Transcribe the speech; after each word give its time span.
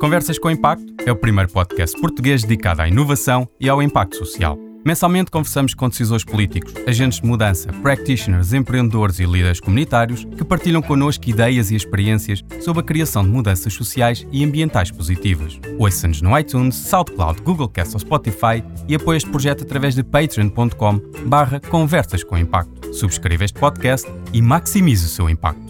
Conversas 0.00 0.38
com 0.38 0.50
Impacto 0.50 0.94
é 1.04 1.10
o 1.10 1.16
primeiro 1.16 1.50
podcast 1.50 2.00
português 2.00 2.42
dedicado 2.42 2.82
à 2.82 2.88
inovação 2.88 3.48
e 3.58 3.68
ao 3.68 3.82
impacto 3.82 4.16
social. 4.16 4.58
Mensalmente 4.84 5.30
conversamos 5.30 5.74
com 5.74 5.88
decisores 5.88 6.24
políticos, 6.24 6.72
agentes 6.86 7.20
de 7.20 7.26
mudança, 7.26 7.72
practitioners, 7.82 8.52
empreendedores 8.52 9.18
e 9.18 9.26
líderes 9.26 9.60
comunitários 9.60 10.24
que 10.24 10.44
partilham 10.44 10.80
connosco 10.80 11.28
ideias 11.28 11.70
e 11.70 11.74
experiências 11.74 12.44
sobre 12.60 12.80
a 12.80 12.84
criação 12.84 13.22
de 13.22 13.28
mudanças 13.28 13.74
sociais 13.74 14.26
e 14.32 14.44
ambientais 14.44 14.90
positivas. 14.90 15.58
Ouça-nos 15.78 16.22
no 16.22 16.38
iTunes, 16.38 16.76
SoundCloud, 16.76 17.42
Google 17.42 17.68
Cast 17.68 17.94
ou 17.94 18.00
Spotify 18.00 18.64
e 18.88 18.94
apoie 18.94 19.18
este 19.18 19.28
projeto 19.28 19.62
através 19.62 19.94
de 19.94 20.02
patreon.com 20.04 21.00
barra 21.26 21.60
conversas 21.60 22.22
com 22.24 22.38
impacto. 22.38 22.94
Subscreva 22.94 23.44
este 23.44 23.58
podcast 23.58 24.08
e 24.32 24.40
maximize 24.40 25.04
o 25.04 25.08
seu 25.08 25.28
impacto. 25.28 25.67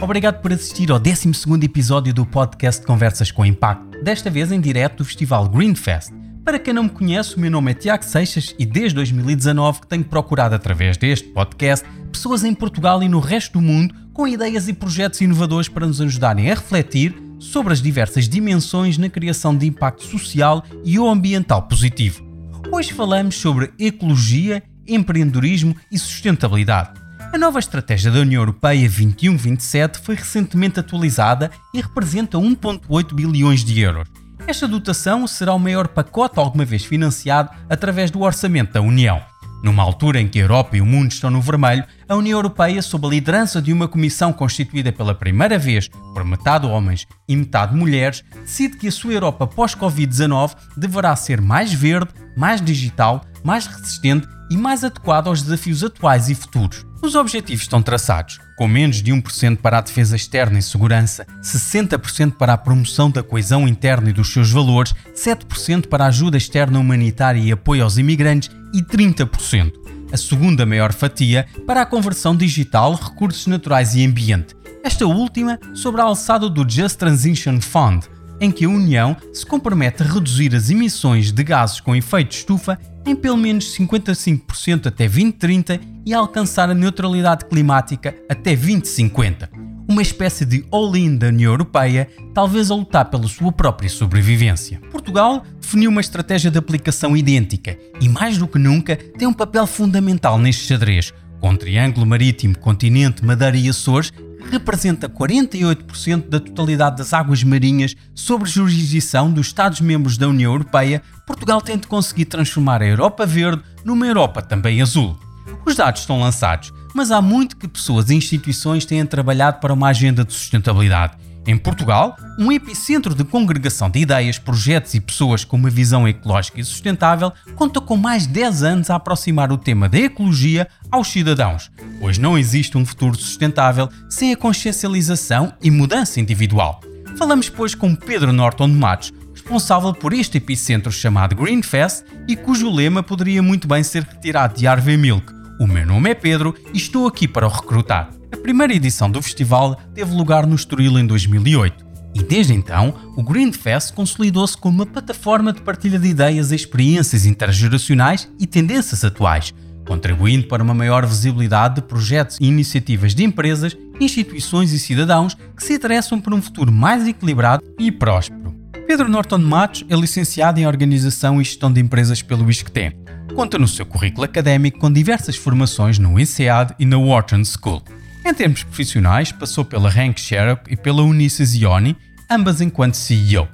Obrigado 0.00 0.42
por 0.42 0.52
assistir 0.52 0.90
ao 0.90 0.98
12 0.98 1.32
episódio 1.62 2.12
do 2.12 2.26
podcast 2.26 2.84
Conversas 2.86 3.30
com 3.30 3.46
Impacto, 3.46 4.02
desta 4.02 4.28
vez 4.28 4.52
em 4.52 4.60
direto 4.60 4.98
do 4.98 5.04
Festival 5.06 5.48
Greenfest. 5.48 6.12
Para 6.44 6.58
quem 6.58 6.74
não 6.74 6.84
me 6.84 6.90
conhece, 6.90 7.34
o 7.34 7.40
meu 7.40 7.50
nome 7.50 7.70
é 7.70 7.74
Tiago 7.74 8.04
Seixas 8.04 8.54
e 8.58 8.66
desde 8.66 8.94
2019 8.94 9.80
que 9.80 9.86
tenho 9.86 10.04
procurado 10.04 10.54
através 10.54 10.98
deste 10.98 11.28
podcast 11.28 11.84
pessoas 12.12 12.44
em 12.44 12.54
Portugal 12.54 13.02
e 13.02 13.08
no 13.08 13.20
resto 13.20 13.54
do 13.54 13.60
mundo 13.62 13.94
com 14.12 14.28
ideias 14.28 14.68
e 14.68 14.74
projetos 14.74 15.20
inovadores 15.22 15.68
para 15.68 15.86
nos 15.86 16.00
ajudarem 16.00 16.50
a 16.50 16.54
refletir 16.54 17.14
sobre 17.38 17.72
as 17.72 17.80
diversas 17.80 18.28
dimensões 18.28 18.98
na 18.98 19.08
criação 19.08 19.56
de 19.56 19.66
impacto 19.66 20.04
social 20.04 20.62
e 20.84 20.98
ou 20.98 21.10
ambiental 21.10 21.62
positivo. 21.62 22.22
Hoje 22.70 22.92
falamos 22.92 23.34
sobre 23.36 23.72
ecologia, 23.78 24.62
empreendedorismo 24.86 25.74
e 25.90 25.98
sustentabilidade. 25.98 27.05
A 27.32 27.38
nova 27.38 27.58
estratégia 27.58 28.10
da 28.10 28.20
União 28.20 28.40
Europeia 28.40 28.88
21-27 28.88 29.98
foi 30.00 30.14
recentemente 30.14 30.80
atualizada 30.80 31.50
e 31.74 31.80
representa 31.80 32.38
1,8 32.38 33.14
bilhões 33.14 33.64
de 33.64 33.80
euros. 33.80 34.08
Esta 34.46 34.66
dotação 34.66 35.26
será 35.26 35.52
o 35.52 35.58
maior 35.58 35.88
pacote 35.88 36.38
alguma 36.38 36.64
vez 36.64 36.84
financiado 36.84 37.50
através 37.68 38.10
do 38.10 38.22
orçamento 38.22 38.72
da 38.72 38.80
União. 38.80 39.20
Numa 39.62 39.82
altura 39.82 40.20
em 40.20 40.28
que 40.28 40.38
a 40.38 40.42
Europa 40.42 40.76
e 40.76 40.80
o 40.80 40.86
mundo 40.86 41.10
estão 41.10 41.28
no 41.28 41.40
vermelho, 41.40 41.84
a 42.08 42.14
União 42.14 42.38
Europeia, 42.38 42.80
sob 42.80 43.06
a 43.06 43.10
liderança 43.10 43.60
de 43.60 43.72
uma 43.72 43.88
comissão 43.88 44.32
constituída 44.32 44.92
pela 44.92 45.14
primeira 45.14 45.58
vez 45.58 45.88
por 46.14 46.24
metade 46.24 46.66
homens 46.66 47.06
e 47.28 47.34
metade 47.34 47.74
mulheres, 47.74 48.22
decide 48.42 48.76
que 48.76 48.86
a 48.86 48.92
sua 48.92 49.14
Europa 49.14 49.46
pós-Covid-19 49.46 50.54
deverá 50.76 51.16
ser 51.16 51.40
mais 51.40 51.72
verde, 51.72 52.10
mais 52.36 52.62
digital, 52.62 53.22
mais 53.42 53.66
resistente 53.66 54.28
e 54.50 54.56
mais 54.56 54.84
adequada 54.84 55.28
aos 55.28 55.42
desafios 55.42 55.82
atuais 55.82 56.28
e 56.28 56.34
futuros. 56.34 56.85
Os 57.02 57.14
objetivos 57.14 57.62
estão 57.62 57.82
traçados, 57.82 58.40
com 58.56 58.66
menos 58.66 59.02
de 59.02 59.12
1% 59.12 59.58
para 59.58 59.78
a 59.78 59.80
defesa 59.80 60.16
externa 60.16 60.58
e 60.58 60.62
segurança, 60.62 61.26
60% 61.42 62.32
para 62.32 62.54
a 62.54 62.58
promoção 62.58 63.10
da 63.10 63.22
coesão 63.22 63.68
interna 63.68 64.10
e 64.10 64.12
dos 64.12 64.32
seus 64.32 64.50
valores, 64.50 64.94
7% 65.14 65.88
para 65.88 66.04
a 66.04 66.08
ajuda 66.08 66.36
externa 66.36 66.78
humanitária 66.78 67.38
e 67.38 67.52
apoio 67.52 67.84
aos 67.84 67.98
imigrantes 67.98 68.50
e 68.72 68.82
30%, 68.82 69.72
a 70.10 70.16
segunda 70.16 70.64
maior 70.64 70.92
fatia, 70.92 71.46
para 71.66 71.82
a 71.82 71.86
conversão 71.86 72.34
digital, 72.34 72.94
recursos 72.94 73.46
naturais 73.46 73.94
e 73.94 74.04
ambiente. 74.04 74.56
Esta 74.82 75.06
última 75.06 75.58
sobre 75.74 76.00
a 76.00 76.04
alçada 76.04 76.48
do 76.48 76.68
Just 76.68 76.96
Transition 76.96 77.60
Fund, 77.60 78.04
em 78.40 78.50
que 78.50 78.64
a 78.64 78.68
União 78.68 79.16
se 79.32 79.44
compromete 79.44 80.02
a 80.02 80.06
reduzir 80.06 80.54
as 80.54 80.70
emissões 80.70 81.32
de 81.32 81.44
gases 81.44 81.80
com 81.80 81.94
efeito 81.94 82.32
estufa 82.32 82.78
em 83.06 83.14
pelo 83.14 83.36
menos 83.36 83.76
55% 83.76 84.86
até 84.86 85.06
2030 85.06 85.80
e 86.04 86.12
alcançar 86.12 86.68
a 86.68 86.74
neutralidade 86.74 87.44
climática 87.46 88.14
até 88.28 88.56
2050. 88.56 89.48
Uma 89.88 90.02
espécie 90.02 90.44
de 90.44 90.64
all-in 90.72 91.16
da 91.16 91.28
União 91.28 91.52
Europeia, 91.52 92.08
talvez 92.34 92.70
a 92.70 92.74
lutar 92.74 93.04
pela 93.04 93.28
sua 93.28 93.52
própria 93.52 93.88
sobrevivência. 93.88 94.80
Portugal 94.90 95.44
definiu 95.60 95.90
uma 95.90 96.00
estratégia 96.00 96.50
de 96.50 96.58
aplicação 96.58 97.16
idêntica 97.16 97.78
e, 98.00 98.08
mais 98.08 98.36
do 98.36 98.48
que 98.48 98.58
nunca, 98.58 98.96
tem 98.96 99.28
um 99.28 99.32
papel 99.32 99.64
fundamental 99.64 100.38
neste 100.38 100.64
xadrez, 100.64 101.14
com 101.40 101.50
o 101.50 101.56
triângulo 101.56 102.04
marítimo, 102.04 102.58
continente, 102.58 103.24
Madeira 103.24 103.56
e 103.56 103.68
Açores 103.68 104.12
representa 104.46 105.08
48% 105.08 106.28
da 106.28 106.40
totalidade 106.40 106.96
das 106.96 107.12
águas 107.12 107.42
marinhas 107.42 107.94
sob 108.14 108.48
jurisdição 108.48 109.30
dos 109.30 109.48
Estados-membros 109.48 110.16
da 110.16 110.28
União 110.28 110.52
Europeia, 110.52 111.02
Portugal 111.26 111.60
tem 111.60 111.76
de 111.76 111.86
conseguir 111.86 112.26
transformar 112.26 112.82
a 112.82 112.86
Europa 112.86 113.26
verde 113.26 113.62
numa 113.84 114.06
Europa 114.06 114.42
também 114.42 114.80
azul. 114.80 115.18
Os 115.64 115.76
dados 115.76 116.00
estão 116.02 116.20
lançados, 116.20 116.72
mas 116.94 117.10
há 117.10 117.20
muito 117.20 117.56
que 117.56 117.68
pessoas 117.68 118.10
e 118.10 118.14
instituições 118.14 118.84
têm 118.84 119.04
trabalhado 119.04 119.60
para 119.60 119.72
uma 119.72 119.88
agenda 119.88 120.24
de 120.24 120.32
sustentabilidade 120.32 121.25
em 121.46 121.56
Portugal, 121.56 122.16
um 122.38 122.50
epicentro 122.50 123.14
de 123.14 123.24
congregação 123.24 123.88
de 123.88 124.00
ideias, 124.00 124.38
projetos 124.38 124.94
e 124.94 125.00
pessoas 125.00 125.44
com 125.44 125.56
uma 125.56 125.70
visão 125.70 126.06
ecológica 126.06 126.60
e 126.60 126.64
sustentável 126.64 127.32
conta 127.54 127.80
com 127.80 127.96
mais 127.96 128.26
de 128.26 128.32
10 128.34 128.62
anos 128.62 128.90
a 128.90 128.96
aproximar 128.96 129.52
o 129.52 129.58
tema 129.58 129.88
da 129.88 129.98
ecologia 129.98 130.68
aos 130.90 131.08
cidadãos, 131.08 131.70
pois 132.00 132.18
não 132.18 132.36
existe 132.36 132.76
um 132.76 132.84
futuro 132.84 133.16
sustentável 133.16 133.88
sem 134.08 134.32
a 134.32 134.36
consciencialização 134.36 135.52
e 135.62 135.70
mudança 135.70 136.20
individual. 136.20 136.80
Falamos, 137.16 137.48
pois, 137.48 137.74
com 137.74 137.94
Pedro 137.94 138.32
Norton 138.32 138.68
de 138.68 138.74
Matos, 138.74 139.12
responsável 139.32 139.94
por 139.94 140.12
este 140.12 140.38
epicentro 140.38 140.90
chamado 140.90 141.36
Greenfest 141.36 142.04
e 142.26 142.36
cujo 142.36 142.70
lema 142.70 143.02
poderia 143.02 143.42
muito 143.42 143.68
bem 143.68 143.82
ser 143.82 144.02
retirado 144.02 144.58
de 144.58 144.66
Arve 144.66 144.96
Milk. 144.96 145.32
O 145.58 145.66
meu 145.66 145.86
nome 145.86 146.10
é 146.10 146.14
Pedro 146.14 146.54
e 146.74 146.76
estou 146.76 147.06
aqui 147.06 147.26
para 147.26 147.46
o 147.46 147.50
recrutar. 147.50 148.15
A 148.32 148.36
primeira 148.36 148.74
edição 148.74 149.10
do 149.10 149.22
festival 149.22 149.76
teve 149.94 150.14
lugar 150.14 150.46
no 150.46 150.54
Estoril 150.54 150.98
em 150.98 151.06
2008 151.06 151.86
e 152.14 152.22
desde 152.22 152.54
então 152.54 152.94
o 153.14 153.22
Greenfest 153.22 153.92
consolidou-se 153.92 154.56
como 154.56 154.78
uma 154.78 154.86
plataforma 154.86 155.52
de 155.52 155.60
partilha 155.60 155.98
de 155.98 156.08
ideias, 156.08 156.50
experiências 156.50 157.26
intergeracionais 157.26 158.28
e 158.40 158.46
tendências 158.46 159.04
atuais, 159.04 159.52
contribuindo 159.86 160.48
para 160.48 160.62
uma 160.62 160.72
maior 160.72 161.04
visibilidade 161.04 161.76
de 161.76 161.82
projetos 161.82 162.38
e 162.40 162.46
iniciativas 162.46 163.14
de 163.14 163.22
empresas, 163.22 163.76
instituições 164.00 164.72
e 164.72 164.78
cidadãos 164.78 165.34
que 165.34 165.62
se 165.62 165.74
interessam 165.74 166.20
por 166.20 166.32
um 166.32 166.40
futuro 166.40 166.72
mais 166.72 167.06
equilibrado 167.06 167.62
e 167.78 167.92
próspero. 167.92 168.54
Pedro 168.86 169.08
Norton 169.08 169.38
Matos 169.38 169.84
é 169.88 169.94
licenciado 169.94 170.58
em 170.58 170.66
Organização 170.66 171.40
e 171.40 171.44
Gestão 171.44 171.72
de 171.72 171.80
Empresas 171.80 172.22
pelo 172.22 172.48
ISCTE. 172.48 172.96
Conta 173.34 173.58
no 173.58 173.68
seu 173.68 173.84
currículo 173.84 174.24
académico 174.24 174.78
com 174.78 174.90
diversas 174.90 175.36
formações 175.36 175.98
no 175.98 176.18
INSEAD 176.18 176.74
e 176.78 176.86
na 176.86 176.96
Wharton 176.96 177.44
School. 177.44 177.82
Em 178.26 178.34
termos 178.34 178.64
profissionais, 178.64 179.30
passou 179.30 179.64
pela 179.64 179.88
Rank 179.88 180.18
Sherlock 180.18 180.62
e 180.68 180.76
pela 180.76 181.00
Unisys 181.00 181.54
Ioni, 181.54 181.96
ambas 182.28 182.60
enquanto 182.60 182.96
CEO. 182.96 183.46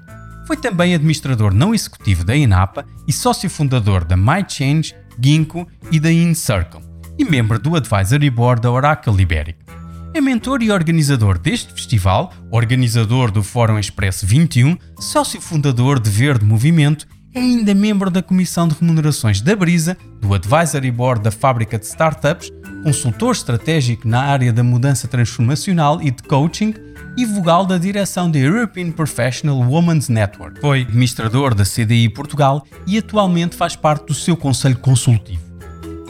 Foi 0.46 0.56
também 0.56 0.94
administrador 0.94 1.52
não 1.52 1.74
executivo 1.74 2.24
da 2.24 2.34
INAPA 2.34 2.86
e 3.06 3.12
sócio 3.12 3.50
fundador 3.50 4.02
da 4.02 4.16
MyChange, 4.16 4.94
Ginkgo 5.22 5.68
e 5.90 6.00
da 6.00 6.10
InCircle, 6.10 6.80
e 7.18 7.24
membro 7.24 7.58
do 7.58 7.76
Advisory 7.76 8.30
Board 8.30 8.62
da 8.62 8.70
Oracle 8.70 9.20
Ibérica. 9.20 9.60
É 10.14 10.22
mentor 10.22 10.62
e 10.62 10.70
organizador 10.72 11.38
deste 11.38 11.70
festival, 11.74 12.32
organizador 12.50 13.30
do 13.30 13.42
Fórum 13.42 13.78
Expresso 13.78 14.26
21, 14.26 14.78
sócio 14.98 15.38
fundador 15.38 16.00
de 16.00 16.08
Verde 16.08 16.46
Movimento 16.46 17.06
é 17.34 17.40
ainda 17.40 17.74
membro 17.74 18.10
da 18.10 18.22
Comissão 18.22 18.68
de 18.68 18.74
Remunerações 18.78 19.40
da 19.40 19.56
Brisa, 19.56 19.96
do 20.20 20.34
Advisory 20.34 20.90
Board 20.90 21.22
da 21.22 21.30
Fábrica 21.30 21.78
de 21.78 21.86
Startups, 21.86 22.50
consultor 22.82 23.32
estratégico 23.32 24.08
na 24.08 24.22
área 24.22 24.52
da 24.52 24.62
mudança 24.62 25.06
transformacional 25.06 26.02
e 26.02 26.10
de 26.10 26.22
coaching 26.24 26.74
e 27.16 27.24
vogal 27.24 27.64
da 27.64 27.78
direção 27.78 28.30
da 28.30 28.38
European 28.38 28.90
Professional 28.90 29.58
Women's 29.58 30.08
Network. 30.08 30.60
Foi 30.60 30.82
administrador 30.82 31.54
da 31.54 31.64
CDI 31.64 32.08
Portugal 32.08 32.66
e 32.86 32.98
atualmente 32.98 33.56
faz 33.56 33.76
parte 33.76 34.06
do 34.06 34.14
seu 34.14 34.36
conselho 34.36 34.78
consultivo. 34.78 35.40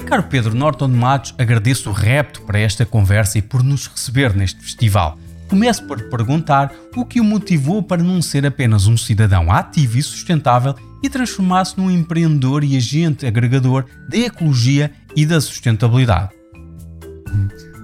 Caro 0.06 0.24
Pedro 0.24 0.54
Norton 0.54 0.90
de 0.90 0.96
Matos, 0.96 1.34
agradeço 1.38 1.90
o 1.90 1.92
repto 1.92 2.42
para 2.42 2.58
esta 2.58 2.84
conversa 2.84 3.38
e 3.38 3.42
por 3.42 3.62
nos 3.62 3.86
receber 3.86 4.34
neste 4.34 4.60
festival. 4.60 5.18
Começo 5.48 5.84
por 5.84 6.08
perguntar 6.08 6.72
o 6.96 7.04
que 7.04 7.20
o 7.20 7.24
motivou 7.24 7.82
para 7.82 8.02
não 8.02 8.22
ser 8.22 8.46
apenas 8.46 8.86
um 8.86 8.96
cidadão 8.96 9.52
ativo 9.52 9.98
e 9.98 10.02
sustentável 10.02 10.74
e 11.02 11.10
transformar-se 11.10 11.76
num 11.76 11.90
empreendedor 11.90 12.62
e 12.62 12.76
agente 12.76 13.26
agregador 13.26 13.84
da 14.08 14.16
ecologia 14.16 14.92
e 15.16 15.26
da 15.26 15.40
sustentabilidade. 15.40 16.41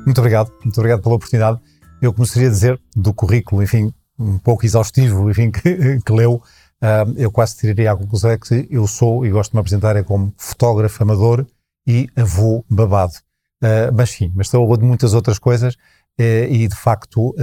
Muito 0.04 0.18
obrigado, 0.18 0.52
muito 0.64 0.78
obrigado 0.78 1.02
pela 1.02 1.14
oportunidade. 1.14 1.60
Eu 2.00 2.12
começaria 2.12 2.48
a 2.48 2.50
dizer 2.50 2.80
do 2.96 3.12
currículo, 3.12 3.62
enfim, 3.62 3.92
um 4.18 4.38
pouco 4.38 4.64
exaustivo, 4.64 5.30
enfim, 5.30 5.50
que, 5.52 6.00
que 6.00 6.12
leu, 6.12 6.34
uh, 6.82 7.12
eu 7.16 7.30
quase 7.30 7.56
tiraria 7.56 7.92
a 7.92 7.96
conclusão 7.96 8.30
é 8.30 8.38
que 8.38 8.66
eu 8.70 8.86
sou, 8.86 9.24
e 9.24 9.30
gosto 9.30 9.50
de 9.50 9.56
me 9.56 9.60
apresentar, 9.60 9.96
é 9.96 10.02
como 10.02 10.32
fotógrafo 10.36 11.02
amador 11.02 11.46
e 11.86 12.08
avô 12.16 12.64
babado. 12.68 13.14
Uh, 13.62 13.92
mas 13.94 14.10
sim, 14.10 14.32
mas 14.34 14.46
estou 14.46 14.76
de 14.76 14.84
muitas 14.84 15.14
outras 15.14 15.38
coisas 15.38 15.74
uh, 15.74 16.48
e, 16.48 16.66
de 16.66 16.76
facto, 16.76 17.34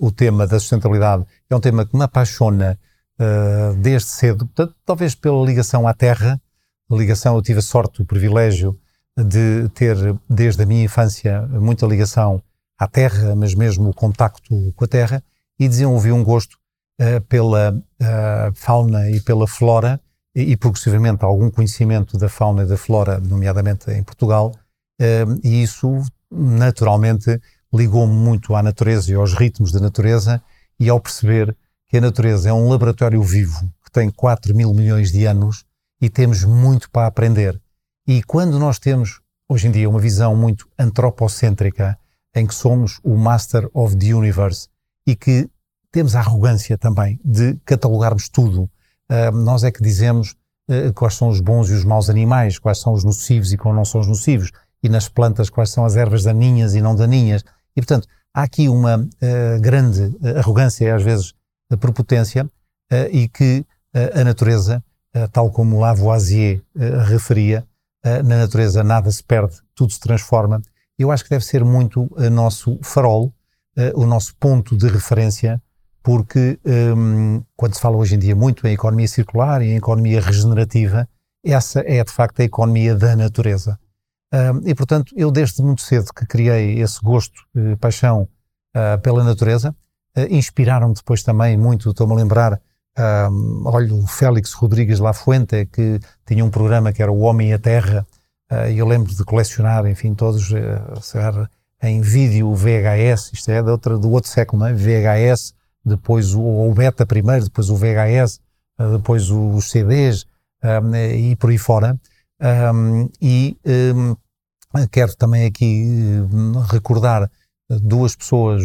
o 0.00 0.12
tema 0.12 0.46
da 0.46 0.58
sustentabilidade 0.58 1.24
é 1.48 1.56
um 1.56 1.60
tema 1.60 1.86
que 1.86 1.96
me 1.96 2.04
apaixona 2.04 2.78
desde 3.76 4.08
cedo, 4.08 4.46
portanto, 4.46 4.74
talvez 4.84 5.14
pela 5.14 5.44
ligação 5.46 5.86
à 5.86 5.94
terra, 5.94 6.40
a 6.90 6.94
ligação, 6.96 7.36
eu 7.36 7.42
tive 7.42 7.60
a 7.60 7.62
sorte, 7.62 8.02
o 8.02 8.04
privilégio 8.04 8.76
de 9.16 9.68
ter, 9.74 9.96
desde 10.28 10.62
a 10.62 10.66
minha 10.66 10.84
infância, 10.84 11.42
muita 11.48 11.86
ligação 11.86 12.42
à 12.78 12.86
terra, 12.86 13.36
mas 13.36 13.54
mesmo 13.54 13.90
o 13.90 13.94
contacto 13.94 14.72
com 14.74 14.84
a 14.84 14.88
terra, 14.88 15.22
e 15.58 15.68
desenvolvi 15.68 16.10
um 16.10 16.24
gosto 16.24 16.56
uh, 17.00 17.20
pela 17.28 17.72
uh, 17.72 18.54
fauna 18.54 19.10
e 19.10 19.20
pela 19.20 19.46
flora 19.46 20.00
e, 20.34 20.52
e, 20.52 20.56
progressivamente 20.56 21.24
algum 21.24 21.50
conhecimento 21.50 22.16
da 22.16 22.28
fauna 22.28 22.62
e 22.62 22.66
da 22.66 22.76
flora, 22.76 23.20
nomeadamente 23.20 23.90
em 23.90 24.02
Portugal, 24.02 24.54
e 25.42 25.62
isso 25.62 26.00
naturalmente 26.30 27.40
ligou-me 27.74 28.12
muito 28.12 28.54
à 28.54 28.62
natureza 28.62 29.10
e 29.10 29.14
aos 29.14 29.34
ritmos 29.34 29.72
da 29.72 29.80
natureza 29.80 30.40
e 30.78 30.88
ao 30.88 31.00
perceber 31.00 31.56
que 31.88 31.98
a 31.98 32.00
natureza 32.00 32.48
é 32.48 32.52
um 32.52 32.68
laboratório 32.68 33.22
vivo 33.22 33.68
que 33.84 33.90
tem 33.90 34.10
4 34.10 34.54
mil 34.54 34.72
milhões 34.72 35.12
de 35.12 35.26
anos 35.26 35.64
e 36.00 36.08
temos 36.08 36.44
muito 36.44 36.90
para 36.90 37.06
aprender. 37.06 37.61
E 38.06 38.22
quando 38.22 38.58
nós 38.58 38.78
temos, 38.78 39.20
hoje 39.48 39.68
em 39.68 39.70
dia, 39.70 39.88
uma 39.88 40.00
visão 40.00 40.34
muito 40.34 40.68
antropocêntrica, 40.78 41.96
em 42.34 42.46
que 42.46 42.54
somos 42.54 42.98
o 43.04 43.16
Master 43.16 43.68
of 43.72 43.96
the 43.96 44.14
Universe 44.14 44.68
e 45.06 45.14
que 45.14 45.48
temos 45.92 46.16
a 46.16 46.20
arrogância 46.20 46.76
também 46.78 47.20
de 47.24 47.54
catalogarmos 47.64 48.28
tudo. 48.28 48.62
Uh, 49.10 49.30
nós 49.32 49.62
é 49.62 49.70
que 49.70 49.82
dizemos 49.82 50.34
uh, 50.68 50.92
quais 50.94 51.14
são 51.14 51.28
os 51.28 51.40
bons 51.40 51.68
e 51.68 51.74
os 51.74 51.84
maus 51.84 52.08
animais, 52.08 52.58
quais 52.58 52.80
são 52.80 52.94
os 52.94 53.04
nocivos 53.04 53.52
e 53.52 53.58
quais 53.58 53.76
não 53.76 53.84
são 53.84 54.00
os 54.00 54.08
nocivos, 54.08 54.50
e 54.82 54.88
nas 54.88 55.08
plantas 55.08 55.50
quais 55.50 55.70
são 55.70 55.84
as 55.84 55.94
ervas 55.94 56.24
daninhas 56.24 56.74
e 56.74 56.80
não 56.80 56.96
daninhas. 56.96 57.44
E, 57.76 57.80
portanto, 57.80 58.08
há 58.34 58.42
aqui 58.42 58.68
uma 58.68 58.98
uh, 58.98 59.60
grande 59.60 60.16
arrogância 60.36 60.86
e 60.86 60.90
às 60.90 61.02
vezes 61.02 61.34
prepotência 61.80 62.50
e 63.10 63.26
que 63.26 63.64
a 64.14 64.22
natureza, 64.22 64.84
tal 65.32 65.50
como 65.50 65.80
Lavoisier 65.80 66.62
referia, 67.06 67.66
na 68.04 68.38
natureza 68.38 68.82
nada 68.82 69.10
se 69.10 69.22
perde, 69.22 69.56
tudo 69.74 69.92
se 69.92 70.00
transforma. 70.00 70.60
Eu 70.98 71.10
acho 71.10 71.24
que 71.24 71.30
deve 71.30 71.44
ser 71.44 71.64
muito 71.64 72.08
o 72.10 72.30
nosso 72.30 72.78
farol, 72.82 73.32
o 73.94 74.04
nosso 74.04 74.34
ponto 74.36 74.76
de 74.76 74.88
referência 74.88 75.62
porque 76.02 76.58
um, 76.96 77.42
quando 77.56 77.74
se 77.74 77.80
fala 77.80 77.96
hoje 77.96 78.16
em 78.16 78.18
dia 78.18 78.34
muito 78.34 78.66
em 78.66 78.72
economia 78.72 79.06
circular 79.06 79.62
e 79.62 79.70
em 79.70 79.76
economia 79.76 80.20
regenerativa, 80.20 81.08
essa 81.44 81.80
é 81.80 82.02
de 82.02 82.12
facto 82.12 82.40
a 82.40 82.44
economia 82.44 82.94
da 82.94 83.14
natureza. 83.14 83.78
Um, 84.34 84.68
e 84.68 84.74
portanto, 84.74 85.12
eu 85.16 85.30
desde 85.30 85.62
muito 85.62 85.82
cedo 85.82 86.12
que 86.12 86.26
criei 86.26 86.80
esse 86.80 87.00
gosto, 87.00 87.42
uh, 87.54 87.76
paixão 87.76 88.28
uh, 88.74 89.00
pela 89.00 89.22
natureza, 89.22 89.74
uh, 90.16 90.34
inspiraram-me 90.34 90.94
depois 90.94 91.22
também 91.22 91.56
muito, 91.56 91.90
estou-me 91.90 92.14
a 92.14 92.16
lembrar, 92.16 92.60
um, 92.98 93.62
olha, 93.64 93.94
o 93.94 94.06
Félix 94.06 94.52
Rodrigues 94.52 94.98
Lafuente, 94.98 95.66
que 95.66 95.98
tinha 96.26 96.44
um 96.44 96.50
programa 96.50 96.92
que 96.92 97.02
era 97.02 97.10
O 97.10 97.20
Homem 97.20 97.50
e 97.50 97.52
a 97.52 97.58
Terra, 97.58 98.06
e 98.70 98.76
eu 98.76 98.86
lembro 98.86 99.14
de 99.14 99.24
colecionar, 99.24 99.86
enfim, 99.86 100.14
todos, 100.14 100.50
uh, 100.50 101.48
em 101.82 102.00
vídeo 102.00 102.54
VHS, 102.54 103.32
isto 103.32 103.50
é 103.50 103.62
de 103.62 103.70
outra, 103.70 103.98
do 103.98 104.10
outro 104.10 104.30
século, 104.30 104.60
não 104.60 104.68
é? 104.68 104.74
VHS, 104.74 105.54
depois 105.84 106.32
o, 106.34 106.40
o 106.40 106.72
beta 106.72 107.04
primeiro, 107.04 107.44
depois 107.44 107.70
o 107.70 107.76
VHS, 107.76 108.40
eh, 108.78 108.90
depois 108.92 109.30
os 109.30 109.68
CDs 109.70 110.24
um, 110.62 110.94
e 110.94 111.34
por 111.36 111.50
aí 111.50 111.58
fora. 111.58 111.98
Um, 112.40 113.08
e 113.20 113.56
quero 114.90 115.14
também 115.16 115.44
aqui 115.46 115.84
recordar 116.70 117.30
duas 117.68 118.16
pessoas 118.16 118.62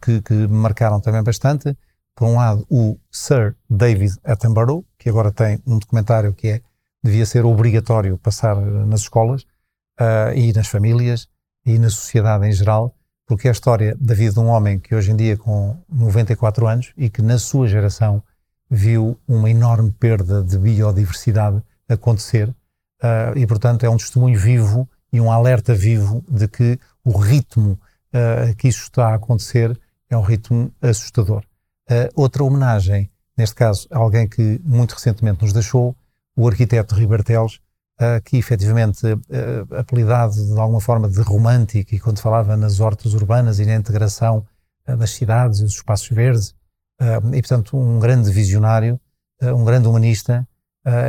que, 0.00 0.20
que 0.22 0.34
me 0.34 0.48
marcaram 0.48 1.00
também 1.00 1.22
bastante. 1.22 1.76
Por 2.20 2.28
um 2.28 2.36
lado, 2.36 2.66
o 2.68 2.98
Sir 3.10 3.56
David 3.66 4.12
Attenborough, 4.22 4.84
que 4.98 5.08
agora 5.08 5.32
tem 5.32 5.58
um 5.66 5.78
documentário 5.78 6.34
que 6.34 6.48
é 6.48 6.60
devia 7.02 7.24
ser 7.24 7.46
obrigatório 7.46 8.18
passar 8.18 8.56
nas 8.60 9.00
escolas 9.00 9.44
uh, 9.98 10.30
e 10.36 10.52
nas 10.52 10.68
famílias 10.68 11.28
e 11.64 11.78
na 11.78 11.88
sociedade 11.88 12.46
em 12.46 12.52
geral, 12.52 12.94
porque 13.26 13.48
é 13.48 13.50
a 13.50 13.52
história 13.52 13.96
da 13.98 14.12
vida 14.12 14.34
de 14.34 14.38
um 14.38 14.48
homem 14.48 14.78
que 14.78 14.94
hoje 14.94 15.12
em 15.12 15.16
dia 15.16 15.34
com 15.34 15.82
94 15.90 16.66
anos 16.66 16.92
e 16.94 17.08
que 17.08 17.22
na 17.22 17.38
sua 17.38 17.66
geração 17.66 18.22
viu 18.68 19.18
uma 19.26 19.48
enorme 19.48 19.90
perda 19.90 20.42
de 20.42 20.58
biodiversidade 20.58 21.62
acontecer 21.88 22.50
uh, 22.50 23.34
e 23.34 23.46
portanto 23.46 23.84
é 23.84 23.88
um 23.88 23.96
testemunho 23.96 24.38
vivo 24.38 24.86
e 25.10 25.22
um 25.22 25.32
alerta 25.32 25.72
vivo 25.72 26.22
de 26.28 26.46
que 26.46 26.78
o 27.02 27.16
ritmo 27.16 27.80
uh, 28.12 28.54
que 28.56 28.68
isso 28.68 28.82
está 28.82 29.08
a 29.08 29.14
acontecer 29.14 29.74
é 30.10 30.18
um 30.18 30.22
ritmo 30.22 30.70
assustador. 30.82 31.44
Uh, 31.90 32.08
outra 32.14 32.44
homenagem, 32.44 33.10
neste 33.36 33.56
caso, 33.56 33.88
alguém 33.90 34.28
que 34.28 34.60
muito 34.62 34.92
recentemente 34.92 35.42
nos 35.42 35.52
deixou, 35.52 35.96
o 36.36 36.46
arquiteto 36.46 36.94
Riberteles, 36.94 37.56
uh, 38.00 38.22
que 38.24 38.36
efetivamente 38.36 39.04
uh, 39.04 39.74
apelidado 39.76 40.34
de 40.34 40.60
alguma 40.60 40.80
forma 40.80 41.08
de 41.08 41.20
romântico, 41.20 41.92
e 41.92 41.98
quando 41.98 42.20
falava 42.20 42.56
nas 42.56 42.78
hortas 42.78 43.12
urbanas 43.12 43.58
e 43.58 43.66
na 43.66 43.74
integração 43.74 44.46
das 44.86 45.10
cidades 45.10 45.58
e 45.58 45.64
dos 45.64 45.74
espaços 45.74 46.08
verdes, 46.08 46.54
e 47.32 47.40
portanto 47.42 47.76
um 47.76 48.00
grande 48.00 48.30
visionário, 48.30 48.98
um 49.40 49.64
grande 49.64 49.86
humanista, 49.86 50.46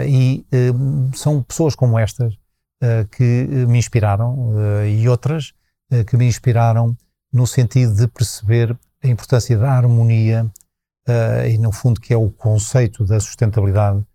e 0.06 0.45
são 1.16 1.42
pessoas 1.42 1.74
como 1.74 1.98
estas 1.98 2.38
que 3.10 3.48
me 3.68 3.80
inspiraram 3.80 4.54
e 4.86 5.10
outras 5.10 5.54
que 6.06 6.16
me 6.16 6.28
inspiraram 6.28 6.95
no 7.33 7.48
sentido 7.48 7.95
de 7.95 8.07
perceber 8.07 8.78
a 9.04 9.07
importância 9.07 9.57
da 9.57 9.72
harmonia 9.72 10.51
e 11.48 11.57
no 11.57 11.71
fundo 11.71 12.00
que 12.00 12.13
é 12.13 12.18
o 12.18 12.30
conceito 12.30 13.03
da 13.03 13.19
sustentabilidade 13.19 14.06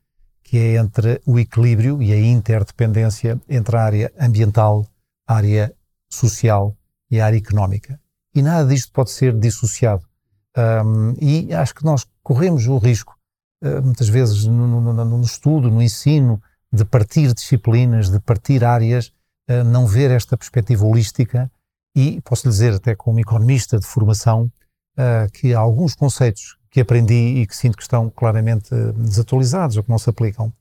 que 0.46 0.58
é 0.58 0.76
entre 0.76 1.20
o 1.26 1.40
equilíbrio 1.40 2.00
e 2.00 2.12
a 2.12 2.20
interdependência 2.20 3.40
entre 3.48 3.76
a 3.76 3.82
área 3.82 4.12
ambiental, 4.16 4.86
a 5.26 5.34
área 5.34 5.74
social 6.08 6.76
e 7.10 7.20
a 7.20 7.26
área 7.26 7.36
económica. 7.36 8.00
E 8.32 8.40
nada 8.42 8.68
disto 8.68 8.92
pode 8.92 9.10
ser 9.10 9.36
dissociado. 9.36 10.04
Um, 10.56 11.14
e 11.20 11.52
acho 11.52 11.74
que 11.74 11.84
nós 11.84 12.06
corremos 12.22 12.68
o 12.68 12.78
risco, 12.78 13.18
uh, 13.64 13.82
muitas 13.82 14.08
vezes 14.08 14.44
no, 14.44 14.80
no, 14.80 15.04
no, 15.04 15.20
estudo, 15.22 15.68
no 15.68 15.82
ensino, 15.82 16.40
de 16.72 16.84
partir 16.84 17.34
disciplinas, 17.34 18.08
de 18.08 18.20
partir 18.20 18.64
áreas, 18.64 19.12
uh, 19.50 19.64
não 19.64 19.84
ver 19.84 20.12
esta 20.12 20.36
perspectiva 20.36 20.86
holística 20.86 21.50
e 21.92 22.20
posso 22.20 22.48
dizer 22.48 22.74
até 22.74 22.94
como 22.94 23.18
economista 23.18 23.80
de 23.80 23.86
formação 23.86 24.44
uh, 24.96 25.30
que 25.32 25.52
alguns 25.52 25.96
conceitos 25.96 26.55
que 26.76 26.80
aprendi 26.82 27.40
e 27.40 27.46
que 27.46 27.56
sinto 27.56 27.74
que 27.74 27.82
estão 27.82 28.10
claramente 28.10 28.68
eh, 28.74 28.92
desatualizados 28.92 29.78
ou 29.78 29.82
que 29.82 29.88
não 29.88 29.98
se 29.98 30.10
aplicam. 30.10 30.52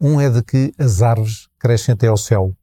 Um 0.00 0.20
é 0.20 0.30
de 0.30 0.40
que 0.40 0.72
as 0.78 1.02
árvores 1.02 1.48
crescem 1.58 1.92
até 1.92 2.06
ao 2.06 2.16
céu. 2.16 2.56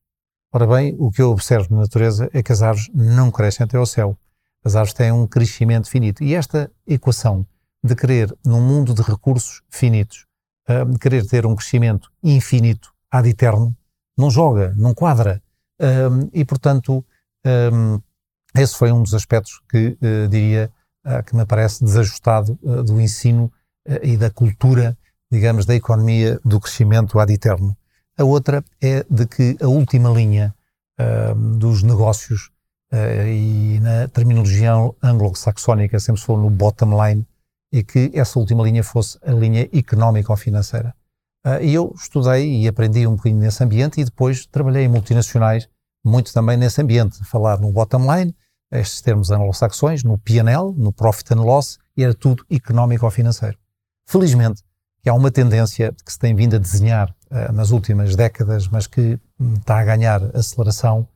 Ora 0.54 0.66
bem, 0.66 0.96
o 0.98 1.12
que 1.12 1.22
eu 1.22 1.30
observo 1.30 1.68
na 1.76 1.82
natureza 1.82 2.30
é 2.32 2.42
que 2.42 2.54
as 2.54 2.62
árvores 2.62 2.90
não 2.94 3.30
crescem 3.30 3.66
até 3.66 3.76
ao 3.76 3.86
céu. 3.86 4.18
As 4.64 4.78
árvores 4.78 4.94
têm 4.94 5.12
um 5.12 5.28
crescimento 5.28 5.90
finito. 5.90 6.24
E 6.24 6.34
esta 6.34 6.72
equação 6.88 7.46
de 7.84 7.94
querer, 7.94 8.34
num 8.46 8.62
mundo 8.62 8.94
de 8.94 9.02
recursos 9.02 9.62
finitos, 9.70 10.26
eh, 10.70 10.86
de 10.86 10.98
querer 10.98 11.28
ter 11.28 11.46
um 11.46 11.58
crescimento 11.58 12.10
infinito, 12.24 12.94
ad 13.12 13.28
eterno, 13.28 13.76
não 14.18 14.32
joga, 14.32 14.74
não 14.78 14.94
quadra. 14.94 15.44
Eh, 15.78 16.08
e, 16.32 16.46
portanto, 16.46 17.04
esse 18.56 18.78
foi 18.78 18.94
um 18.94 19.04
dos 19.04 19.14
aspectos 19.14 19.62
que, 19.70 19.98
diria, 20.30 20.72
que 21.26 21.36
me 21.36 21.46
parece 21.46 21.84
desajustado 21.84 22.58
uh, 22.64 22.84
do 22.84 23.00
ensino 23.00 23.52
uh, 23.88 24.00
e 24.02 24.18
da 24.18 24.30
cultura, 24.30 24.98
digamos, 25.32 25.66
da 25.66 25.76
economia 25.76 26.40
do 26.44 26.60
crescimento 26.60 27.20
ad 27.20 27.32
eterno. 27.32 27.76
A 28.18 28.24
outra 28.24 28.64
é 28.82 29.06
de 29.10 29.26
que 29.26 29.58
a 29.62 29.68
última 29.68 30.10
linha 30.10 30.54
dos 31.58 31.82
negócios 31.82 32.52
e 33.28 33.80
na 33.82 34.08
terminologia 34.10 34.74
anglo-saxónica 35.02 36.00
sempre 36.00 36.22
se 36.22 36.28
falou 36.28 36.44
no 36.44 36.50
bottom 36.52 37.04
line 37.04 37.26
e 37.72 37.84
que 37.84 38.12
essa 38.14 38.38
última 38.38 38.64
linha 38.64 38.84
fosse 38.84 39.18
a 39.26 39.32
linha 39.32 39.68
económica 39.74 40.32
ou 40.32 40.38
financeira. 40.38 40.94
E 41.60 41.74
eu 41.74 41.92
estudei 41.98 42.62
e 42.62 42.68
aprendi 42.68 43.08
um 43.08 43.16
bocadinho 43.16 43.42
nesse 43.42 43.64
ambiente 43.64 44.00
e 44.00 44.06
depois 44.06 44.46
trabalhei 44.46 44.86
em 44.86 44.88
multinacionais 44.88 45.68
muito 46.06 46.32
também 46.32 46.58
nesse 46.58 46.82
ambiente, 46.82 47.24
falar 47.24 47.60
no 47.60 47.72
bottom 47.72 48.06
line, 48.14 48.36
estes 48.80 49.02
termos 49.02 49.32
anglo-saxões, 49.32 50.04
no 50.04 50.18
P&L, 50.18 50.74
no 50.76 50.92
Profit 50.92 51.34
and 51.34 51.42
Loss, 51.42 51.80
e 51.96 52.04
era 52.04 52.14
tudo 52.14 52.46
económico 52.50 53.06
ou 53.06 53.12
financeiro. 53.12 53.58
Felizmente, 54.08 54.64
que 55.02 55.10
há 55.10 55.14
uma 55.14 55.30
tendência 55.30 55.94
que 56.06 56.12
se 56.12 56.18
tem 56.18 56.34
vindo 56.34 56.56
a 56.56 56.60
desenhar 56.60 57.14
uh, 57.30 57.52
nas 57.52 57.72
últimas 57.72 58.16
décadas, 58.16 58.68
mas 58.68 58.88
que 58.88 59.20
um, 59.40 59.54
está 59.56 59.80
a 59.80 59.84
ganhar 59.84 60.22
aceleração, 60.36 61.08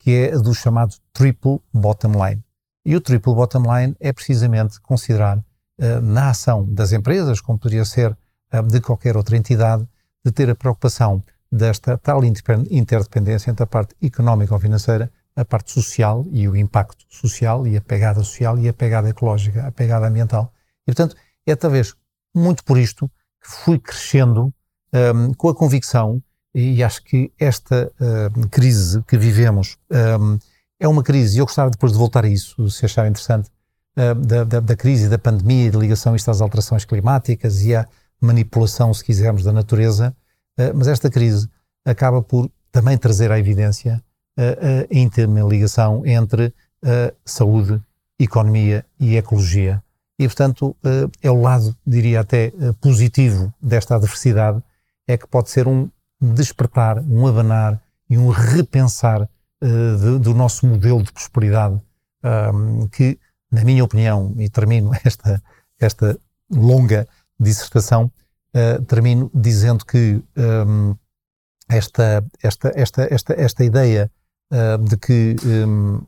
que 0.00 0.10
é 0.10 0.34
a 0.34 0.38
do 0.38 0.52
chamado 0.52 0.94
triple 1.12 1.60
bottom 1.72 2.12
line. 2.12 2.42
E 2.84 2.94
o 2.94 3.00
triple 3.00 3.34
bottom 3.34 3.62
line 3.62 3.96
é 4.00 4.12
precisamente 4.12 4.80
considerar 4.80 5.38
uh, 5.38 6.00
na 6.02 6.30
ação 6.30 6.64
das 6.64 6.92
empresas, 6.92 7.40
como 7.40 7.58
poderia 7.58 7.84
ser 7.84 8.16
uh, 8.52 8.62
de 8.62 8.80
qualquer 8.80 9.16
outra 9.16 9.36
entidade, 9.36 9.88
de 10.24 10.32
ter 10.32 10.50
a 10.50 10.54
preocupação 10.54 11.22
desta 11.50 11.96
tal 11.96 12.22
interdependência 12.24 13.50
entre 13.50 13.62
a 13.62 13.66
parte 13.66 13.94
económica 14.02 14.52
ou 14.52 14.60
financeira 14.60 15.10
a 15.36 15.44
parte 15.44 15.70
social 15.70 16.24
e 16.32 16.48
o 16.48 16.56
impacto 16.56 17.04
social 17.08 17.66
e 17.66 17.76
a 17.76 17.80
pegada 17.80 18.20
social 18.24 18.58
e 18.58 18.68
a 18.68 18.72
pegada 18.72 19.10
ecológica, 19.10 19.66
a 19.66 19.70
pegada 19.70 20.08
ambiental. 20.08 20.52
E, 20.82 20.86
portanto, 20.86 21.14
é 21.46 21.54
talvez 21.54 21.94
muito 22.34 22.64
por 22.64 22.78
isto 22.78 23.08
que 23.40 23.48
fui 23.48 23.78
crescendo 23.78 24.52
um, 24.92 25.34
com 25.34 25.48
a 25.48 25.54
convicção, 25.54 26.22
e 26.54 26.82
acho 26.82 27.04
que 27.04 27.30
esta 27.38 27.92
um, 28.00 28.48
crise 28.48 29.02
que 29.02 29.18
vivemos 29.18 29.76
um, 29.90 30.38
é 30.80 30.88
uma 30.88 31.02
crise, 31.02 31.36
e 31.36 31.40
eu 31.40 31.44
gostava 31.44 31.70
depois 31.70 31.92
de 31.92 31.98
voltar 31.98 32.24
a 32.24 32.28
isso, 32.28 32.68
se 32.70 32.84
achar 32.84 33.06
interessante, 33.06 33.50
uh, 33.96 34.14
da, 34.14 34.44
da, 34.44 34.60
da, 34.60 34.76
crise, 34.76 35.08
da 35.08 35.18
pandemia 35.18 35.70
da 35.70 35.78
ligação 35.78 36.16
isto 36.16 36.30
às 36.30 36.40
alterações 36.40 36.84
climáticas 36.84 37.62
e 37.62 37.74
à 37.74 37.86
manipulação, 38.20 38.92
se 38.94 39.04
quisermos, 39.04 39.44
da 39.44 39.52
natureza, 39.52 40.16
uh, 40.58 40.74
mas 40.74 40.88
esta 40.88 41.10
crise 41.10 41.48
acaba 41.84 42.22
por 42.22 42.50
também 42.72 42.96
trazer 42.96 43.30
à 43.30 43.38
evidência 43.38 44.02
a 44.36 44.94
íntima 44.94 45.40
ligação 45.40 46.04
entre 46.06 46.52
saúde, 47.24 47.80
economia 48.18 48.84
e 49.00 49.16
ecologia. 49.16 49.82
E, 50.18 50.26
portanto, 50.26 50.76
é 51.22 51.30
o 51.30 51.40
lado, 51.40 51.76
diria 51.86 52.20
até, 52.20 52.52
positivo 52.80 53.52
desta 53.60 53.96
adversidade, 53.96 54.62
é 55.06 55.16
que 55.16 55.26
pode 55.26 55.50
ser 55.50 55.66
um 55.68 55.88
despertar, 56.20 56.98
um 57.00 57.26
abanar 57.26 57.80
e 58.08 58.16
um 58.16 58.28
repensar 58.28 59.22
uh, 59.22 60.18
do 60.18 60.34
nosso 60.34 60.66
modelo 60.66 61.02
de 61.02 61.12
prosperidade, 61.12 61.80
que, 62.90 63.18
na 63.52 63.62
minha 63.62 63.84
opinião, 63.84 64.34
e 64.38 64.48
termino 64.48 64.90
esta, 65.04 65.42
esta 65.78 66.18
longa 66.50 67.06
dissertação, 67.38 68.10
uh, 68.54 68.82
termino 68.84 69.30
dizendo 69.34 69.84
que 69.84 70.22
esta, 71.68 72.24
esta, 72.42 72.72
esta, 72.74 73.14
esta, 73.14 73.34
esta 73.40 73.64
ideia 73.64 74.10
uh, 74.52 74.78
de 74.82 74.96
que. 74.96 75.36
Um, 75.44 76.00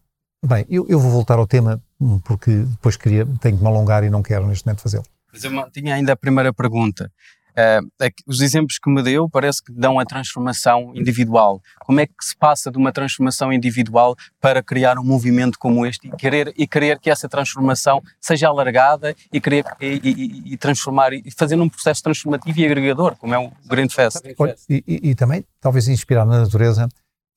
bem, 0.44 0.64
eu, 0.68 0.86
eu 0.88 0.98
vou 0.98 1.10
voltar 1.10 1.38
ao 1.38 1.46
tema 1.46 1.80
porque 2.24 2.50
depois 2.50 2.96
queria, 2.96 3.26
tenho 3.40 3.56
que 3.56 3.62
me 3.62 3.68
alongar 3.68 4.04
e 4.04 4.10
não 4.10 4.22
quero 4.22 4.46
neste 4.46 4.66
momento 4.66 4.82
fazê-lo. 4.82 5.04
Mas 5.32 5.44
eu 5.44 5.70
tinha 5.70 5.94
ainda 5.94 6.12
a 6.12 6.16
primeira 6.16 6.52
pergunta. 6.52 7.10
Uh, 7.58 8.12
os 8.24 8.40
exemplos 8.40 8.78
que 8.78 8.88
me 8.88 9.02
deu 9.02 9.28
parece 9.28 9.60
que 9.60 9.72
dão 9.72 9.98
a 9.98 10.04
transformação 10.04 10.92
individual. 10.94 11.60
Como 11.80 11.98
é 11.98 12.06
que 12.06 12.14
se 12.20 12.36
passa 12.36 12.70
de 12.70 12.78
uma 12.78 12.92
transformação 12.92 13.52
individual 13.52 14.14
para 14.40 14.62
criar 14.62 14.96
um 14.96 15.02
movimento 15.02 15.58
como 15.58 15.84
este 15.84 16.06
e 16.06 16.10
querer, 16.12 16.54
e 16.56 16.68
querer 16.68 17.00
que 17.00 17.10
essa 17.10 17.28
transformação 17.28 18.00
seja 18.20 18.46
alargada 18.46 19.12
e, 19.32 19.40
querer, 19.40 19.64
e, 19.80 20.00
e, 20.04 20.52
e 20.52 20.56
transformar 20.56 21.12
e 21.12 21.32
fazer 21.36 21.56
um 21.56 21.68
processo 21.68 22.00
transformativo 22.00 22.60
e 22.60 22.64
agregador, 22.64 23.16
como 23.16 23.34
é 23.34 23.38
o 23.38 23.50
Green 23.66 23.88
Fest? 23.88 24.20
E, 24.68 24.84
e, 25.10 25.14
também, 25.16 25.44
talvez 25.60 25.88
inspirado 25.88 26.30
na 26.30 26.42
natureza, 26.42 26.88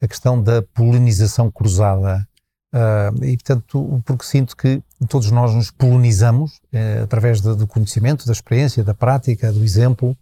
a 0.01 0.07
questão 0.07 0.41
da 0.41 0.61
polinização 0.61 1.51
cruzada. 1.51 2.27
Uh, 2.73 3.23
e, 3.25 3.37
portanto, 3.37 4.01
porque 4.05 4.25
sinto 4.25 4.55
que 4.55 4.81
todos 5.09 5.29
nós 5.29 5.53
nos 5.53 5.69
polonizamos 5.69 6.61
uh, 6.73 7.03
através 7.03 7.41
de, 7.41 7.53
do 7.55 7.67
conhecimento, 7.67 8.25
da 8.25 8.31
experiência, 8.31 8.83
da 8.83 8.93
prática, 8.93 9.51
do 9.51 9.63
exemplo. 9.63 10.17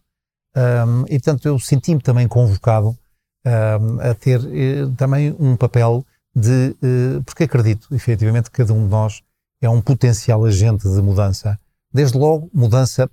Um, 0.56 1.04
e, 1.04 1.20
portanto, 1.20 1.48
eu 1.48 1.60
senti-me 1.60 2.02
também 2.02 2.28
convocado 2.28 2.98
um, 3.46 4.02
a 4.02 4.14
ter 4.16 4.40
uh, 4.40 4.92
também 4.98 5.36
um 5.40 5.56
papel 5.56 6.04
de. 6.36 6.76
Eh, 6.82 7.22
porque 7.26 7.44
acredito, 7.44 7.94
efetivamente, 7.94 8.52
que 8.52 8.58
cada 8.58 8.72
um 8.72 8.86
de 8.86 8.90
nós 8.90 9.22
é 9.62 9.70
um 9.70 9.82
potencial 9.82 10.46
agente 10.46 10.88
de 10.88 11.02
mudança. 11.02 11.58
Desde 11.92 12.18
logo, 12.18 12.50
mudança 12.54 13.10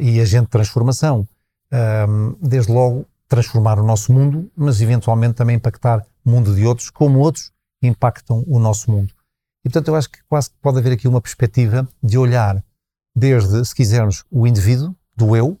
e 0.00 0.20
agente 0.20 0.46
de 0.46 0.50
transformação. 0.50 1.26
Um, 1.72 2.34
desde 2.42 2.72
logo, 2.72 3.06
transformar 3.30 3.78
o 3.78 3.86
nosso 3.86 4.12
mundo, 4.12 4.50
mas 4.56 4.80
eventualmente 4.80 5.34
também 5.34 5.56
impactar 5.56 6.04
o 6.24 6.30
mundo 6.30 6.52
de 6.54 6.66
outros, 6.66 6.90
como 6.90 7.20
outros 7.20 7.52
impactam 7.80 8.44
o 8.46 8.58
nosso 8.58 8.90
mundo. 8.90 9.14
E, 9.64 9.70
portanto, 9.70 9.88
eu 9.88 9.94
acho 9.94 10.10
que 10.10 10.18
quase 10.28 10.50
pode 10.60 10.78
haver 10.78 10.92
aqui 10.92 11.06
uma 11.06 11.20
perspectiva 11.20 11.88
de 12.02 12.18
olhar 12.18 12.62
desde, 13.14 13.64
se 13.64 13.74
quisermos, 13.74 14.24
o 14.30 14.46
indivíduo, 14.46 14.94
do 15.16 15.36
eu, 15.36 15.56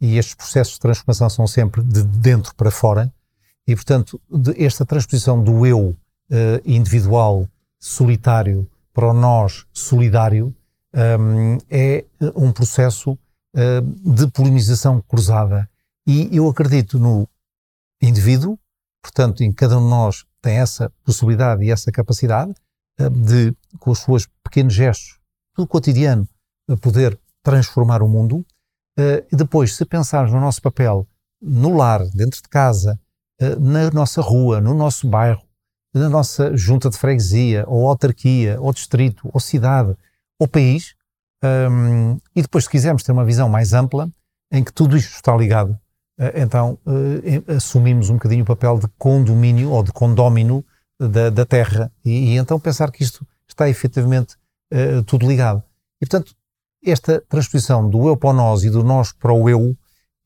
e 0.00 0.18
estes 0.18 0.34
processos 0.34 0.74
de 0.74 0.80
transformação 0.80 1.30
são 1.30 1.46
sempre 1.46 1.82
de 1.82 2.02
dentro 2.02 2.54
para 2.54 2.70
fora, 2.70 3.12
e, 3.66 3.74
portanto, 3.74 4.20
esta 4.58 4.84
transposição 4.84 5.42
do 5.42 5.64
eu 5.64 5.88
uh, 5.88 5.96
individual, 6.66 7.48
solitário, 7.80 8.68
para 8.92 9.08
o 9.08 9.14
nós 9.14 9.64
solidário, 9.72 10.54
um, 10.94 11.58
é 11.70 12.04
um 12.36 12.52
processo 12.52 13.12
uh, 13.12 14.12
de 14.14 14.26
polinização 14.28 15.00
cruzada. 15.00 15.68
E 16.06 16.28
eu 16.36 16.48
acredito 16.48 16.98
no 16.98 17.28
indivíduo, 18.00 18.58
portanto, 19.02 19.42
em 19.42 19.52
cada 19.52 19.78
um 19.78 19.82
de 19.82 19.88
nós 19.88 20.24
tem 20.42 20.58
essa 20.58 20.90
possibilidade 21.04 21.64
e 21.64 21.70
essa 21.70 21.90
capacidade 21.90 22.52
eh, 22.98 23.08
de, 23.08 23.56
com 23.78 23.90
os 23.90 24.00
seus 24.00 24.28
pequenos 24.42 24.74
gestos 24.74 25.18
do 25.56 25.66
cotidiano, 25.66 26.28
eh, 26.68 26.76
poder 26.76 27.18
transformar 27.42 28.02
o 28.02 28.08
mundo. 28.08 28.44
Eh, 28.98 29.24
e 29.32 29.36
depois, 29.36 29.74
se 29.74 29.84
pensarmos 29.86 30.32
no 30.32 30.40
nosso 30.40 30.60
papel 30.60 31.08
no 31.40 31.76
lar, 31.76 32.06
dentro 32.10 32.40
de 32.42 32.48
casa, 32.48 32.98
na 33.60 33.90
nossa 33.90 34.22
rua, 34.22 34.60
no 34.60 34.72
nosso 34.72 35.06
bairro, 35.06 35.42
na 35.92 36.08
nossa 36.08 36.56
junta 36.56 36.88
de 36.88 36.96
freguesia, 36.96 37.64
ou 37.66 37.86
autarquia, 37.86 38.58
ou 38.60 38.72
distrito, 38.72 39.28
ou 39.30 39.38
cidade, 39.38 39.94
ou 40.40 40.48
país, 40.48 40.94
um, 41.44 42.18
e 42.34 42.40
depois, 42.40 42.64
se 42.64 42.70
quisermos 42.70 43.02
ter 43.02 43.12
uma 43.12 43.24
visão 43.24 43.48
mais 43.48 43.74
ampla, 43.74 44.10
em 44.50 44.64
que 44.64 44.72
tudo 44.72 44.96
isto 44.96 45.14
está 45.14 45.36
ligado, 45.36 45.78
então 46.34 46.78
uh, 46.86 47.52
assumimos 47.56 48.08
um 48.10 48.14
bocadinho 48.14 48.42
o 48.42 48.46
papel 48.46 48.78
de 48.78 48.88
condomínio 48.98 49.70
ou 49.70 49.82
de 49.82 49.92
condómino 49.92 50.64
da, 50.98 51.28
da 51.30 51.44
terra 51.44 51.90
e, 52.04 52.34
e, 52.34 52.36
então 52.36 52.58
pensar 52.60 52.90
que 52.90 53.02
isto 53.02 53.26
está 53.48 53.68
efetivamente 53.68 54.36
uh, 54.72 55.02
tudo 55.04 55.26
ligado. 55.26 55.62
E 56.00 56.06
portanto, 56.06 56.34
esta 56.84 57.20
transposição 57.28 57.88
do 57.88 58.06
eu 58.08 58.16
para 58.16 58.30
o 58.30 58.32
nós 58.32 58.62
e 58.62 58.70
do 58.70 58.84
nós 58.84 59.12
para 59.12 59.32
o 59.32 59.48
eu 59.48 59.76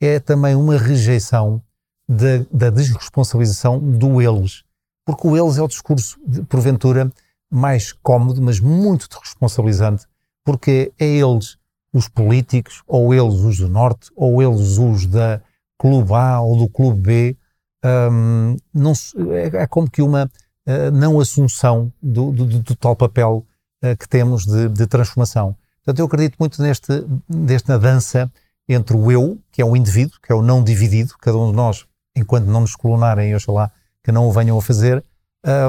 é 0.00 0.18
também 0.18 0.54
uma 0.54 0.76
rejeição 0.76 1.62
de, 2.08 2.46
da 2.50 2.70
desresponsabilização 2.70 3.78
do 3.78 4.20
eles. 4.20 4.64
Porque 5.04 5.26
o 5.26 5.36
eles 5.36 5.58
é 5.58 5.62
o 5.62 5.68
discurso, 5.68 6.18
de, 6.26 6.42
porventura, 6.42 7.12
mais 7.50 7.92
cómodo, 7.92 8.42
mas 8.42 8.60
muito 8.60 9.08
responsabilizante, 9.20 10.06
porque 10.44 10.92
é 10.98 11.06
eles 11.06 11.56
os 11.92 12.08
políticos, 12.08 12.82
ou 12.86 13.14
eles 13.14 13.40
os 13.40 13.58
do 13.58 13.68
Norte, 13.68 14.10
ou 14.14 14.42
eles 14.42 14.78
os 14.78 15.06
da, 15.06 15.40
clube 15.78 16.12
A 16.12 16.40
ou 16.40 16.58
do 16.58 16.68
clube 16.68 17.00
B, 17.00 17.36
um, 17.84 18.56
não, 18.74 18.92
é, 19.32 19.62
é, 19.62 19.66
como 19.66 19.88
que 19.88 20.02
uma 20.02 20.24
uh, 20.24 20.90
não 20.92 21.20
assunção 21.20 21.92
do, 22.02 22.32
do, 22.32 22.44
do 22.44 22.76
tal 22.76 22.96
papel 22.96 23.46
uh, 23.84 23.96
que 23.96 24.08
temos 24.08 24.44
de, 24.44 24.68
de, 24.68 24.86
transformação. 24.86 25.56
Portanto, 25.84 26.00
eu 26.00 26.06
acredito 26.06 26.36
muito 26.38 26.60
neste, 26.60 27.06
nesta 27.28 27.78
dança 27.78 28.30
entre 28.68 28.96
o 28.96 29.10
eu, 29.10 29.38
que 29.52 29.62
é 29.62 29.64
o 29.64 29.76
indivíduo, 29.76 30.18
que 30.22 30.32
é 30.32 30.34
o 30.34 30.42
não 30.42 30.62
dividido, 30.62 31.14
cada 31.20 31.38
um 31.38 31.50
de 31.50 31.56
nós, 31.56 31.86
enquanto 32.14 32.46
não 32.46 32.62
nos 32.62 32.76
colonarem, 32.76 33.34
oxalá 33.34 33.70
que 34.04 34.12
não 34.12 34.28
o 34.28 34.32
venham 34.32 34.58
a 34.58 34.62
fazer, 34.62 35.04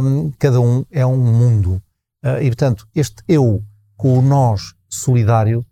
um, 0.02 0.32
cada 0.40 0.60
um 0.60 0.86
é 0.92 1.06
um 1.06 1.18
mundo. 1.18 1.82
Uh, 2.24 2.42
e, 2.42 2.48
portanto, 2.48 2.88
este 2.96 3.24
eu 3.28 3.64
com 3.96 4.18
o 4.18 4.22
nós 4.22 4.74
solidário 4.90 5.66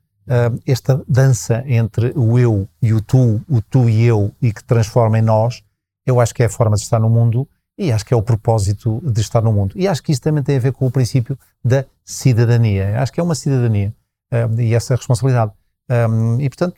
esta 0.65 1.01
dança 1.07 1.63
entre 1.65 2.11
o 2.15 2.37
eu 2.37 2.67
e 2.81 2.93
o 2.93 3.01
tu, 3.01 3.41
o 3.47 3.61
tu 3.61 3.89
e 3.89 4.03
eu, 4.03 4.33
e 4.41 4.51
que 4.51 4.63
transforma 4.63 5.19
em 5.19 5.21
nós, 5.21 5.63
eu 6.05 6.19
acho 6.19 6.33
que 6.33 6.43
é 6.43 6.45
a 6.45 6.49
forma 6.49 6.75
de 6.75 6.81
estar 6.81 6.99
no 6.99 7.09
mundo 7.09 7.47
e 7.77 7.91
acho 7.91 8.05
que 8.05 8.13
é 8.13 8.17
o 8.17 8.23
propósito 8.23 9.01
de 9.03 9.21
estar 9.21 9.41
no 9.41 9.53
mundo. 9.53 9.73
E 9.75 9.87
acho 9.87 10.01
que 10.01 10.11
isso 10.11 10.21
também 10.21 10.41
tem 10.41 10.57
a 10.57 10.59
ver 10.59 10.71
com 10.71 10.87
o 10.87 10.91
princípio 10.91 11.37
da 11.63 11.85
cidadania. 12.03 12.99
Acho 12.99 13.11
que 13.11 13.19
é 13.19 13.23
uma 13.23 13.35
cidadania 13.35 13.93
uh, 14.33 14.59
e 14.59 14.73
essa 14.73 14.95
responsabilidade. 14.95 15.51
Um, 15.89 16.41
e, 16.41 16.49
portanto, 16.49 16.75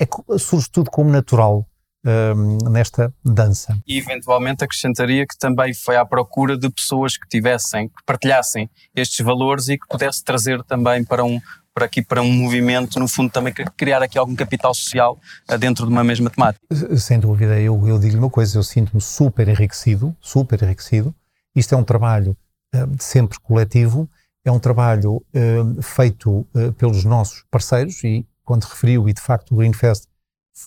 é, 0.00 0.38
surge 0.38 0.68
tudo 0.70 0.90
como 0.90 1.10
natural 1.10 1.66
um, 2.04 2.70
nesta 2.70 3.14
dança. 3.24 3.78
E 3.86 3.98
eventualmente 3.98 4.64
acrescentaria 4.64 5.24
que 5.26 5.38
também 5.38 5.72
foi 5.72 5.96
à 5.96 6.04
procura 6.04 6.58
de 6.58 6.68
pessoas 6.68 7.16
que 7.16 7.28
tivessem, 7.28 7.88
que 7.88 8.02
partilhassem 8.04 8.68
estes 8.96 9.24
valores 9.24 9.68
e 9.68 9.78
que 9.78 9.86
pudesse 9.88 10.24
trazer 10.24 10.62
também 10.64 11.04
para 11.04 11.22
um, 11.22 11.40
para 11.74 11.86
aqui 11.86 12.02
para 12.02 12.22
um 12.22 12.32
movimento, 12.32 12.98
no 13.00 13.08
fundo 13.08 13.30
também 13.30 13.52
criar 13.76 14.02
aqui 14.02 14.18
algum 14.18 14.34
capital 14.36 14.74
social 14.74 15.18
uh, 15.50 15.58
dentro 15.58 15.86
de 15.86 15.92
uma 15.92 16.04
mesma 16.04 16.28
temática. 16.28 16.62
Sem 16.96 17.18
dúvida, 17.18 17.58
eu, 17.60 17.86
eu 17.88 17.98
digo-lhe 17.98 18.18
uma 18.18 18.30
coisa, 18.30 18.58
eu 18.58 18.62
sinto-me 18.62 19.00
super 19.00 19.48
enriquecido, 19.48 20.14
super 20.20 20.62
enriquecido. 20.62 21.14
Isto 21.54 21.74
é 21.74 21.78
um 21.78 21.84
trabalho 21.84 22.36
uh, 22.74 22.96
sempre 22.98 23.38
coletivo, 23.40 24.08
é 24.44 24.50
um 24.50 24.58
trabalho 24.58 25.16
uh, 25.16 25.82
feito 25.82 26.46
pelos 26.76 27.04
nossos 27.04 27.44
parceiros 27.50 28.02
e 28.04 28.26
quando 28.44 28.64
referiu, 28.64 29.08
e 29.08 29.12
de 29.12 29.20
facto 29.20 29.52
o 29.52 29.56
Greenfest 29.56 30.06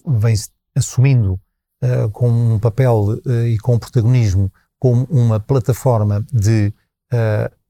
vem 0.07 0.35
assumindo 0.75 1.39
com 2.13 2.29
um 2.29 2.57
papel 2.57 3.19
e 3.47 3.57
com 3.59 3.75
um 3.75 3.79
protagonismo 3.79 4.51
como 4.79 5.03
uma 5.03 5.39
plataforma 5.39 6.25
de 6.31 6.73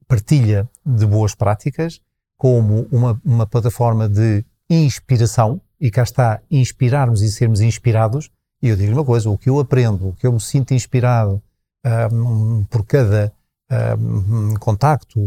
partilha 0.06 0.66
de 0.84 1.04
boas 1.04 1.34
práticas, 1.34 2.00
como 2.36 2.86
uma, 2.90 3.20
uma 3.24 3.46
plataforma 3.46 4.08
de 4.08 4.44
inspiração, 4.68 5.60
e 5.80 5.90
cá 5.90 6.02
está, 6.02 6.40
inspirarmos 6.50 7.22
e 7.22 7.30
sermos 7.30 7.60
inspirados, 7.60 8.30
e 8.62 8.68
eu 8.68 8.76
digo 8.76 8.92
uma 8.92 9.04
coisa, 9.04 9.28
o 9.28 9.38
que 9.38 9.50
eu 9.50 9.58
aprendo, 9.58 10.08
o 10.08 10.12
que 10.14 10.26
eu 10.26 10.32
me 10.32 10.40
sinto 10.40 10.72
inspirado 10.72 11.42
um, 12.12 12.64
por 12.64 12.84
cada 12.84 13.32
um, 13.98 14.54
contacto 14.54 15.20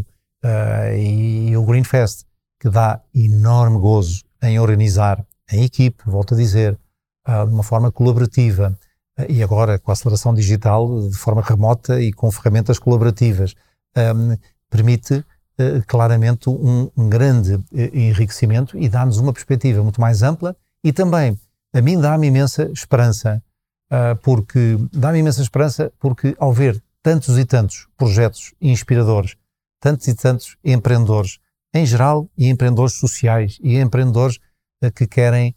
uh, 0.44 0.96
e, 0.96 1.50
e, 1.50 1.58
o 1.58 1.64
Greenfest, 1.64 2.26
que 2.60 2.70
dá 2.70 3.02
enorme 3.14 3.78
gozo 3.78 4.24
em 4.42 4.60
organizar 4.60 5.26
em 5.52 5.64
equipe, 5.64 6.04
volto 6.06 6.34
a 6.34 6.38
dizer, 6.38 6.78
uh, 7.28 7.48
de 7.48 7.54
uma 7.54 7.64
forma 7.64 7.92
colaborativa, 7.92 8.78
uh, 9.20 9.26
e 9.30 9.44
agora 9.44 9.80
com 9.80 9.92
a 9.92 9.94
aceleração 9.94 10.34
digital, 10.34 11.10
de 11.10 11.18
forma 11.18 11.42
remota 11.42 12.02
e 12.02 12.12
com 12.12 12.32
ferramentas 12.32 12.80
colaborativas, 12.80 13.54
um, 13.96 14.36
permite 14.70 15.24
claramente 15.88 16.50
um, 16.50 16.90
um 16.96 17.10
grande 17.10 17.56
uh, 17.56 17.66
enriquecimento 17.94 18.78
e 18.78 18.88
dá-nos 18.88 19.18
uma 19.18 19.34
perspectiva 19.34 19.84
muito 19.84 20.00
mais 20.00 20.22
ampla 20.22 20.56
e 20.84 20.94
também 20.94 21.38
a 21.74 21.82
mim 21.82 22.00
dá-me 22.00 22.28
imensa 22.28 22.70
esperança, 22.74 23.44
uh, 23.92 24.16
porque 24.24 24.78
dá-me 24.92 25.20
imensa 25.20 25.42
esperança 25.42 25.92
porque 26.00 26.36
ao 26.40 26.54
ver 26.54 26.82
tantos 27.04 27.38
e 27.38 27.46
tantos 27.46 27.88
projetos 27.98 28.54
inspiradores, 28.62 29.36
tantos 29.80 30.08
e 30.08 30.14
tantos 30.14 30.58
empreendedores 30.64 31.40
em 31.74 31.86
geral 31.86 32.30
e 32.38 32.48
empreendedores 32.48 32.96
sociais 32.96 33.58
e 33.62 33.78
empreendedores 33.78 34.40
que 34.96 35.06
querem, 35.06 35.54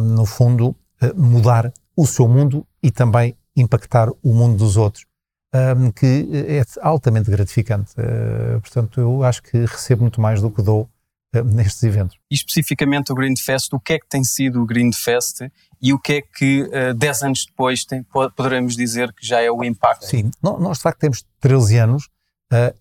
no 0.00 0.24
fundo, 0.24 0.74
mudar 1.14 1.72
o 1.94 2.06
seu 2.06 2.26
mundo 2.26 2.66
e 2.82 2.90
também 2.90 3.36
impactar 3.54 4.08
o 4.22 4.34
mundo 4.34 4.56
dos 4.56 4.76
outros 4.76 5.06
um, 5.54 5.90
que 5.90 6.28
é 6.32 6.64
altamente 6.80 7.30
gratificante. 7.30 7.92
Uh, 7.92 8.60
portanto, 8.60 9.00
eu 9.00 9.22
acho 9.22 9.42
que 9.42 9.58
recebo 9.58 10.02
muito 10.02 10.20
mais 10.20 10.40
do 10.40 10.50
que 10.50 10.62
dou 10.62 10.88
uh, 11.34 11.44
nestes 11.44 11.82
eventos. 11.82 12.16
E 12.30 12.34
especificamente 12.34 13.12
o 13.12 13.14
Green 13.14 13.36
Fest, 13.36 13.72
o 13.72 13.80
que 13.80 13.94
é 13.94 13.98
que 13.98 14.08
tem 14.08 14.24
sido 14.24 14.62
o 14.62 14.66
Green 14.66 14.92
Fest 14.92 15.42
e 15.80 15.92
o 15.92 15.98
que 15.98 16.14
é 16.14 16.22
que, 16.22 16.62
uh, 16.62 16.94
10 16.94 17.22
anos 17.22 17.46
depois, 17.46 17.84
tem, 17.84 18.04
poderemos 18.36 18.74
dizer 18.76 19.12
que 19.12 19.26
já 19.26 19.40
é 19.40 19.50
o 19.50 19.62
impacto? 19.62 20.06
Sim, 20.06 20.30
nós 20.42 20.78
de 20.78 20.82
facto 20.82 20.98
temos 20.98 21.24
13 21.40 21.78
anos. 21.78 22.08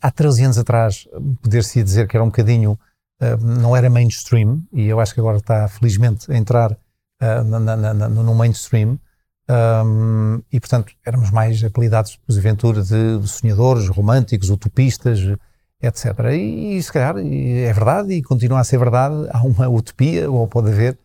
Há 0.01 0.11
13 0.11 0.43
anos 0.43 0.57
atrás, 0.57 1.07
poder-se 1.41 1.81
dizer 1.81 2.05
que 2.05 2.17
era 2.17 2.23
um 2.25 2.27
bocadinho, 2.27 2.77
não 3.39 3.73
era 3.73 3.89
mainstream, 3.89 4.61
e 4.73 4.85
eu 4.85 4.99
acho 4.99 5.13
que 5.13 5.21
agora 5.21 5.37
está 5.37 5.65
felizmente 5.69 6.29
a 6.29 6.35
entrar 6.35 6.77
na, 7.21 7.57
na, 7.57 7.93
na, 7.93 8.09
no 8.09 8.35
mainstream. 8.35 8.99
Um, 9.51 10.41
e, 10.49 10.61
portanto, 10.61 10.93
éramos 11.05 11.29
mais 11.29 11.61
apelidados, 11.61 12.15
por 12.15 12.39
Ventura, 12.39 12.81
de 12.81 13.27
sonhadores, 13.27 13.89
românticos, 13.89 14.49
utopistas, 14.49 15.19
etc. 15.81 16.05
E, 16.31 16.77
e, 16.77 16.83
se 16.83 16.91
calhar 16.91 17.17
é 17.17 17.73
verdade 17.73 18.13
e 18.13 18.23
continua 18.23 18.61
a 18.61 18.63
ser 18.63 18.77
verdade. 18.77 19.27
Há 19.33 19.41
uma 19.43 19.67
utopia, 19.67 20.31
ou 20.31 20.47
pode 20.47 20.71
haver, 20.71 20.97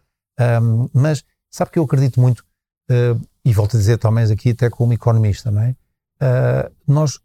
um, 0.62 0.88
mas 0.92 1.24
sabe 1.50 1.72
que 1.72 1.78
eu 1.78 1.84
acredito 1.84 2.20
muito, 2.20 2.44
uh, 2.90 3.20
e 3.44 3.52
volto 3.52 3.76
a 3.76 3.80
dizer 3.80 3.98
também 3.98 4.30
aqui, 4.30 4.50
até 4.50 4.70
como 4.70 4.92
economista, 4.92 5.50
não 5.50 5.62
é? 5.62 5.74
Uh, 6.22 6.72
nós, 6.86 7.18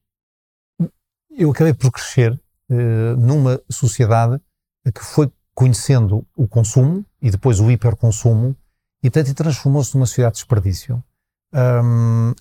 eu 1.37 1.51
acabei 1.51 1.73
por 1.73 1.91
crescer 1.91 2.33
uh, 2.33 3.15
numa 3.17 3.61
sociedade 3.69 4.41
que 4.93 5.03
foi 5.03 5.31
conhecendo 5.53 6.25
o 6.35 6.47
consumo 6.47 7.05
e 7.21 7.29
depois 7.29 7.59
o 7.59 7.69
hiperconsumo 7.69 8.55
e, 9.03 9.09
portanto, 9.09 9.35
transformou-se 9.35 9.93
numa 9.95 10.07
sociedade 10.07 10.35
de 10.35 10.39
desperdício 10.39 11.03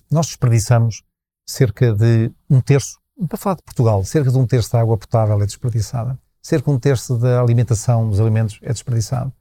nós 0.09 0.27
desperdiçamos 0.27 1.03
cerca 1.45 1.93
de 1.93 2.31
um 2.49 2.61
terço, 2.61 2.97
para 3.27 3.37
falar 3.37 3.55
de 3.55 3.63
Portugal, 3.63 4.03
cerca 4.05 4.31
de 4.31 4.37
um 4.37 4.47
terço 4.47 4.71
da 4.71 4.79
água 4.79 4.97
potável 4.97 5.41
é 5.41 5.45
desperdiçada, 5.45 6.17
cerca 6.41 6.65
de 6.65 6.75
um 6.75 6.79
terço 6.79 7.17
da 7.17 7.41
alimentação 7.41 8.09
dos 8.09 8.19
alimentos 8.19 8.59
é 8.61 8.71
desperdiçado. 8.71 9.31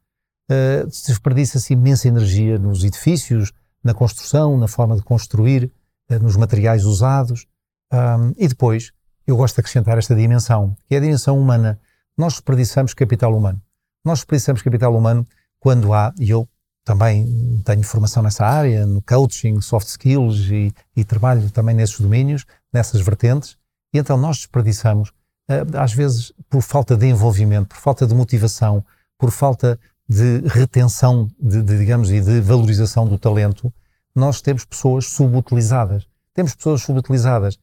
Uh, 0.51 0.87
Desperdiça-se 0.87 1.73
imensa 1.73 2.09
energia 2.09 2.59
nos 2.59 2.83
edifícios, 2.83 3.53
na 3.85 3.95
construção, 3.95 4.59
na 4.59 4.67
forma 4.67 4.97
de 4.97 5.03
construir, 5.03 5.73
uh, 6.11 6.19
nos 6.19 6.37
materiais 6.37 6.85
usados. 6.85 7.47
Um, 7.93 8.35
e 8.37 8.49
depois, 8.49 8.91
eu 9.27 9.37
gosto 9.37 9.55
de 9.55 9.61
acrescentar 9.61 9.97
esta 9.97 10.15
dimensão, 10.15 10.77
que 10.89 10.95
é 10.97 10.99
a 10.99 11.01
dimensão 11.01 11.39
humana. 11.39 11.81
Nós 12.19 12.33
desperdiçamos 12.35 12.95
capital 12.95 13.35
humano. 13.37 13.63
Nós 14.05 14.19
desperdiçamos 14.19 14.61
capital 14.61 14.97
humano 14.97 15.25
quando 15.61 15.95
há, 15.95 16.13
e 16.19 16.31
eu 16.31 16.49
também 16.85 17.63
tenho 17.65 17.83
formação 17.83 18.23
nessa 18.23 18.45
área, 18.45 18.87
no 18.87 19.03
coaching, 19.03 19.61
soft 19.61 19.89
skills 19.89 20.51
e, 20.51 20.73
e 20.97 21.05
trabalho 21.05 21.51
também 21.51 21.75
nesses 21.75 22.01
domínios, 22.01 22.45
nessas 22.73 23.01
vertentes, 23.01 23.57
e 23.93 23.99
então 23.99 24.17
nós 24.17 24.39
desperdiçamos, 24.39 25.13
eh, 25.49 25.65
às 25.75 25.93
vezes 25.93 26.33
por 26.49 26.63
falta 26.63 26.97
de 26.97 27.07
envolvimento, 27.07 27.69
por 27.69 27.79
falta 27.79 28.07
de 28.07 28.15
motivação, 28.15 28.85
por 29.19 29.31
falta 29.31 29.79
de 30.09 30.41
retenção, 30.49 31.29
de, 31.41 31.63
de, 31.63 31.79
digamos, 31.79 32.11
e 32.11 32.21
de 32.21 32.41
valorização 32.41 33.07
do 33.07 33.19
talento, 33.19 33.73
nós 34.15 34.41
temos 34.41 34.65
pessoas 34.65 35.07
subutilizadas. 35.07 36.07
Temos 36.35 36.55
pessoas 36.55 36.83
subutilizadas 36.83 37.59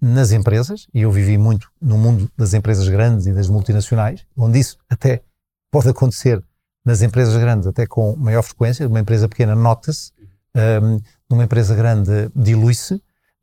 nas 0.00 0.32
empresas, 0.32 0.86
e 0.94 1.02
eu 1.02 1.10
vivi 1.10 1.36
muito 1.36 1.70
no 1.80 1.98
mundo 1.98 2.30
das 2.36 2.54
empresas 2.54 2.88
grandes 2.88 3.26
e 3.26 3.32
das 3.32 3.48
multinacionais, 3.48 4.24
onde 4.34 4.58
isso 4.58 4.78
até 4.88 5.22
pode 5.70 5.88
acontecer 5.90 6.42
nas 6.84 7.02
empresas 7.02 7.36
grandes 7.36 7.66
até 7.66 7.86
com 7.86 8.16
maior 8.16 8.42
frequência, 8.42 8.86
uma 8.86 9.00
empresa 9.00 9.28
pequena 9.28 9.54
nota-se, 9.54 10.12
um, 10.82 11.00
numa 11.28 11.44
empresa 11.44 11.74
grande 11.74 12.30
dilui-se, 12.34 12.94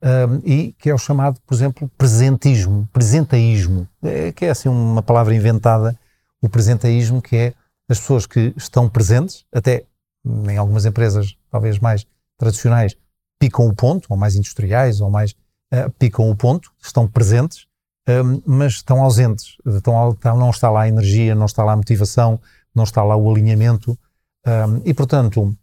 um, 0.03 0.41
e 0.43 0.73
que 0.77 0.89
é 0.89 0.93
o 0.93 0.97
chamado, 0.97 1.39
por 1.45 1.53
exemplo, 1.53 1.89
presentismo, 1.97 2.87
presentaísmo, 2.93 3.87
é, 4.03 4.31
que 4.31 4.45
é 4.45 4.49
assim 4.49 4.69
uma 4.69 5.01
palavra 5.01 5.33
inventada, 5.33 5.97
o 6.41 6.49
presentaísmo, 6.49 7.21
que 7.21 7.35
é 7.35 7.53
as 7.89 7.99
pessoas 7.99 8.25
que 8.25 8.53
estão 8.55 8.89
presentes, 8.89 9.45
até 9.53 9.85
em 10.25 10.57
algumas 10.57 10.85
empresas 10.85 11.35
talvez 11.49 11.79
mais 11.79 12.05
tradicionais, 12.37 12.95
picam 13.39 13.67
o 13.67 13.73
ponto, 13.73 14.07
ou 14.09 14.17
mais 14.17 14.35
industriais, 14.35 14.99
ou 15.01 15.09
mais 15.09 15.31
uh, 15.73 15.89
picam 15.97 16.29
o 16.29 16.35
ponto, 16.35 16.71
estão 16.81 17.07
presentes, 17.07 17.65
um, 18.07 18.41
mas 18.45 18.73
estão 18.73 19.01
ausentes, 19.01 19.57
estão, 19.65 20.17
não 20.23 20.49
está 20.49 20.69
lá 20.69 20.81
a 20.81 20.87
energia, 20.87 21.33
não 21.33 21.45
está 21.45 21.63
lá 21.63 21.73
a 21.73 21.77
motivação, 21.77 22.39
não 22.75 22.83
está 22.83 23.03
lá 23.03 23.15
o 23.15 23.29
alinhamento. 23.31 23.97
Um, 24.45 24.81
e, 24.85 24.93
portanto, 24.93 25.55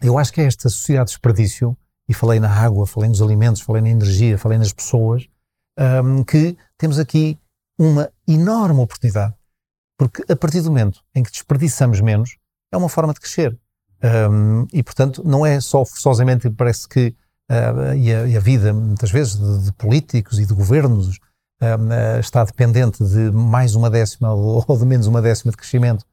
eu 0.00 0.18
acho 0.18 0.32
que 0.32 0.40
é 0.40 0.44
esta 0.44 0.68
sociedade 0.68 1.06
de 1.06 1.12
desperdício, 1.12 1.76
e 2.08 2.14
falei 2.14 2.40
na 2.40 2.50
água, 2.50 2.86
falei 2.86 3.08
nos 3.08 3.22
alimentos, 3.22 3.62
falei 3.62 3.80
na 3.80 3.88
energia, 3.88 4.36
falei 4.36 4.58
nas 4.58 4.72
pessoas, 4.72 5.26
um, 6.04 6.22
que 6.24 6.56
temos 6.76 6.98
aqui 6.98 7.38
uma 7.78 8.10
enorme 8.26 8.80
oportunidade. 8.80 9.34
Porque 9.96 10.24
a 10.30 10.36
partir 10.36 10.60
do 10.60 10.70
momento 10.70 11.00
em 11.14 11.22
que 11.22 11.30
desperdiçamos 11.30 12.00
menos, 12.00 12.36
é 12.72 12.76
uma 12.76 12.88
forma 12.88 13.14
de 13.14 13.20
crescer. 13.20 13.58
Um, 14.30 14.66
e, 14.72 14.82
portanto, 14.82 15.22
não 15.24 15.46
é 15.46 15.60
só 15.60 15.84
forçosamente, 15.84 16.50
parece 16.50 16.88
que, 16.88 17.14
uh, 17.50 17.94
e, 17.96 18.12
a, 18.12 18.26
e, 18.26 18.36
a, 18.36 18.40
vida, 18.40 18.72
muitas 18.72 19.10
vezes, 19.10 19.36
de, 19.36 19.66
de 19.66 19.72
políticos 19.72 20.38
e 20.38 20.46
de 20.46 20.52
governos 20.52 21.16
uh, 21.62 22.18
está 22.18 22.44
dependente 22.44 23.04
de 23.04 23.30
mais 23.30 23.74
uma 23.74 23.88
décima 23.88 24.32
ou, 24.34 24.76
de 24.76 24.84
menos 24.84 25.06
uma 25.06 25.22
décima 25.22 25.52
de 25.52 25.56
crescimento 25.56 26.04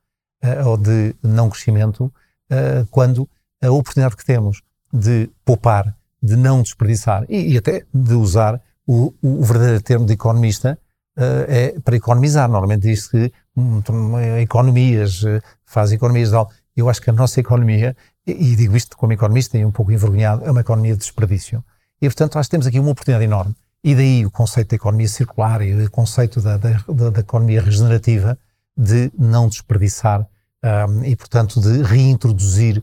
ou 0.66 0.78
de 0.78 1.16
não 1.22 1.50
crescimento, 1.50 2.06
uh, 2.06 2.86
quando 2.90 3.30
a 3.62 3.72
oportunidade 3.72 4.16
que 4.16 4.26
temos 4.26 4.62
de 4.92 5.30
poupar, 5.46 5.96
de 6.22 6.36
não 6.36 6.62
desperdiçar 6.62 7.26
e, 7.30 7.54
e 7.54 7.58
até 7.58 7.86
de 7.94 8.14
usar 8.14 8.62
o, 8.88 9.14
o, 9.22 9.44
verdadeiro 9.44 9.82
termo 9.82 10.06
de 10.06 10.14
economista 10.14 10.78
uh, 11.18 11.46
é 11.48 11.80
para 11.80 11.96
economizar. 11.96 12.50
Normalmente 12.50 12.82
diz 12.82 13.08
que 13.08 13.32
um, 13.56 13.82
economias, 14.40 15.24
faz 15.66 15.92
economias 15.92 16.34
algo. 16.34 16.52
Eu 16.76 16.90
acho 16.90 17.02
que 17.02 17.10
a 17.10 17.14
nossa 17.14 17.40
economia, 17.40 17.96
e 18.26 18.56
digo 18.56 18.76
isto 18.76 18.96
como 18.96 19.12
economista 19.12 19.58
e 19.58 19.66
um 19.66 19.72
pouco 19.72 19.92
envergonhado, 19.92 20.46
é 20.46 20.52
uma 20.52 20.62
economia 20.62 20.94
de 20.94 21.00
desperdício. 21.00 21.64
E, 22.02 22.08
portanto, 22.08 22.40
acho 22.40 22.48
que 22.48 22.52
temos 22.52 22.68
aqui 22.68 22.80
uma 22.80 22.92
oportunidade 22.92 23.26
enorme. 23.26 23.54
E 23.84 23.96
daí 23.96 24.26
o 24.26 24.32
conceito 24.32 24.70
da 24.70 24.76
economia 24.76 25.08
circular 25.08 25.62
e 25.62 25.74
o 25.86 25.92
conceito 25.92 26.42
da, 26.42 26.58
da, 26.58 26.72
da 27.12 27.20
economia 27.20 27.62
regenerativa, 27.62 28.38
de 28.80 29.12
não 29.18 29.50
desperdiçar 29.50 30.26
um, 30.64 31.04
e, 31.04 31.14
portanto, 31.16 31.60
de 31.60 31.84
reintroduzir 31.84 32.82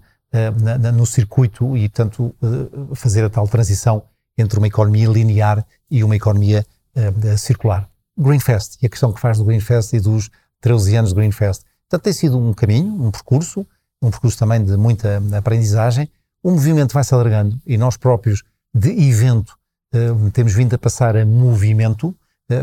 na, 0.62 0.76
na, 0.78 0.92
no 0.92 1.06
circuito 1.06 1.76
e, 1.76 1.88
portanto, 1.88 2.35
uh, 2.42 2.94
fazer 2.94 3.24
a 3.24 3.30
tal 3.30 3.48
transição 3.48 4.02
entre 4.37 4.59
uma 4.59 4.66
economia 4.66 5.09
linear 5.09 5.66
e 5.90 6.04
uma 6.04 6.14
economia 6.14 6.66
uh, 6.94 7.38
circular. 7.38 7.88
Greenfest, 8.18 8.78
e 8.82 8.87
a 8.87 8.88
questão 8.88 9.12
que 9.12 9.20
faz 9.20 9.38
do 9.38 9.44
Greenfest 9.44 9.94
e 9.94 10.00
dos 10.00 10.30
13 10.61 10.96
anos 10.96 11.12
do 11.12 11.16
Greenfest. 11.16 11.64
Portanto, 11.88 12.04
tem 12.04 12.12
sido 12.12 12.38
um 12.38 12.52
caminho, 12.52 12.92
um 13.02 13.11
percurso, 13.11 13.66
um 14.02 14.11
percurso 14.11 14.38
também 14.38 14.62
de 14.62 14.76
muita 14.76 15.22
aprendizagem. 15.37 16.11
O 16.42 16.50
movimento 16.50 16.92
vai 16.92 17.04
se 17.04 17.14
alargando 17.14 17.59
e 17.66 17.78
nós 17.78 17.96
próprios, 17.96 18.42
de 18.74 18.90
evento, 18.90 19.56
temos 20.32 20.52
vindo 20.52 20.74
a 20.74 20.78
passar 20.78 21.16
a 21.16 21.24
movimento, 21.24 22.14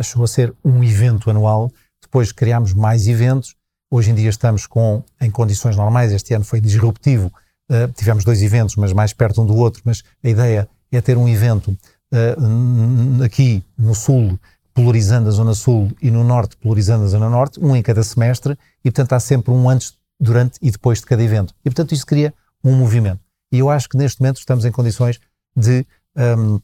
chegou 0.04 0.26
a 0.26 0.28
ser 0.28 0.54
um 0.64 0.84
evento 0.84 1.30
anual, 1.30 1.72
depois 2.14 2.32
criámos 2.32 2.76
mais 2.76 3.08
eventos. 3.08 3.56
Hoje 3.90 4.12
em 4.12 4.14
dia 4.14 4.30
estamos 4.30 4.68
com, 4.68 5.04
em 5.20 5.32
condições 5.32 5.76
normais, 5.76 6.12
este 6.12 6.36
ano 6.36 6.46
foi 6.46 6.62
disruptivo, 6.62 7.34
uh, 7.72 7.92
tivemos 7.96 8.24
dois 8.24 8.44
eventos, 8.44 8.76
mas 8.76 8.94
mais 8.94 9.14
perto 9.14 9.42
um 9.42 9.46
do 9.48 9.56
outro, 9.56 9.82
mas 9.84 10.04
a 10.24 10.30
ideia 10.30 10.70
é 10.92 11.02
ter 11.02 11.18
um 11.18 11.28
evento 11.28 11.72
uh, 11.72 13.24
aqui 13.24 13.64
no 13.76 13.96
Sul, 13.96 14.40
polarizando 14.76 15.28
a 15.28 15.32
Zona 15.32 15.56
Sul, 15.56 15.92
e 16.00 16.12
no 16.12 16.24
Norte, 16.24 16.56
polarizando 16.58 17.04
a 17.06 17.08
Zona 17.08 17.28
Norte, 17.28 17.60
um 17.60 17.76
em 17.76 17.82
cada 17.82 18.04
semestre, 18.04 18.56
e 18.86 18.92
portanto 18.92 19.14
há 19.14 19.20
sempre 19.20 19.52
um 19.52 19.68
antes, 19.68 19.96
durante 20.20 20.60
e 20.62 20.70
depois 20.70 21.00
de 21.00 21.08
cada 21.08 21.24
evento. 21.24 21.56
E 21.66 21.70
portanto 21.72 21.96
isso 21.96 22.06
cria 22.06 22.32
um 22.64 22.76
movimento. 22.76 23.22
E 23.52 23.58
eu 23.58 23.72
acho 23.72 23.90
que 23.90 23.98
neste 23.98 24.22
momento 24.22 24.38
estamos 24.38 24.66
em 24.66 24.72
condições 24.72 25.20
de, 25.58 25.84
um, 26.16 26.62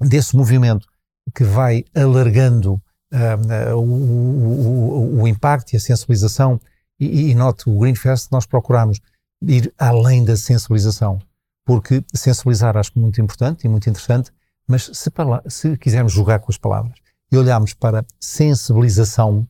desse 0.00 0.34
movimento 0.34 0.86
que 1.34 1.44
vai 1.44 1.84
alargando 1.94 2.80
uh, 3.12 3.76
o, 3.76 3.82
o, 3.82 5.22
o, 5.22 5.28
impacto 5.28 5.72
e 5.72 5.76
a 5.76 5.80
sensibilização. 5.80 6.60
E, 6.98 7.30
e 7.30 7.34
note, 7.34 7.68
o 7.68 7.78
Greenfest 7.78 8.28
nós 8.30 8.46
procuramos 8.46 9.00
ir 9.42 9.72
além 9.78 10.24
da 10.24 10.36
sensibilização, 10.36 11.18
porque 11.64 12.02
sensibilizar 12.14 12.76
acho 12.76 12.92
muito 12.98 13.20
importante 13.20 13.64
e 13.64 13.68
muito 13.68 13.88
interessante, 13.88 14.32
mas 14.66 14.90
se, 14.92 15.10
se 15.48 15.76
quisermos 15.76 16.12
jogar 16.12 16.38
com 16.40 16.50
as 16.50 16.58
palavras 16.58 16.98
e 17.30 17.36
olharmos 17.36 17.74
para 17.74 18.04
sensibilização, 18.20 19.46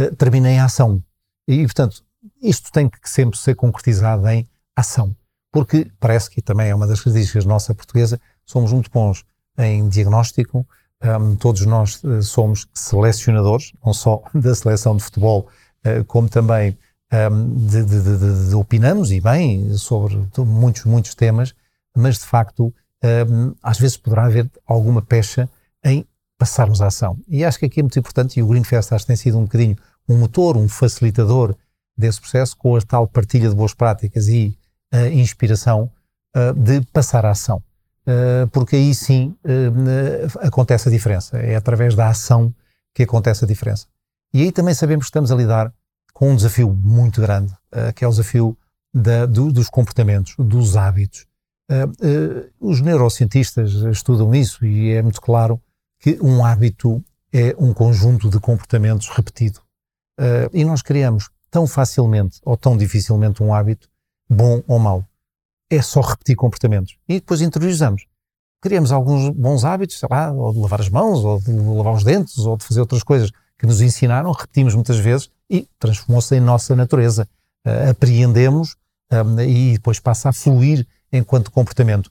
uh, 0.00 0.16
termina 0.16 0.50
em 0.50 0.60
ação. 0.60 1.02
E, 1.46 1.62
portanto, 1.64 2.04
isto 2.42 2.72
tem 2.72 2.88
que 2.88 2.98
sempre 3.08 3.38
ser 3.38 3.54
concretizado 3.54 4.26
em 4.28 4.48
ação. 4.74 5.14
Porque 5.52 5.90
parece 5.98 6.28
que 6.28 6.42
também 6.42 6.68
é 6.68 6.74
uma 6.74 6.86
das 6.86 7.00
características 7.00 7.44
nossa 7.44 7.74
portuguesa, 7.74 8.20
somos 8.44 8.72
muito 8.72 8.90
bons 8.90 9.24
em 9.58 9.88
diagnóstico, 9.88 10.66
um, 11.04 11.36
todos 11.36 11.64
nós 11.66 12.02
uh, 12.02 12.22
somos 12.22 12.66
selecionadores, 12.74 13.72
não 13.84 13.92
só 13.92 14.22
da 14.34 14.54
seleção 14.54 14.96
de 14.96 15.04
futebol, 15.04 15.48
uh, 15.84 16.04
como 16.04 16.28
também 16.28 16.76
um, 17.12 17.66
de, 17.66 17.84
de, 17.84 18.02
de, 18.02 18.48
de, 18.48 18.54
opinamos 18.54 19.12
e 19.12 19.20
bem 19.20 19.72
sobre 19.76 20.18
muitos, 20.38 20.84
muitos 20.84 21.14
temas, 21.14 21.54
mas 21.96 22.18
de 22.18 22.24
facto 22.24 22.74
um, 23.04 23.54
às 23.62 23.78
vezes 23.78 23.96
poderá 23.96 24.24
haver 24.24 24.50
alguma 24.66 25.00
pecha 25.00 25.48
em 25.84 26.04
passarmos 26.38 26.82
à 26.82 26.88
ação. 26.88 27.18
E 27.28 27.44
acho 27.44 27.58
que 27.58 27.66
aqui 27.66 27.80
é 27.80 27.82
muito 27.82 27.98
importante, 27.98 28.38
e 28.38 28.42
o 28.42 28.48
Greenfest 28.48 28.92
acho 28.92 29.04
que 29.04 29.08
tem 29.08 29.16
sido 29.16 29.38
um 29.38 29.42
bocadinho 29.42 29.76
um 30.08 30.18
motor, 30.18 30.56
um 30.56 30.68
facilitador 30.68 31.54
desse 31.96 32.20
processo, 32.20 32.56
com 32.56 32.76
a 32.76 32.80
tal 32.80 33.06
partilha 33.06 33.48
de 33.48 33.54
boas 33.54 33.74
práticas 33.74 34.28
e 34.28 34.56
a 34.92 35.08
inspiração 35.08 35.90
uh, 36.36 36.52
de 36.54 36.80
passar 36.92 37.24
à 37.24 37.30
ação. 37.30 37.62
Uh, 38.06 38.46
porque 38.52 38.76
aí 38.76 38.94
sim 38.94 39.34
uh, 39.44 40.38
acontece 40.46 40.88
a 40.88 40.92
diferença. 40.92 41.38
É 41.38 41.56
através 41.56 41.94
da 41.94 42.08
ação 42.08 42.54
que 42.94 43.02
acontece 43.02 43.44
a 43.44 43.48
diferença. 43.48 43.86
E 44.32 44.42
aí 44.42 44.52
também 44.52 44.74
sabemos 44.74 45.06
que 45.06 45.08
estamos 45.08 45.32
a 45.32 45.34
lidar 45.34 45.72
com 46.12 46.30
um 46.30 46.36
desafio 46.36 46.72
muito 46.72 47.20
grande, 47.20 47.52
que 47.94 48.04
é 48.04 48.08
o 48.08 48.10
desafio 48.10 48.56
da, 48.92 49.26
do, 49.26 49.52
dos 49.52 49.68
comportamentos, 49.68 50.34
dos 50.38 50.74
hábitos. 50.74 51.26
os 52.58 52.80
neurocientistas 52.80 53.72
estudam 53.92 54.34
isso 54.34 54.64
e 54.64 54.92
é 54.92 55.02
muito 55.02 55.20
claro 55.20 55.60
que 56.00 56.18
um 56.22 56.42
hábito 56.42 57.04
é 57.30 57.54
um 57.58 57.74
conjunto 57.74 58.30
de 58.30 58.40
comportamentos 58.40 59.08
repetido. 59.10 59.60
E 60.54 60.64
nós 60.64 60.80
criamos 60.80 61.28
tão 61.50 61.66
facilmente 61.66 62.40
ou 62.42 62.56
tão 62.56 62.78
dificilmente 62.78 63.42
um 63.42 63.52
hábito, 63.52 63.88
bom 64.28 64.62
ou 64.66 64.78
mau. 64.78 65.06
É 65.70 65.82
só 65.82 66.00
repetir 66.00 66.36
comportamentos. 66.36 66.96
E 67.08 67.14
depois 67.14 67.40
interiorizamos. 67.40 68.06
Criamos 68.60 68.92
alguns 68.92 69.28
bons 69.30 69.64
hábitos, 69.64 69.98
sei 69.98 70.08
lá, 70.10 70.32
ou 70.32 70.52
de 70.52 70.58
lavar 70.58 70.80
as 70.80 70.88
mãos, 70.88 71.24
ou 71.24 71.40
de 71.40 71.52
lavar 71.52 71.94
os 71.94 72.04
dentes, 72.04 72.38
ou 72.38 72.56
de 72.56 72.64
fazer 72.64 72.80
outras 72.80 73.02
coisas 73.02 73.30
que 73.58 73.66
nos 73.66 73.80
ensinaram, 73.80 74.30
repetimos 74.32 74.74
muitas 74.74 74.98
vezes 74.98 75.30
e 75.48 75.68
transformou-se 75.78 76.34
em 76.36 76.40
nossa 76.40 76.76
natureza. 76.76 77.28
Uh, 77.66 77.90
apreendemos 77.90 78.76
um, 79.10 79.40
e 79.40 79.72
depois 79.74 79.98
passa 79.98 80.28
a 80.28 80.32
fluir 80.32 80.86
enquanto 81.12 81.50
comportamento. 81.50 82.10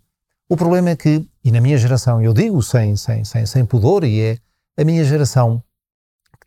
O 0.49 0.55
problema 0.55 0.91
é 0.91 0.95
que, 0.95 1.27
e 1.43 1.51
na 1.51 1.59
minha 1.59 1.77
geração, 1.77 2.21
eu 2.21 2.33
digo 2.33 2.61
sem, 2.61 2.95
sem, 2.95 3.23
sem, 3.23 3.45
sem 3.45 3.65
pudor, 3.65 4.03
e 4.03 4.21
é 4.21 4.37
a 4.77 4.83
minha 4.83 5.03
geração 5.03 5.63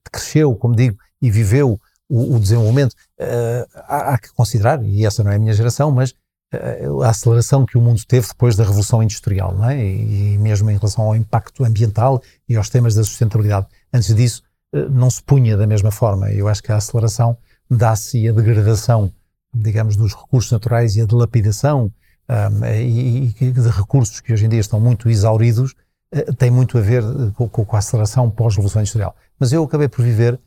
que 0.04 0.10
cresceu, 0.12 0.54
como 0.54 0.74
digo, 0.74 0.98
e 1.20 1.30
viveu 1.30 1.80
o, 2.08 2.36
o 2.36 2.40
desenvolvimento, 2.40 2.92
uh, 2.92 3.68
há, 3.74 4.14
há, 4.14 4.18
que 4.18 4.32
considerar, 4.32 4.82
e 4.84 5.04
essa 5.04 5.22
não 5.22 5.30
é 5.30 5.36
a 5.36 5.38
minha 5.38 5.52
geração, 5.52 5.90
mas 5.90 6.14
a 6.50 7.10
aceleração 7.10 7.66
que 7.66 7.76
o 7.76 7.80
mundo 7.80 8.02
teve 8.06 8.26
depois 8.28 8.56
da 8.56 8.64
Revolução 8.64 9.02
Industrial, 9.02 9.54
não 9.54 9.68
é? 9.68 9.84
e, 9.84 10.38
mesmo 10.38 10.70
em 10.70 10.76
relação 10.76 11.04
ao 11.04 11.14
impacto 11.14 11.64
ambiental 11.64 12.22
e 12.48 12.56
aos 12.56 12.70
temas 12.70 12.94
da 12.94 13.04
sustentabilidade. 13.04 13.66
Antes 13.92 14.14
disso, 14.14 14.42
uh, 14.74 14.88
não 14.88 15.10
se 15.10 15.22
punha 15.22 15.56
da 15.56 15.66
mesma 15.66 15.90
forma. 15.90 16.30
Eu 16.30 16.48
acho 16.48 16.62
que 16.62 16.72
a 16.72 16.76
aceleração 16.76 17.36
dá-se 17.70 18.18
e 18.18 18.28
a 18.28 18.32
degradação, 18.32 19.12
digamos, 19.52 19.94
dos 19.94 20.14
recursos 20.14 20.50
naturais 20.50 20.96
e 20.96 21.02
a 21.02 21.04
dilapidação 21.04 21.92
um, 22.30 22.64
e, 22.64 23.34
e, 23.40 23.52
de 23.52 23.68
recursos 23.68 24.20
que 24.20 24.32
hoje 24.32 24.46
em 24.46 24.48
dia 24.48 24.60
estão 24.60 24.80
muito 24.80 25.10
exauridos, 25.10 25.74
uh, 26.14 26.34
tem 26.34 26.50
muito 26.50 26.78
a 26.78 26.80
ver 26.80 27.02
eh, 27.02 27.30
com, 27.34 27.48
com 27.48 27.76
a 27.76 27.78
aceleração 27.78 28.30
pós-revolução 28.30 28.80
industrial. 28.80 29.14
Mas 29.38 29.52
eu 29.52 29.62
acabei 29.62 29.88
por 29.88 30.02
viver, 30.02 30.40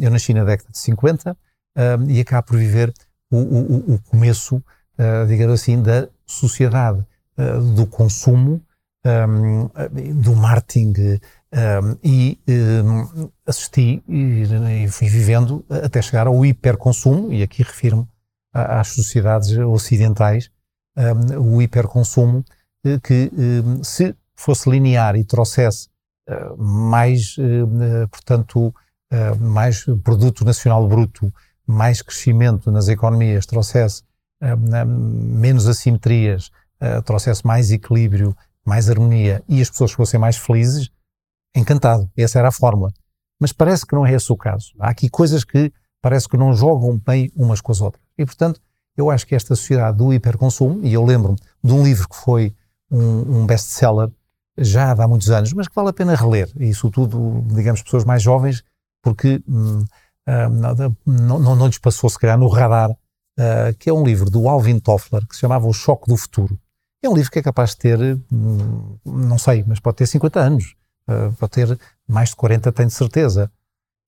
eu 0.00 0.10
nasci 0.10 0.32
na 0.32 0.44
década 0.44 0.70
de 0.70 0.78
50 0.78 1.32
uh, 1.32 1.36
e 2.08 2.20
acabo 2.20 2.46
por 2.46 2.56
viver 2.56 2.94
o, 3.30 3.38
o, 3.38 3.94
o 3.94 3.98
começo, 4.02 4.62
digamos 5.28 5.60
assim, 5.60 5.82
da 5.82 6.08
sociedade 6.26 7.04
do 7.74 7.86
consumo, 7.86 8.62
um, 9.04 9.68
do 10.22 10.34
marketing 10.34 10.94
um, 11.52 11.98
e 12.02 12.38
um, 12.48 13.30
assisti 13.46 14.02
e, 14.08 14.88
fui 14.88 15.08
vivendo 15.08 15.64
até 15.68 16.00
chegar 16.00 16.26
ao 16.26 16.44
hiperconsumo, 16.44 17.32
e 17.32 17.42
aqui 17.42 17.62
refiro-me 17.62 18.08
às 18.52 18.88
sociedades 18.88 19.56
ocidentais 19.58 20.50
o 21.38 21.60
hiperconsumo, 21.60 22.44
uh, 22.86 23.00
que 23.00 23.30
se 23.82 24.14
fosse 24.36 24.70
linear 24.70 25.16
e 25.16 25.24
trouxesse 25.24 25.88
mais, 26.56 27.36
portanto, 28.10 28.74
mais 29.38 29.84
produto 30.02 30.44
nacional 30.44 30.88
bruto, 30.88 31.30
mais 31.66 32.00
crescimento 32.00 32.70
nas 32.70 32.88
economias, 32.88 33.44
trouxesse 33.44 34.02
menos 34.86 35.66
assimetrias, 35.66 36.50
trouxesse 37.04 37.46
mais 37.46 37.70
equilíbrio, 37.70 38.36
mais 38.64 38.88
harmonia 38.88 39.42
e 39.48 39.60
as 39.60 39.70
pessoas 39.70 39.92
fossem 39.92 40.18
mais 40.18 40.36
felizes, 40.36 40.90
encantado. 41.54 42.10
Essa 42.16 42.38
era 42.38 42.48
a 42.48 42.52
fórmula. 42.52 42.92
Mas 43.40 43.52
parece 43.52 43.86
que 43.86 43.94
não 43.94 44.06
é 44.06 44.12
esse 44.12 44.32
o 44.32 44.36
caso. 44.36 44.72
Há 44.78 44.90
aqui 44.90 45.08
coisas 45.08 45.44
que 45.44 45.72
parece 46.00 46.28
que 46.28 46.36
não 46.36 46.52
jogam 46.52 46.98
bem 46.98 47.30
umas 47.34 47.60
com 47.60 47.72
as 47.72 47.80
outras. 47.80 48.02
E, 48.16 48.24
portanto, 48.24 48.60
eu 48.96 49.10
acho 49.10 49.26
que 49.26 49.34
esta 49.34 49.56
sociedade 49.56 49.98
do 49.98 50.12
hiperconsumo, 50.12 50.84
e 50.84 50.92
eu 50.92 51.04
lembro-me 51.04 51.38
de 51.62 51.72
um 51.72 51.82
livro 51.82 52.08
que 52.08 52.16
foi 52.16 52.54
um, 52.90 53.40
um 53.40 53.46
best-seller 53.46 54.10
já 54.56 54.92
há 54.92 55.08
muitos 55.08 55.30
anos, 55.30 55.52
mas 55.52 55.66
que 55.66 55.74
vale 55.74 55.88
a 55.88 55.92
pena 55.92 56.14
reler, 56.14 56.48
e 56.56 56.68
isso 56.68 56.88
tudo, 56.90 57.44
digamos, 57.48 57.82
pessoas 57.82 58.04
mais 58.04 58.22
jovens, 58.22 58.62
porque 59.02 59.42
hum, 59.48 59.84
hum, 60.28 60.94
não, 61.04 61.38
não, 61.40 61.56
não 61.56 61.66
lhes 61.66 61.78
passou, 61.78 62.08
se 62.08 62.18
calhar, 62.18 62.38
no 62.38 62.46
radar, 62.48 62.90
uh, 63.38 63.74
que 63.78 63.90
é 63.90 63.92
um 63.92 64.04
livro 64.04 64.30
do 64.30 64.48
Alvin 64.48 64.78
Toffler, 64.78 65.26
que 65.26 65.34
se 65.34 65.40
chamava 65.40 65.66
O 65.66 65.72
Choque 65.72 66.08
do 66.08 66.16
Futuro. 66.16 66.58
É 67.02 67.08
um 67.08 67.14
livro 67.14 67.30
que 67.30 67.38
é 67.38 67.42
capaz 67.42 67.70
de 67.70 67.78
ter, 67.78 67.98
hum, 68.32 68.98
não 69.04 69.38
sei, 69.38 69.64
mas 69.66 69.78
pode 69.78 69.98
ter 69.98 70.06
50 70.06 70.40
anos, 70.40 70.74
uh, 71.08 71.32
pode 71.34 71.52
ter 71.52 71.78
mais 72.08 72.30
de 72.30 72.36
40, 72.36 72.72
tenho 72.72 72.90
certeza. 72.90 73.50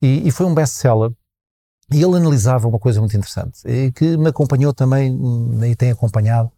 E, 0.01 0.27
e 0.27 0.31
foi 0.31 0.47
um 0.47 0.55
best-seller 0.55 1.13
e 1.93 2.03
ele 2.03 2.17
analisava 2.17 2.67
uma 2.67 2.79
coisa 2.79 2.99
muito 2.99 3.17
interessante, 3.17 3.61
e 3.65 3.93
que 3.93 4.17
me 4.17 4.29
acompanhou 4.29 4.73
também, 4.73 5.13
hum, 5.13 5.65
e 5.65 5.77
tem 5.77 5.91
acompanhado, 5.91 6.51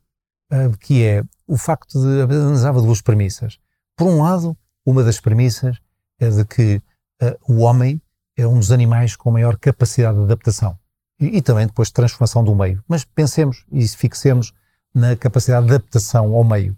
uh, 0.52 0.76
que 0.78 1.04
é 1.04 1.22
o 1.46 1.56
facto 1.56 2.00
de 2.00 2.22
analisava 2.22 2.80
duas 2.80 3.00
premissas. 3.00 3.58
Por 3.96 4.06
um 4.06 4.22
lado, 4.22 4.56
uma 4.86 5.02
das 5.02 5.20
premissas 5.20 5.78
é 6.20 6.30
de 6.30 6.44
que 6.44 6.80
o 7.48 7.58
homem 7.58 8.00
é 8.36 8.46
um 8.46 8.58
dos 8.58 8.70
animais 8.70 9.16
com 9.16 9.32
maior 9.32 9.58
capacidade 9.58 10.16
de 10.18 10.24
adaptação 10.24 10.78
e, 11.20 11.38
e, 11.38 11.42
também 11.42 11.66
depois 11.66 11.88
de 11.88 11.94
transformação 11.94 12.44
do 12.44 12.54
meio. 12.54 12.82
Mas 12.86 13.04
pensemos 13.04 13.64
e 13.72 13.86
fixemos 13.88 14.52
na 14.94 15.16
capacidade 15.16 15.66
de 15.66 15.74
adaptação 15.74 16.34
ao 16.34 16.44
meio, 16.44 16.76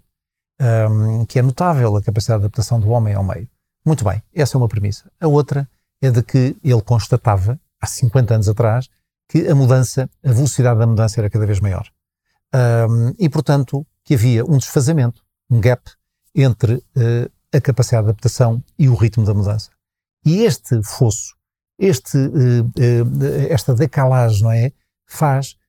um, 0.89 1.25
que 1.25 1.39
é 1.39 1.41
notável 1.41 1.95
a 1.95 2.01
capacidade 2.01 2.41
de 2.41 2.45
adaptação 2.45 2.79
do 2.79 2.89
homem 2.89 3.13
ao 3.13 3.23
meio. 3.23 3.47
Muito 3.85 4.03
bem, 4.03 4.21
essa 4.33 4.55
é 4.55 4.57
uma 4.57 4.67
premissa. 4.67 5.11
A 5.19 5.27
outra 5.27 5.67
é 6.01 6.11
de 6.11 6.21
que 6.21 6.55
ele 6.63 6.81
constatava 6.81 7.59
há 7.79 7.87
50 7.87 8.35
anos 8.35 8.49
atrás, 8.49 8.89
que 9.27 9.47
a 9.47 9.55
mudança, 9.55 10.09
a 10.23 10.31
velocidade 10.31 10.79
da 10.79 10.85
mudança 10.85 11.19
era 11.19 11.29
cada 11.29 11.45
vez 11.45 11.59
maior. 11.59 11.87
Um, 12.53 13.13
e, 13.17 13.29
portanto, 13.29 13.85
que 14.03 14.15
havia 14.15 14.43
um 14.43 14.57
desfazamento, 14.57 15.23
um 15.49 15.59
gap 15.59 15.89
entre 16.35 16.75
uh, 16.75 17.31
a 17.53 17.61
capacidade 17.61 18.05
de 18.05 18.09
adaptação 18.09 18.63
e 18.77 18.89
o 18.89 18.95
ritmo 18.95 19.25
da 19.25 19.33
mudança. 19.33 19.71
E 20.25 20.43
este 20.43 20.81
fosso, 20.83 21.35
este, 21.81 22.15
uh, 22.15 22.63
uh, 22.63 23.47
esta 23.49 23.73
decalagem, 23.73 24.43
não 24.43 24.51
é, 24.51 24.71
faz 25.09 25.59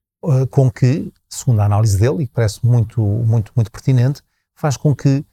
com 0.52 0.70
que, 0.70 1.12
segundo 1.28 1.58
a 1.58 1.64
análise 1.64 1.98
dele, 1.98 2.22
e 2.22 2.26
que 2.28 2.32
parece 2.32 2.64
muito, 2.64 3.00
muito, 3.02 3.50
muito 3.56 3.72
pertinente, 3.72 4.22
faz 4.54 4.76
com 4.76 4.94
que 4.94 5.24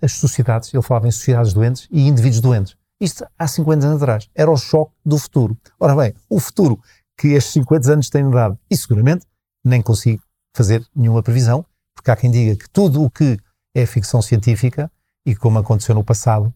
as 0.00 0.12
sociedades, 0.12 0.72
ele 0.72 0.82
falava 0.82 1.06
em 1.06 1.10
sociedades 1.10 1.52
doentes 1.52 1.86
e 1.90 2.08
indivíduos 2.08 2.40
doentes, 2.40 2.74
isto 2.98 3.26
há 3.38 3.46
50 3.46 3.86
anos 3.86 4.02
atrás. 4.02 4.30
Era 4.34 4.50
o 4.50 4.56
choque 4.56 4.94
do 5.04 5.18
futuro. 5.18 5.54
Ora 5.78 5.94
bem, 5.94 6.14
o 6.26 6.40
futuro 6.40 6.80
que 7.18 7.34
estes 7.34 7.52
50 7.52 7.92
anos 7.92 8.08
têm 8.08 8.30
dado, 8.30 8.58
e 8.70 8.74
seguramente 8.74 9.26
nem 9.62 9.82
consigo 9.82 10.22
fazer 10.56 10.82
nenhuma 10.96 11.22
previsão, 11.22 11.62
porque 11.94 12.10
há 12.10 12.16
quem 12.16 12.30
diga 12.30 12.56
que 12.56 12.70
tudo 12.70 13.04
o 13.04 13.10
que 13.10 13.38
é 13.74 13.84
ficção 13.84 14.22
científica, 14.22 14.90
e 15.26 15.36
como 15.36 15.58
aconteceu 15.58 15.94
no 15.94 16.02
passado, 16.02 16.50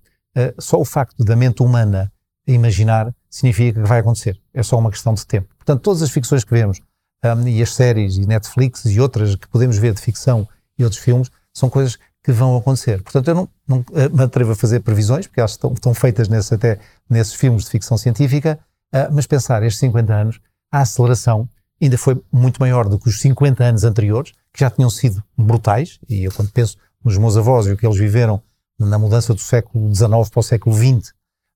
só 0.59 0.81
o 0.81 0.87
facto 0.87 1.23
da 1.23 1.37
mente 1.37 1.63
humana 1.63 2.11
imaginar 2.47 3.15
significa 3.31 3.83
que 3.83 3.89
vai 3.89 4.01
acontecer. 4.01 4.41
É 4.53 4.63
só 4.63 4.79
uma 4.79 4.91
questão 4.91 5.15
de 5.15 5.27
tempo. 5.27 5.49
Portanto, 5.57 5.83
todas 5.83 6.03
as 6.03 6.11
ficções 6.11 6.45
que 6.45 6.51
vemos, 6.51 6.81
um, 7.25 7.49
e 7.49 7.63
as 7.63 7.75
séries, 7.75 8.17
e 8.17 8.27
Netflix, 8.27 8.85
e 8.85 9.01
outras 9.01 9.35
que 9.35 9.49
podemos 9.49 9.77
ver 9.77 9.93
de 9.95 10.01
ficção 10.01 10.49
e 10.79 10.85
outros 10.85 11.03
filmes, 11.03 11.31
são 11.53 11.69
coisas 11.69 11.99
que 12.23 12.33
vão 12.33 12.57
acontecer. 12.57 13.03
Portanto, 13.03 13.29
eu 13.29 13.35
não, 13.35 13.49
não 13.67 13.85
eh, 13.95 14.09
me 14.09 14.23
atrevo 14.23 14.53
a 14.53 14.57
fazer 14.57 14.81
previsões, 14.81 15.27
porque 15.27 15.41
elas 15.41 15.53
estão, 15.53 15.73
estão 15.73 15.95
feitas 15.95 16.29
nesse, 16.29 16.55
até 16.55 16.79
nesses 17.09 17.35
filmes 17.35 17.65
de 17.65 17.71
ficção 17.71 17.97
científica, 17.97 18.59
uh, 18.95 19.13
mas 19.13 19.27
pensar 19.27 19.63
estes 19.63 19.81
50 19.81 20.15
anos, 20.15 20.41
a 20.71 20.81
aceleração 20.81 21.49
ainda 21.81 21.97
foi 21.97 22.21
muito 22.31 22.61
maior 22.61 22.89
do 22.89 22.99
que 22.99 23.09
os 23.09 23.21
50 23.21 23.65
anos 23.65 23.85
anteriores, 23.85 24.33
que 24.53 24.61
já 24.61 24.71
tinham 24.71 24.91
sido 24.91 25.23
brutais, 25.37 25.99
e 26.09 26.25
eu 26.25 26.33
quando 26.33 26.51
penso 26.51 26.77
nos 27.05 27.17
meus 27.17 27.37
avós 27.37 27.67
e 27.67 27.73
o 27.73 27.77
que 27.77 27.87
eles 27.87 27.97
viveram 27.97 28.43
na 28.79 28.99
mudança 28.99 29.33
do 29.33 29.41
século 29.41 29.93
XIX 29.95 30.29
para 30.31 30.41
o 30.41 30.43
século 30.43 30.77
XX, 30.77 31.13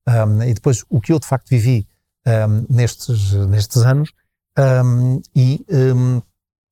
um, 0.07 0.43
e 0.43 0.53
depois 0.53 0.83
o 0.89 0.99
que 0.99 1.13
eu 1.13 1.19
de 1.19 1.27
facto 1.27 1.49
vivi 1.49 1.87
um, 2.27 2.65
nestes, 2.73 3.33
nestes 3.47 3.77
anos, 3.77 4.11
um, 4.57 5.21
e 5.35 5.65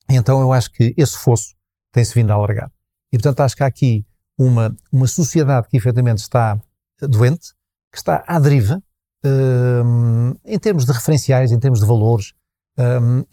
então 0.09 0.41
eu 0.41 0.51
acho 0.51 0.71
que 0.71 0.93
esse 0.97 1.17
fosso 1.17 1.55
tem-se 1.91 2.13
vindo 2.13 2.31
a 2.31 2.35
alargar. 2.35 2.71
E 3.11 3.17
portanto 3.17 3.41
acho 3.41 3.55
que 3.55 3.63
há 3.63 3.67
aqui 3.67 4.05
uma, 4.37 4.75
uma 4.91 5.07
sociedade 5.07 5.67
que 5.67 5.77
efetivamente 5.77 6.19
está 6.19 6.59
doente, 7.01 7.53
que 7.91 7.97
está 7.97 8.23
à 8.27 8.39
deriva, 8.39 8.81
em 10.45 10.59
termos 10.59 10.85
de 10.85 10.91
referenciais, 10.91 11.51
em 11.51 11.59
termos 11.59 11.79
de 11.79 11.85
valores, 11.85 12.33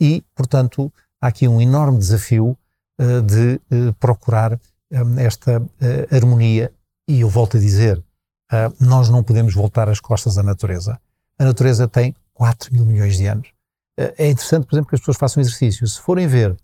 e 0.01 0.25
portanto 0.35 0.93
há 1.21 1.29
aqui 1.29 1.49
um 1.49 1.61
enorme 1.61 1.99
desafio 1.99 2.57
uh, 3.01 3.23
de 3.23 3.61
uh, 3.73 3.93
procurar 3.95 4.59
esta 5.19 5.61
uh, 5.61 6.15
harmonia. 6.15 6.73
E 7.09 7.21
eu 7.21 7.29
volto 7.29 7.57
a 7.57 7.61
dizer, 7.61 8.03
nós 8.81 9.09
não 9.09 9.23
podemos 9.23 9.55
voltar 9.55 9.89
as 9.89 10.01
costas 10.01 10.39
à 10.39 10.43
natureza. 10.43 10.99
A 11.39 11.45
natureza 11.45 11.87
tem 11.87 12.15
4 12.35 12.73
mil 12.73 12.85
milhões 12.85 13.17
de 13.17 13.27
anos. 13.27 13.49
é 13.97 14.31
interessante, 14.31 14.67
por 14.67 14.75
exemplo, 14.75 14.89
que 14.89 14.95
as 14.95 15.01
pessoas 15.01 15.17
façam 15.17 15.41
exercício. 15.41 15.87
Se 15.87 16.01
forem 16.01 16.27
ver 16.27 16.57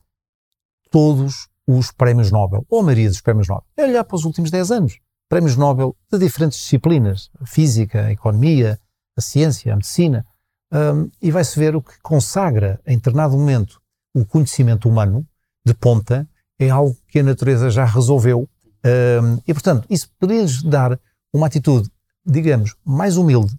todos 0.91 1.49
os 1.67 1.91
prémios 1.91 2.31
Nobel, 2.31 2.65
ou 2.69 2.81
a 2.81 2.83
maioria 2.83 3.09
dos 3.09 3.21
prémios 3.21 3.49
Nobel, 3.49 3.65
é 3.77 3.85
olhar 3.85 4.05
para 4.05 4.17
os 4.17 4.25
últimos 4.25 4.51
10 4.51 4.71
anos. 4.71 4.99
Prémios 5.29 5.57
Nobel 5.57 5.97
de 6.13 6.19
diferentes 6.19 6.59
disciplinas, 6.59 7.31
física, 7.45 8.07
a 8.07 8.13
economia, 8.13 8.79
a 9.17 9.21
ciência, 9.21 9.73
a 9.73 9.77
medicina, 9.77 10.25
um, 10.73 11.11
e 11.23 11.31
vai-se 11.31 11.59
ver 11.59 11.75
o 11.77 11.83
que 11.83 11.99
consagra, 12.03 12.81
em 12.87 12.97
determinado 12.97 13.37
momento, 13.37 13.81
o 14.15 14.25
conhecimento 14.25 14.89
humano 14.89 15.27
de 15.65 15.75
ponta, 15.75 16.29
é 16.59 16.69
algo 16.69 16.97
que 17.09 17.21
a 17.21 17.23
natureza 17.23 17.71
já 17.71 17.85
resolveu. 17.85 18.49
Um, 18.85 19.39
e, 19.47 19.55
portanto, 19.55 19.87
isso 19.89 20.11
poderia 20.19 20.47
dar 20.65 20.99
uma 21.35 21.49
atitude, 21.49 21.91
digamos, 22.25 22.77
mais 22.85 23.17
humilde, 23.17 23.59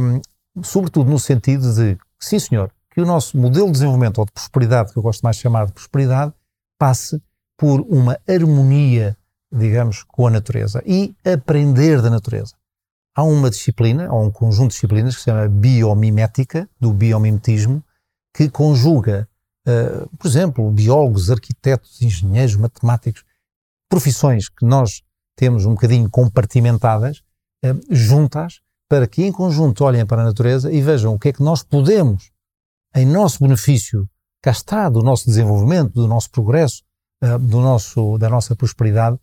um, 0.00 0.20
sobretudo 0.62 1.10
no 1.10 1.18
sentido 1.18 1.72
de, 1.74 1.98
sim 2.18 2.38
senhor, 2.38 2.72
que 2.90 3.00
o 3.00 3.06
nosso 3.06 3.36
modelo 3.36 3.66
de 3.66 3.72
desenvolvimento 3.72 4.18
ou 4.18 4.24
de 4.24 4.32
prosperidade, 4.32 4.92
que 4.92 4.98
eu 4.98 5.02
gosto 5.02 5.20
mais 5.20 5.36
de 5.36 5.42
chamar 5.42 5.66
de 5.66 5.72
prosperidade, 5.72 6.32
passe 6.78 7.22
por 7.58 7.82
uma 7.82 8.18
harmonia, 8.26 9.16
digamos, 9.52 10.02
com 10.02 10.26
a 10.26 10.30
natureza 10.30 10.82
e 10.86 11.14
aprender 11.24 12.00
da 12.00 12.08
natureza. 12.08 12.54
Há 13.14 13.22
uma 13.22 13.50
disciplina, 13.50 14.10
ou 14.10 14.24
um 14.24 14.30
conjunto 14.30 14.70
de 14.70 14.74
disciplinas 14.74 15.14
que 15.14 15.20
se 15.20 15.24
chama 15.26 15.48
biomimética, 15.48 16.68
do 16.80 16.92
biomimetismo, 16.92 17.84
que 18.34 18.48
conjuga, 18.48 19.28
uh, 19.66 20.08
por 20.16 20.26
exemplo, 20.26 20.70
biólogos, 20.70 21.30
arquitetos, 21.30 22.00
engenheiros, 22.00 22.56
matemáticos, 22.56 23.24
profissões 23.90 24.48
que 24.48 24.64
nós 24.64 25.02
temos 25.38 25.64
um 25.64 25.74
bocadinho 25.74 26.10
compartimentadas, 26.10 27.22
uh, 27.64 27.80
juntas, 27.90 28.60
para 28.88 29.06
que 29.06 29.22
em 29.22 29.30
conjunto 29.30 29.84
olhem 29.84 30.04
para 30.04 30.22
a 30.22 30.24
natureza 30.24 30.72
e 30.72 30.82
vejam 30.82 31.14
o 31.14 31.18
que 31.18 31.28
é 31.28 31.32
que 31.32 31.42
nós 31.42 31.62
podemos 31.62 32.32
em 32.96 33.06
nosso 33.06 33.42
benefício, 33.42 34.08
cá 34.42 34.50
está, 34.50 34.88
do 34.88 35.00
nosso 35.00 35.26
desenvolvimento, 35.26 35.92
do 35.92 36.08
nosso 36.08 36.28
progresso, 36.30 36.82
uh, 37.22 37.38
do 37.38 37.60
nosso, 37.60 38.18
da 38.18 38.28
nossa 38.28 38.56
prosperidade, 38.56 39.16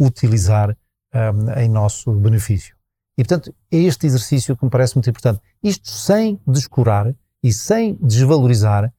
utilizar 0.00 0.76
um, 1.14 1.60
em 1.60 1.68
nosso 1.68 2.12
benefício. 2.12 2.74
E, 3.16 3.22
portanto, 3.22 3.54
é 3.70 3.76
este 3.76 4.06
exercício 4.06 4.56
que 4.56 4.64
me 4.64 4.70
parece 4.70 4.96
muito 4.96 5.10
importante. 5.10 5.40
Isto 5.62 5.88
sem 5.88 6.40
descurar 6.46 7.14
e 7.42 7.52
sem 7.52 7.94
desvalorizar 8.00 8.92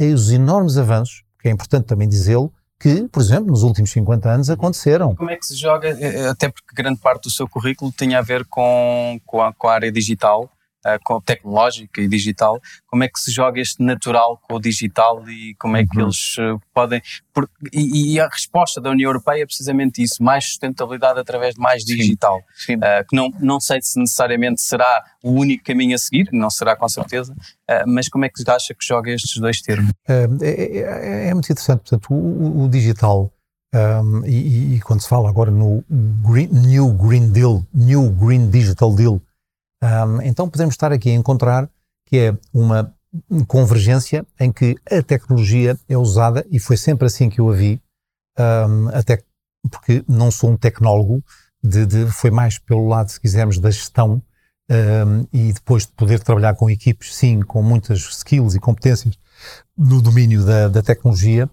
os 0.00 0.30
enormes 0.30 0.76
avanços, 0.76 1.24
que 1.40 1.48
é 1.48 1.52
importante 1.52 1.86
também 1.86 2.08
dizê-lo, 2.08 2.52
que, 2.78 3.08
por 3.08 3.20
exemplo, 3.20 3.46
nos 3.46 3.62
últimos 3.62 3.90
50 3.90 4.30
anos 4.30 4.50
aconteceram. 4.50 5.14
Como 5.14 5.30
é 5.30 5.36
que 5.36 5.46
se 5.46 5.56
joga, 5.56 5.88
eh, 5.88 5.98
eh, 6.00 6.28
até 6.28 6.48
porque 6.48 6.74
grande 6.74 7.00
parte 7.00 7.24
do 7.24 7.30
seu 7.30 7.48
currículo 7.48 7.92
tinha 7.96 8.18
a 8.18 8.22
ver 8.22 8.44
com, 8.44 9.20
com, 9.26 9.42
a, 9.42 9.52
com 9.52 9.68
a 9.68 9.74
área 9.74 9.90
digital, 9.90 10.48
com 11.04 11.20
tecnológica 11.20 12.00
e 12.00 12.08
digital, 12.08 12.60
como 12.86 13.04
é 13.04 13.08
que 13.08 13.18
se 13.18 13.30
joga 13.30 13.60
este 13.60 13.82
natural 13.82 14.40
com 14.42 14.54
o 14.54 14.60
digital 14.60 15.28
e 15.28 15.54
como 15.56 15.76
é 15.76 15.84
que 15.84 15.98
uhum. 15.98 16.04
eles 16.04 16.36
uh, 16.38 16.60
podem. 16.72 17.02
Por, 17.32 17.48
e, 17.72 18.14
e, 18.14 18.20
a 18.20 18.28
resposta 18.28 18.80
da 18.80 18.90
União 18.90 19.08
Europeia 19.08 19.42
é 19.42 19.46
precisamente 19.46 20.02
isso: 20.02 20.22
mais 20.22 20.44
sustentabilidade 20.44 21.18
através 21.18 21.54
de 21.54 21.60
mais 21.60 21.84
digital. 21.84 22.40
Sim, 22.54 22.72
sim. 22.72 22.76
Uh, 22.76 23.06
que 23.08 23.16
não, 23.16 23.30
não 23.40 23.60
sei 23.60 23.80
se 23.82 23.98
necessariamente 23.98 24.62
será 24.62 25.04
o 25.22 25.32
único 25.32 25.64
caminho 25.64 25.94
a 25.94 25.98
seguir, 25.98 26.28
não 26.32 26.50
será 26.50 26.76
com 26.76 26.88
certeza, 26.88 27.34
mas 27.86 28.08
como 28.08 28.24
é 28.24 28.28
que 28.28 28.42
acha 28.50 28.74
que 28.74 28.84
joga 28.84 29.10
estes 29.10 29.36
dois 29.40 29.60
termos? 29.60 29.90
É, 30.08 30.26
é, 30.42 31.28
é 31.28 31.34
muito 31.34 31.50
interessante. 31.50 31.80
Portanto, 31.80 32.12
o, 32.12 32.64
o 32.64 32.68
digital. 32.68 33.32
Um, 33.74 34.24
e, 34.24 34.76
e, 34.76 34.80
quando 34.80 35.02
se 35.02 35.08
fala 35.08 35.28
agora 35.28 35.50
no 35.50 35.84
Green, 36.26 36.48
New 36.50 36.90
Green 36.94 37.30
Deal, 37.30 37.62
New 37.74 38.10
Green 38.12 38.48
Digital 38.48 38.94
Deal, 38.94 39.20
um, 39.82 40.22
então 40.22 40.48
podemos 40.48 40.74
estar 40.74 40.92
aqui 40.92 41.10
a 41.10 41.14
encontrar 41.14 41.68
que 42.06 42.16
é 42.16 42.38
uma 42.52 42.94
convergência 43.46 44.26
em 44.38 44.52
que 44.52 44.76
a 44.90 45.02
tecnologia 45.02 45.78
é 45.88 45.96
usada, 45.96 46.44
e 46.50 46.58
foi 46.58 46.76
sempre 46.76 47.06
assim 47.06 47.28
que 47.28 47.40
eu 47.40 47.50
a 47.50 47.54
vi, 47.54 47.80
um, 48.38 48.88
até 48.88 49.22
porque 49.70 50.04
não 50.08 50.30
sou 50.30 50.50
um 50.50 50.56
tecnólogo, 50.56 51.22
de, 51.62 51.84
de, 51.86 52.06
foi 52.06 52.30
mais 52.30 52.58
pelo 52.58 52.86
lado, 52.86 53.10
se 53.10 53.20
quisermos, 53.20 53.58
da 53.58 53.70
gestão 53.70 54.22
um, 54.70 55.26
e 55.32 55.52
depois 55.52 55.86
de 55.86 55.92
poder 55.92 56.20
trabalhar 56.20 56.54
com 56.54 56.70
equipes, 56.70 57.14
sim, 57.14 57.40
com 57.40 57.62
muitas 57.62 57.98
skills 57.98 58.54
e 58.54 58.60
competências 58.60 59.18
no 59.76 60.00
domínio 60.00 60.44
da, 60.44 60.68
da 60.68 60.82
tecnologia, 60.82 61.48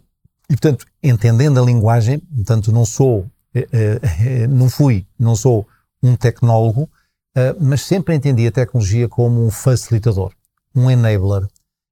e 0.50 0.54
portanto, 0.54 0.86
entendendo 1.02 1.60
a 1.60 1.66
linguagem, 1.66 2.20
portanto, 2.20 2.72
não 2.72 2.86
sou, 2.86 3.30
eh, 3.54 3.68
eh, 3.72 4.48
não 4.48 4.70
fui, 4.70 5.06
não 5.18 5.36
sou 5.36 5.68
um 6.04 6.16
tecnólogo, 6.16 6.90
mas 7.60 7.82
sempre 7.82 8.16
entendi 8.16 8.48
a 8.48 8.52
tecnologia 8.52 9.10
como 9.10 9.46
um 9.46 9.52
facilitador, 9.52 10.34
um 10.74 10.90
enabler, 10.90 11.48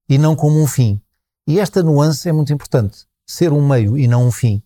e 0.08 0.18
não 0.18 0.36
como 0.36 0.62
um 0.62 0.66
fim. 0.66 1.00
E 1.46 1.60
esta 1.60 1.82
nuance 1.82 2.28
é 2.28 2.32
muito 2.32 2.52
importante, 2.52 3.06
ser 3.26 3.52
um 3.52 3.66
meio 3.66 3.98
e 3.98 4.06
não 4.06 4.26
um 4.26 4.32
fim, 4.32 4.62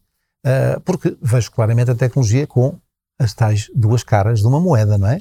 uh, 0.47 0.81
porque 0.83 1.17
vejo 1.21 1.51
claramente 1.51 1.91
a 1.91 1.95
tecnologia 1.95 2.47
com 2.47 2.79
as 3.19 3.35
tais 3.35 3.69
duas 3.75 4.03
caras 4.05 4.41
de 4.41 4.47
uma 4.47 4.61
moeda, 4.61 4.97
não 4.97 5.09
é? 5.09 5.21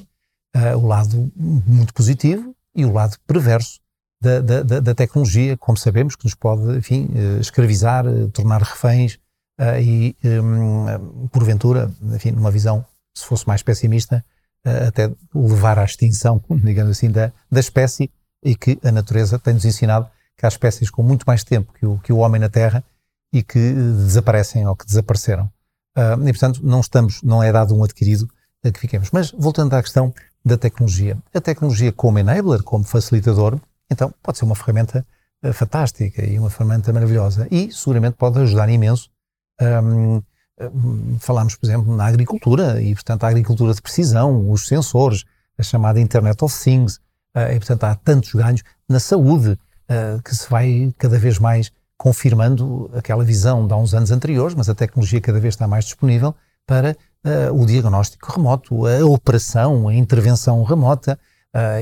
Uh, 0.56 0.78
o 0.78 0.86
lado 0.86 1.30
muito 1.36 1.92
positivo 1.92 2.54
e 2.74 2.84
o 2.84 2.92
lado 2.92 3.16
perverso 3.26 3.80
da, 4.20 4.40
da, 4.40 4.80
da, 4.80 4.94
tecnologia, 4.94 5.56
como 5.56 5.76
sabemos, 5.76 6.16
que 6.16 6.24
nos 6.24 6.34
pode, 6.34 6.76
enfim, 6.76 7.08
escravizar, 7.40 8.04
tornar 8.32 8.60
reféns 8.62 9.16
e, 9.80 10.16
um, 10.24 11.28
porventura, 11.28 11.88
enfim, 12.02 12.32
numa 12.32 12.50
visão, 12.50 12.84
se 13.16 13.24
fosse 13.24 13.46
mais 13.46 13.62
pessimista, 13.62 14.24
até 14.88 15.10
levar 15.34 15.78
à 15.78 15.84
extinção, 15.84 16.42
digamos 16.62 16.92
assim, 16.92 17.10
da, 17.10 17.32
da 17.50 17.60
espécie 17.60 18.10
e 18.44 18.54
que 18.54 18.78
a 18.84 18.92
natureza 18.92 19.38
tem-nos 19.38 19.64
ensinado 19.64 20.08
que 20.36 20.46
há 20.46 20.48
espécies 20.48 20.88
com 20.88 21.02
muito 21.02 21.24
mais 21.26 21.42
tempo 21.42 21.72
que 21.72 21.84
o, 21.84 21.98
que 21.98 22.12
o 22.12 22.18
homem 22.18 22.40
na 22.40 22.48
Terra 22.48 22.84
e 23.32 23.42
que 23.42 23.72
desaparecem 23.72 24.66
ou 24.66 24.76
que 24.76 24.86
desapareceram. 24.86 25.50
Uh, 25.96 26.28
e, 26.28 26.32
portanto, 26.32 26.60
não 26.62 26.80
estamos, 26.80 27.22
não 27.22 27.42
é 27.42 27.50
dado 27.50 27.76
um 27.76 27.82
adquirido 27.82 28.28
a 28.64 28.70
que 28.70 28.78
fiquemos. 28.78 29.10
Mas, 29.10 29.32
voltando 29.32 29.74
à 29.74 29.82
questão 29.82 30.14
da 30.44 30.56
tecnologia. 30.56 31.18
A 31.34 31.40
tecnologia 31.40 31.92
como 31.92 32.18
enabler, 32.18 32.62
como 32.62 32.84
facilitador, 32.84 33.58
então, 33.90 34.14
pode 34.22 34.38
ser 34.38 34.44
uma 34.44 34.54
ferramenta 34.54 35.04
uh, 35.44 35.52
fantástica 35.52 36.24
e 36.24 36.38
uma 36.38 36.50
ferramenta 36.50 36.92
maravilhosa 36.92 37.48
e, 37.50 37.72
seguramente, 37.72 38.14
pode 38.16 38.38
ajudar 38.38 38.68
imenso 38.68 39.10
um, 39.60 40.22
Falámos, 41.20 41.54
por 41.54 41.66
exemplo, 41.66 41.94
na 41.94 42.06
agricultura, 42.06 42.82
e 42.82 42.94
portanto 42.94 43.24
a 43.24 43.28
agricultura 43.28 43.72
de 43.72 43.80
precisão, 43.80 44.50
os 44.50 44.66
sensores, 44.66 45.24
a 45.56 45.62
chamada 45.62 46.00
Internet 46.00 46.42
of 46.42 46.62
Things, 46.62 47.00
eh, 47.34 47.54
e 47.54 47.58
portanto 47.58 47.84
há 47.84 47.94
tantos 47.94 48.32
ganhos 48.34 48.62
na 48.88 48.98
saúde, 48.98 49.58
eh, 49.88 50.18
que 50.24 50.34
se 50.34 50.48
vai 50.50 50.92
cada 50.98 51.18
vez 51.18 51.38
mais 51.38 51.70
confirmando 51.96 52.90
aquela 52.94 53.24
visão 53.24 53.66
de 53.66 53.72
há 53.72 53.76
uns 53.76 53.94
anos 53.94 54.10
anteriores, 54.10 54.54
mas 54.54 54.68
a 54.68 54.74
tecnologia 54.74 55.20
cada 55.20 55.40
vez 55.40 55.54
está 55.54 55.66
mais 55.66 55.84
disponível 55.84 56.34
para 56.66 56.96
o 57.52 57.66
diagnóstico 57.66 58.32
remoto, 58.32 58.86
a 58.86 59.04
operação, 59.04 59.88
a 59.88 59.94
intervenção 59.94 60.62
remota, 60.62 61.18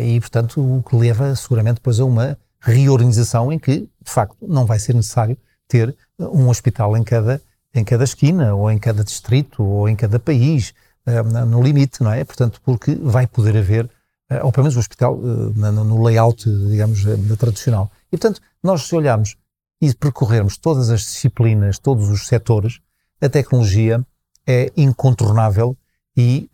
e 0.00 0.18
portanto 0.18 0.60
o 0.60 0.82
que 0.82 0.96
leva 0.96 1.36
seguramente 1.36 1.74
depois 1.74 2.00
a 2.00 2.04
uma 2.04 2.38
reorganização 2.58 3.52
em 3.52 3.58
que, 3.58 3.80
de 3.80 4.10
facto, 4.10 4.36
não 4.40 4.64
vai 4.64 4.78
ser 4.78 4.94
necessário 4.94 5.36
ter 5.68 5.94
um 6.18 6.48
hospital 6.48 6.96
em 6.96 7.04
cada 7.04 7.40
em 7.76 7.84
cada 7.84 8.04
esquina, 8.04 8.54
ou 8.54 8.70
em 8.70 8.78
cada 8.78 9.04
distrito, 9.04 9.62
ou 9.62 9.88
em 9.88 9.94
cada 9.94 10.18
país, 10.18 10.72
eh, 11.06 11.22
no 11.22 11.62
limite, 11.62 12.02
não 12.02 12.12
é? 12.12 12.24
Portanto, 12.24 12.60
porque 12.64 12.94
vai 12.96 13.26
poder 13.26 13.56
haver, 13.56 13.88
eh, 14.28 14.42
ou 14.42 14.50
pelo 14.50 14.64
menos 14.64 14.76
o 14.76 14.80
hospital 14.80 15.18
eh, 15.22 15.70
no 15.70 16.02
layout, 16.02 16.44
digamos, 16.68 17.04
tradicional. 17.38 17.90
E, 18.08 18.18
portanto, 18.18 18.40
nós 18.62 18.82
se 18.82 18.94
olharmos 18.94 19.36
e 19.80 19.94
percorrermos 19.94 20.56
todas 20.56 20.90
as 20.90 21.00
disciplinas, 21.00 21.78
todos 21.78 22.08
os 22.08 22.26
setores, 22.26 22.80
a 23.20 23.28
tecnologia 23.28 24.04
é 24.46 24.72
incontornável 24.76 25.76
e 26.16 26.48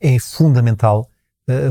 é 0.00 0.18
fundamental 0.18 1.10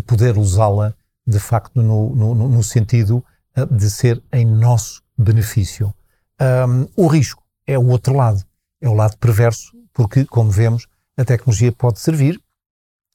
poder 0.05 0.37
usá-la, 0.37 0.93
de 1.25 1.39
facto, 1.39 1.81
no, 1.81 2.15
no, 2.15 2.49
no, 2.49 2.63
sentido 2.63 3.23
de 3.71 3.89
ser 3.89 4.21
em 4.33 4.45
nosso 4.45 5.01
benefício. 5.17 5.93
Um, 6.41 6.87
o 6.95 7.07
risco 7.07 7.43
é 7.67 7.77
o 7.77 7.85
outro 7.87 8.15
lado, 8.15 8.43
é 8.81 8.87
o 8.87 8.93
lado 8.93 9.17
perverso, 9.17 9.71
porque, 9.93 10.25
como 10.25 10.49
vemos, 10.49 10.87
a 11.17 11.25
tecnologia 11.25 11.71
pode 11.71 11.99
servir 11.99 12.39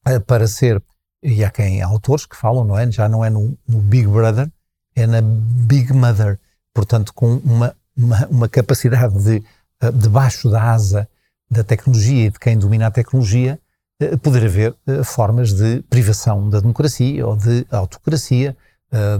uh, 0.06 0.20
para 0.20 0.46
ser 0.46 0.82
e 1.22 1.44
há 1.44 1.50
quem, 1.50 1.80
há 1.80 1.86
autores 1.86 2.26
que 2.26 2.36
falam, 2.36 2.64
não 2.64 2.76
é? 2.76 2.90
Já 2.90 3.08
não 3.08 3.24
é 3.24 3.30
no, 3.30 3.56
no 3.66 3.78
Big 3.78 4.08
Brother, 4.08 4.50
é 4.94 5.06
na 5.06 5.20
Big 5.22 5.92
Mother. 5.92 6.38
Portanto, 6.74 7.14
com 7.14 7.36
uma, 7.36 7.76
uma, 7.96 8.26
uma 8.26 8.48
capacidade 8.48 9.22
de, 9.22 9.44
uh, 9.82 9.92
debaixo 9.92 10.50
da 10.50 10.72
asa 10.72 11.08
da 11.48 11.62
tecnologia 11.62 12.26
e 12.26 12.30
de 12.30 12.38
quem 12.38 12.58
domina 12.58 12.88
a 12.88 12.90
tecnologia, 12.90 13.58
uh, 14.02 14.18
poder 14.18 14.44
haver 14.46 14.74
formas 15.04 15.52
de 15.52 15.82
privação 15.88 16.50
da 16.50 16.60
democracia 16.60 17.26
ou 17.26 17.36
de 17.36 17.64
autocracia, 17.70 18.56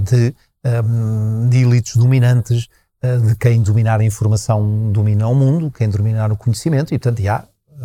de, 0.05 0.35
um, 0.85 1.49
de 1.49 1.63
elites 1.63 1.97
dominantes, 1.97 2.69
de 3.03 3.35
quem 3.37 3.63
dominar 3.63 4.01
a 4.01 4.05
informação 4.05 4.93
domina 4.93 5.27
o 5.27 5.35
mundo, 5.35 5.71
quem 5.71 5.89
dominar 5.89 6.31
o 6.31 6.37
conhecimento, 6.37 6.95
e 6.95 6.99
portanto, 6.99 7.27
há, 7.29 7.45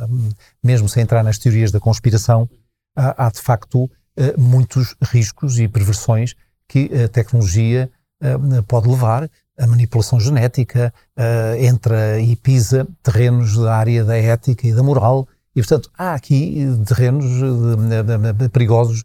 um, 0.09 0.29
mesmo 0.63 0.87
sem 0.87 1.03
entrar 1.03 1.23
nas 1.23 1.37
teorias 1.37 1.71
da 1.71 1.79
conspiração, 1.79 2.47
há, 2.95 3.25
há 3.25 3.29
de 3.31 3.41
facto 3.41 3.89
muitos 4.37 4.95
riscos 5.01 5.59
e 5.59 5.67
perversões 5.67 6.35
que 6.67 6.89
a 7.03 7.07
tecnologia 7.07 7.89
uh, 8.21 8.63
pode 8.63 8.89
levar. 8.89 9.29
A 9.57 9.65
manipulação 9.65 10.19
genética 10.19 10.93
uh, 11.17 11.55
entra 11.63 12.19
e 12.19 12.35
pisa 12.35 12.87
terrenos 13.01 13.57
da 13.57 13.75
área 13.75 14.03
da 14.03 14.15
ética 14.17 14.67
e 14.67 14.73
da 14.73 14.83
moral. 14.83 15.27
E, 15.55 15.61
portanto, 15.61 15.89
há 15.97 16.13
aqui 16.13 16.67
terrenos 16.85 17.25
de, 17.25 18.49
perigosos 18.49 19.03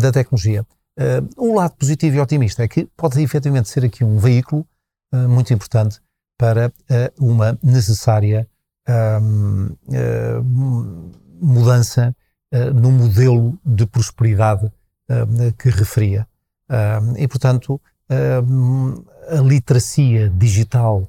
da 0.00 0.10
tecnologia. 0.10 0.66
Um 1.38 1.54
lado 1.54 1.74
positivo 1.76 2.16
e 2.16 2.20
otimista 2.20 2.64
é 2.64 2.68
que 2.68 2.88
pode 2.96 3.22
efetivamente 3.22 3.68
ser 3.68 3.84
aqui 3.84 4.02
um 4.02 4.18
veículo 4.18 4.66
uh, 5.12 5.28
muito 5.28 5.52
importante 5.52 6.00
para 6.38 6.68
uh, 6.68 6.72
uma 7.24 7.58
necessária 7.62 8.48
mudança 11.38 12.16
no 12.74 12.90
modelo 12.90 13.56
de 13.64 13.86
prosperidade 13.86 14.68
que 15.58 15.68
referia 15.68 16.26
e, 17.16 17.28
portanto, 17.28 17.80
a 18.08 19.40
literacia 19.40 20.28
digital 20.30 21.08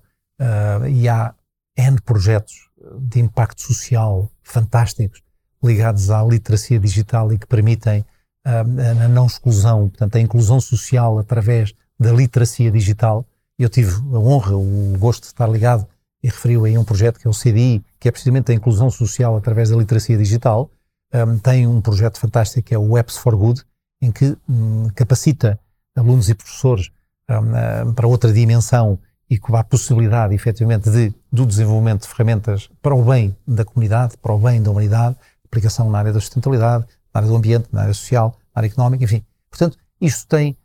e 0.92 1.10
há 1.10 1.34
N 1.76 2.00
projetos 2.02 2.70
de 3.00 3.20
impacto 3.20 3.62
social 3.62 4.30
fantásticos 4.44 5.24
ligados 5.64 6.12
à 6.12 6.24
literacia 6.24 6.78
digital 6.78 7.34
e 7.34 7.40
que 7.40 7.48
permitem 7.48 8.06
a 8.44 9.08
não 9.08 9.26
exclusão, 9.26 9.90
portanto, 9.90 10.18
a 10.18 10.20
inclusão 10.20 10.60
social 10.60 11.18
através 11.18 11.74
da 12.00 12.12
literacia 12.12 12.70
digital. 12.72 13.26
Eu 13.62 13.70
tive 13.70 13.92
a 13.94 14.18
honra, 14.18 14.56
o 14.56 14.98
gosto 14.98 15.22
de 15.22 15.28
estar 15.28 15.48
ligado 15.48 15.88
e 16.24 16.28
referiu 16.28 16.66
aí 16.66 16.76
um 16.80 16.84
projeto 16.84 17.20
que 17.20 17.28
é 17.28 17.30
o 17.30 17.34
CDI, 17.34 17.86
que 18.00 18.08
é 18.08 18.12
precisamente 18.12 18.52
a 18.52 18.56
inclusão 18.56 18.90
social 18.90 19.38
através 19.38 19.70
da 19.70 19.78
literacia 19.78 20.18
digital. 20.18 20.72
Um, 21.14 21.38
tem 21.38 21.68
um 21.68 21.80
projeto 21.80 22.20
fantástico 22.20 22.68
que 22.68 22.74
é 22.74 22.80
o 22.80 22.98
Apps 22.98 23.18
for 23.18 23.36
Good, 23.36 23.64
em 24.02 24.12
que 24.12 24.36
um, 24.50 24.90
capacita 24.96 25.60
alunos 25.96 26.28
e 26.28 26.34
professores 26.34 26.90
um, 27.30 27.94
para 27.94 28.08
outra 28.08 28.34
dimensão 28.34 28.98
e 29.30 29.38
com 29.38 29.56
a 29.56 29.64
possibilidade, 29.64 30.34
efetivamente, 30.34 30.90
de, 30.90 31.14
do 31.32 31.46
desenvolvimento 31.46 32.02
de 32.02 32.08
ferramentas 32.08 32.68
para 32.82 32.96
o 32.96 33.04
bem 33.06 33.38
da 33.48 33.64
comunidade, 33.64 34.18
para 34.18 34.34
o 34.34 34.40
bem 34.40 34.60
da 34.60 34.72
humanidade, 34.72 35.16
aplicação 35.46 35.88
na 35.88 36.00
área 36.00 36.12
da 36.12 36.20
sustentabilidade, 36.20 36.84
na 37.14 37.20
área 37.20 37.30
do 37.30 37.36
ambiente, 37.36 37.68
na 37.72 37.82
área 37.82 37.94
social, 37.94 38.36
na 38.56 38.62
área 38.62 38.68
económica, 38.68 39.04
enfim. 39.04 39.24
Portanto, 39.52 39.78
isto 40.02 40.28
tem, 40.28 40.58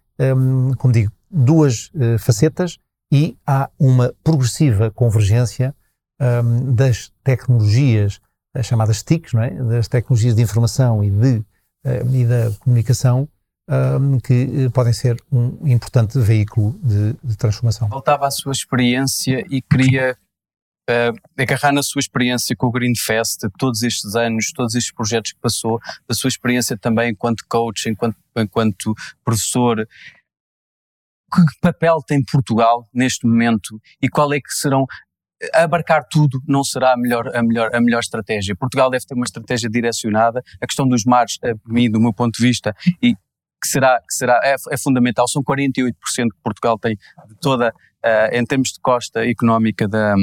como 0.78 0.94
digo, 0.94 1.12
duas 1.30 1.90
uh, 1.94 2.18
facetas 2.18 2.78
e 3.12 3.37
há 3.47 3.71
uma 3.79 4.12
progressiva 4.23 4.90
convergência 4.90 5.75
um, 6.21 6.75
das 6.75 7.12
tecnologias, 7.23 8.21
as 8.55 8.66
chamadas 8.66 9.03
TICs, 9.03 9.35
é? 9.35 9.51
das 9.51 9.88
tecnologias 9.88 10.35
de 10.35 10.42
informação 10.42 11.05
e, 11.05 11.11
de, 11.11 11.37
uh, 11.85 12.14
e 12.14 12.25
da 12.25 12.51
comunicação, 12.61 13.29
um, 13.69 14.21
que 14.21 14.66
eh, 14.66 14.69
podem 14.69 14.92
ser 14.92 15.16
um 15.31 15.66
importante 15.66 16.19
veículo 16.21 16.79
de, 16.85 17.14
de 17.23 17.37
transformação. 17.37 17.88
Voltava 17.88 18.27
à 18.27 18.31
sua 18.31 18.53
experiência 18.53 19.45
e 19.51 19.61
queria 19.61 20.16
uh, 20.88 21.19
agarrar 21.37 21.73
na 21.73 21.83
sua 21.83 21.99
experiência 22.01 22.55
com 22.57 22.69
o 22.69 22.71
Green 22.71 22.95
Fest, 22.95 23.42
todos 23.59 23.83
estes 23.83 24.14
anos, 24.14 24.53
todos 24.53 24.75
estes 24.75 24.92
projetos 24.92 25.33
que 25.33 25.40
passou, 25.40 25.81
da 26.09 26.14
sua 26.14 26.29
experiência 26.29 26.79
também 26.79 27.11
enquanto 27.11 27.45
coach, 27.49 27.88
enquanto, 27.88 28.16
enquanto 28.37 28.95
professor. 29.25 29.87
Que 31.37 31.61
papel 31.61 31.99
tem 32.07 32.22
Portugal 32.25 32.88
neste 32.92 33.27
momento 33.27 33.81
e 34.03 34.09
qual 34.09 34.33
é 34.33 34.40
que 34.40 34.51
serão 34.51 34.87
abarcar 35.53 36.07
tudo 36.11 36.40
não 36.46 36.64
será 36.64 36.94
a 36.94 36.96
melhor, 36.96 37.35
a, 37.35 37.42
melhor, 37.42 37.70
a 37.75 37.81
melhor 37.81 38.01
estratégia. 38.01 38.57
Portugal 38.57 38.90
deve 38.90 39.05
ter 39.05 39.14
uma 39.14 39.25
estratégia 39.25 39.68
direcionada. 39.68 40.42
A 40.61 40.66
questão 40.66 40.88
dos 40.88 41.05
mares, 41.05 41.38
a 41.42 41.53
mim, 41.70 41.90
do 41.90 42.01
meu 42.01 42.12
ponto 42.12 42.37
de 42.37 42.42
vista, 42.42 42.75
e 43.03 43.14
que 43.14 43.68
será, 43.68 44.01
que 44.01 44.14
será 44.14 44.40
é, 44.42 44.55
é 44.70 44.79
fundamental. 44.79 45.29
São 45.29 45.42
48% 45.42 45.92
que 46.05 46.42
Portugal 46.42 46.79
tem 46.79 46.96
de 46.96 47.35
toda, 47.40 47.68
uh, 47.70 48.35
em 48.35 48.44
termos 48.44 48.70
de 48.70 48.81
costa 48.81 49.27
económica 49.29 49.87
da, 49.87 50.14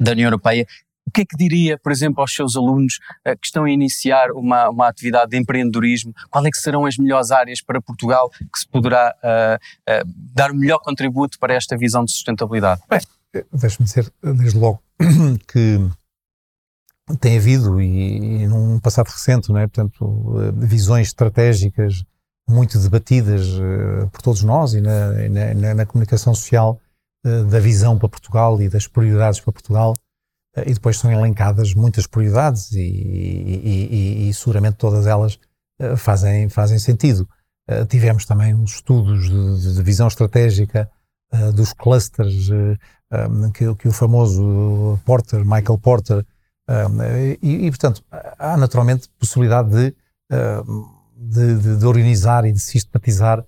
da 0.00 0.12
União 0.12 0.26
Europeia. 0.26 0.66
O 1.08 1.10
que 1.10 1.22
é 1.22 1.24
que 1.24 1.36
diria, 1.36 1.78
por 1.78 1.90
exemplo, 1.90 2.20
aos 2.20 2.34
seus 2.34 2.54
alunos 2.54 2.98
uh, 3.26 3.36
que 3.40 3.46
estão 3.46 3.64
a 3.64 3.70
iniciar 3.70 4.30
uma, 4.32 4.68
uma 4.68 4.86
atividade 4.86 5.30
de 5.30 5.38
empreendedorismo? 5.38 6.12
Quais 6.30 6.46
é 6.46 6.50
que 6.50 6.58
serão 6.58 6.84
as 6.84 6.98
melhores 6.98 7.30
áreas 7.30 7.62
para 7.62 7.80
Portugal 7.80 8.28
que 8.30 8.58
se 8.58 8.68
poderá 8.68 9.14
uh, 9.24 10.04
dar 10.34 10.50
o 10.50 10.54
melhor 10.54 10.78
contributo 10.80 11.38
para 11.38 11.54
esta 11.54 11.78
visão 11.78 12.04
de 12.04 12.12
sustentabilidade? 12.12 12.82
Deixe-me 13.52 13.86
dizer, 13.86 14.12
desde 14.22 14.58
logo, 14.58 14.82
que 15.48 15.80
tem 17.20 17.38
havido, 17.38 17.80
e, 17.80 18.42
e 18.42 18.46
num 18.46 18.78
passado 18.78 19.06
recente, 19.06 19.50
é? 19.50 19.66
portanto, 19.66 20.52
visões 20.58 21.06
estratégicas 21.06 22.04
muito 22.46 22.78
debatidas 22.78 23.46
uh, 23.48 24.08
por 24.10 24.20
todos 24.20 24.42
nós 24.42 24.74
e 24.74 24.80
na, 24.82 25.54
na, 25.54 25.74
na 25.74 25.86
comunicação 25.86 26.34
social 26.34 26.78
uh, 27.24 27.44
da 27.44 27.60
visão 27.60 27.98
para 27.98 28.10
Portugal 28.10 28.60
e 28.60 28.68
das 28.68 28.86
prioridades 28.86 29.40
para 29.40 29.52
Portugal. 29.52 29.94
E 30.66 30.74
depois 30.74 30.98
são 30.98 31.10
elencadas 31.10 31.74
muitas 31.74 32.06
prioridades 32.06 32.72
e, 32.72 32.80
e, 32.80 33.88
e, 33.90 34.28
e 34.28 34.34
seguramente 34.34 34.76
todas 34.76 35.06
elas 35.06 35.38
fazem, 35.96 36.48
fazem 36.48 36.78
sentido. 36.78 37.28
tivemos 37.88 38.24
também 38.24 38.54
uns 38.54 38.76
estudos 38.76 39.28
de, 39.28 39.74
de 39.74 39.82
visão 39.82 40.08
estratégica 40.08 40.90
dos 41.54 41.72
clusters 41.72 42.48
que, 43.54 43.74
que, 43.76 43.88
o 43.88 43.92
famoso 43.92 44.98
Porter, 45.04 45.44
Michael 45.44 45.78
Porter, 45.78 46.26
e, 47.42 47.70
portanto 47.70 48.02
há 48.38 48.56
naturalmente 48.56 49.08
possibilidade 49.18 49.70
de 49.70 49.94
de, 51.18 51.78
de, 51.78 51.86
organizar 51.86 52.44
e 52.44 52.52
de 52.52 52.60
sistematizar 52.60 53.44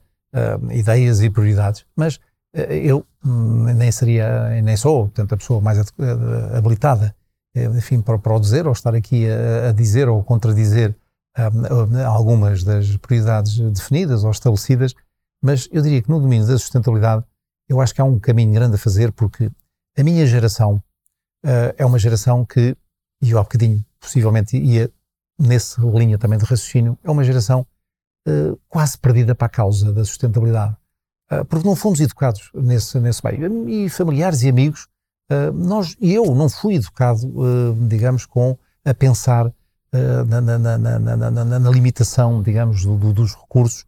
ideias 0.70 1.20
e 1.22 1.30
prioridades. 1.30 1.84
Mas 1.94 2.18
eu 2.54 3.06
um, 3.24 3.64
nem 3.74 3.92
seria, 3.92 4.60
nem 4.62 4.76
sou, 4.76 5.04
portanto, 5.04 5.34
a 5.34 5.36
pessoa 5.36 5.60
mais 5.60 5.78
uh, 5.78 6.56
habilitada, 6.56 7.14
enfim, 7.76 8.00
para, 8.00 8.18
para 8.18 8.34
o 8.34 8.40
dizer, 8.40 8.66
ou 8.66 8.72
estar 8.72 8.94
aqui 8.94 9.26
a, 9.28 9.68
a 9.68 9.72
dizer 9.72 10.08
ou 10.08 10.22
contradizer 10.22 10.94
algumas 12.06 12.64
das 12.64 12.96
prioridades 12.96 13.58
definidas 13.58 14.24
ou 14.24 14.30
estabelecidas, 14.30 14.94
mas 15.42 15.68
eu 15.72 15.80
diria 15.80 16.02
que 16.02 16.10
no 16.10 16.20
domínio 16.20 16.46
da 16.46 16.58
sustentabilidade 16.58 17.24
eu 17.68 17.80
acho 17.80 17.94
que 17.94 18.00
há 18.00 18.04
um 18.04 18.18
caminho 18.18 18.52
grande 18.52 18.74
a 18.74 18.78
fazer 18.78 19.12
porque 19.12 19.48
a 19.96 20.02
minha 20.02 20.26
geração 20.26 20.82
é 21.78 21.86
uma 21.86 21.98
geração 22.00 22.44
que, 22.44 22.76
e 23.22 23.30
eu 23.30 23.38
há 23.38 23.42
bocadinho 23.42 23.84
possivelmente 24.00 24.56
ia 24.56 24.90
nessa 25.40 25.80
linha 25.82 26.18
também 26.18 26.38
de 26.38 26.44
raciocínio, 26.44 26.98
é 27.02 27.10
uma 27.10 27.24
geração 27.24 27.66
uh, 28.28 28.60
quase 28.68 28.98
perdida 28.98 29.34
para 29.34 29.46
a 29.46 29.50
causa 29.50 29.92
da 29.92 30.04
sustentabilidade. 30.04 30.76
Uh, 31.32 31.44
porque 31.44 31.66
não 31.66 31.76
fomos 31.76 32.00
educados 32.00 32.50
nesse, 32.54 32.98
nesse 32.98 33.24
meio. 33.24 33.68
E 33.68 33.88
familiares 33.88 34.42
e 34.42 34.48
amigos, 34.48 34.88
uh, 35.30 35.52
nós, 35.52 35.96
eu 36.00 36.34
não 36.34 36.48
fui 36.48 36.74
educado, 36.74 37.20
digamos, 37.88 38.26
com 38.26 38.56
a 38.84 38.94
pensar 38.94 39.52
na, 40.28 40.40
na, 40.40 40.78
na, 40.78 41.58
na, 41.58 41.70
limitação, 41.70 42.40
digamos, 42.42 42.84
do, 42.84 42.96
do, 42.96 43.12
dos 43.12 43.34
recursos. 43.34 43.84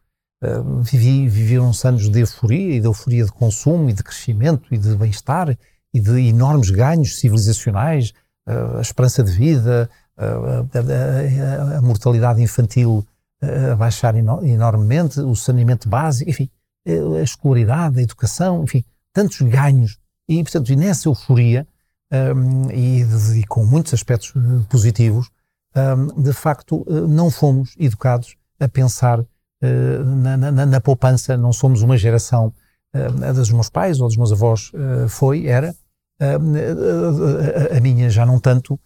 vivi, 0.83 1.29
vivi 1.29 1.61
uns 1.61 1.85
anos 1.85 2.09
de 2.09 2.21
euforia 2.21 2.77
e 2.77 2.81
de 2.81 2.87
euforia 2.87 3.25
de 3.25 3.31
consumo 3.31 3.89
e 3.89 3.93
de 3.93 4.03
crescimento 4.03 4.75
e 4.75 4.79
de 4.79 4.97
bem-estar 4.97 5.57
e 5.95 6.01
de 6.01 6.29
enormes 6.29 6.71
ganhos 6.71 7.21
civilizacionais, 7.21 8.13
a 8.45 8.81
esperança 8.81 9.23
de 9.23 9.31
vida, 9.31 9.89
a, 10.17 11.75
a, 11.75 11.79
a 11.79 11.83
mortalidade 11.83 12.43
infantil 12.43 13.07
a 13.41 13.75
baixar 13.75 14.15
enormemente, 14.17 15.21
o 15.21 15.35
saneamento 15.35 15.89
básico, 15.89 16.31
enfim, 16.31 16.49
a 16.87 17.23
escolaridade, 17.23 17.99
a 17.99 18.03
educação, 18.03 18.65
enfim, 18.65 18.85
tantos 19.13 19.41
ganhos. 19.43 19.99
E, 20.29 20.43
portanto, 20.43 20.73
e 20.73 20.77
nessa 20.77 21.09
euforia, 21.09 21.67
um, 22.13 22.71
e, 22.71 23.03
e, 23.41 23.47
com 23.47 23.65
muitos 23.65 23.95
aspectos 23.95 24.33
eh, 24.37 24.41
positivos, 24.69 25.31
um, 25.75 26.23
de 26.23 26.33
facto, 26.33 26.85
eh, 26.87 26.93
não 27.09 27.31
fomos 27.31 27.75
educados 27.79 28.37
a 28.61 28.69
pensar 28.69 29.21
uh, 29.21 30.05
na, 30.05 30.37
na, 30.37 30.67
na, 30.67 30.81
poupança, 30.81 31.37
não 31.37 31.53
somos 31.53 31.81
uma 31.81 31.97
geração, 31.97 32.53
uh, 32.95 33.25
a 33.25 33.33
dos 33.33 33.51
meus 33.51 33.71
pais 33.71 33.99
ou 33.99 34.07
dos 34.07 34.17
meus 34.17 34.31
avós 34.31 34.71
uh, 34.75 35.09
foi, 35.09 35.47
era, 35.47 35.75
a, 36.21 37.77
a, 37.77 37.81
minha 37.81 38.09
já 38.11 38.25
não 38.25 38.39
tanto, 38.39 38.79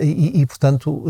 e, 0.00 0.40
e, 0.40 0.46
portanto, 0.46 1.04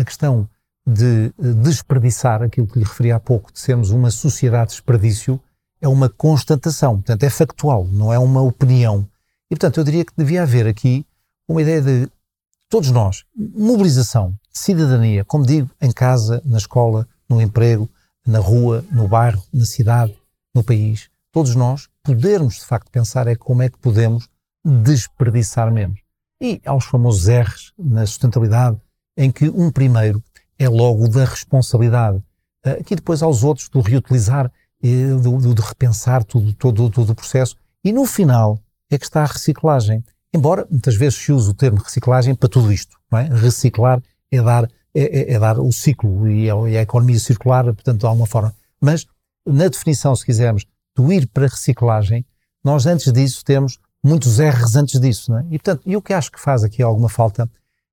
a 0.00 0.04
questão 0.04 0.48
de 0.86 1.32
desperdiçar 1.62 2.40
aquilo 2.40 2.68
que 2.68 2.78
lhe 2.78 2.84
referi 2.84 3.10
há 3.10 3.18
pouco, 3.18 3.52
de 3.52 3.58
sermos 3.58 3.90
uma 3.90 4.12
sociedade 4.12 4.68
de 4.68 4.76
desperdício, 4.76 5.40
é 5.84 5.88
uma 5.88 6.08
constatação, 6.08 6.94
portanto 6.94 7.24
é 7.24 7.28
factual, 7.28 7.86
não 7.86 8.10
é 8.10 8.18
uma 8.18 8.40
opinião. 8.40 9.06
E 9.50 9.54
portanto 9.54 9.76
eu 9.76 9.84
diria 9.84 10.02
que 10.02 10.14
devia 10.16 10.42
haver 10.42 10.66
aqui 10.66 11.04
uma 11.46 11.60
ideia 11.60 11.82
de 11.82 12.08
todos 12.70 12.90
nós, 12.90 13.24
mobilização, 13.36 14.34
cidadania, 14.50 15.26
como 15.26 15.44
digo, 15.44 15.70
em 15.82 15.92
casa, 15.92 16.40
na 16.42 16.56
escola, 16.56 17.06
no 17.28 17.38
emprego, 17.38 17.86
na 18.26 18.38
rua, 18.38 18.82
no 18.90 19.06
bairro, 19.06 19.42
na 19.52 19.66
cidade, 19.66 20.16
no 20.54 20.64
país, 20.64 21.10
todos 21.30 21.54
nós 21.54 21.86
podermos 22.02 22.54
de 22.54 22.64
facto 22.64 22.90
pensar 22.90 23.26
é 23.26 23.36
como 23.36 23.62
é 23.62 23.68
que 23.68 23.78
podemos 23.78 24.26
desperdiçar 24.64 25.70
menos. 25.70 26.00
E 26.40 26.62
aos 26.64 26.86
famosos 26.86 27.28
R's 27.28 27.72
na 27.78 28.06
sustentabilidade, 28.06 28.80
em 29.18 29.30
que 29.30 29.50
um 29.50 29.70
primeiro 29.70 30.24
é 30.58 30.66
logo 30.66 31.06
da 31.08 31.26
responsabilidade, 31.26 32.22
eh, 32.64 32.78
aqui 32.80 32.96
depois 32.96 33.22
aos 33.22 33.44
outros 33.44 33.68
do 33.68 33.82
reutilizar, 33.82 34.50
do, 35.20 35.38
do, 35.38 35.54
de 35.54 35.62
repensar 35.62 36.22
tudo, 36.24 36.52
todo, 36.52 36.90
todo 36.90 37.10
o 37.10 37.14
processo, 37.14 37.56
e 37.82 37.92
no 37.92 38.04
final 38.04 38.58
é 38.90 38.98
que 38.98 39.04
está 39.04 39.22
a 39.22 39.26
reciclagem. 39.26 40.04
Embora 40.32 40.66
muitas 40.70 40.96
vezes 40.96 41.18
se 41.18 41.32
use 41.32 41.50
o 41.50 41.54
termo 41.54 41.78
reciclagem 41.78 42.34
para 42.34 42.48
tudo 42.48 42.72
isto, 42.72 42.96
é? 43.12 43.22
Reciclar 43.22 44.02
é 44.30 44.42
dar, 44.42 44.64
é, 44.94 45.02
é, 45.02 45.32
é 45.34 45.38
dar 45.38 45.60
o 45.60 45.72
ciclo 45.72 46.28
e, 46.28 46.48
é, 46.48 46.52
e 46.70 46.76
a 46.76 46.82
economia 46.82 47.18
circular, 47.18 47.64
portanto, 47.64 48.00
de 48.00 48.06
alguma 48.06 48.26
forma. 48.26 48.54
Mas, 48.80 49.06
na 49.46 49.68
definição, 49.68 50.14
se 50.14 50.24
quisermos, 50.24 50.66
do 50.96 51.12
ir 51.12 51.26
para 51.28 51.46
reciclagem, 51.46 52.24
nós 52.62 52.86
antes 52.86 53.12
disso 53.12 53.44
temos 53.44 53.78
muitos 54.02 54.38
erros 54.38 54.76
antes 54.76 55.00
disso, 55.00 55.34
é? 55.36 55.44
E, 55.50 55.58
portanto, 55.58 55.82
e 55.86 55.96
o 55.96 56.02
que 56.02 56.12
acho 56.12 56.30
que 56.30 56.40
faz 56.40 56.62
aqui 56.62 56.82
alguma 56.82 57.08
falta 57.08 57.48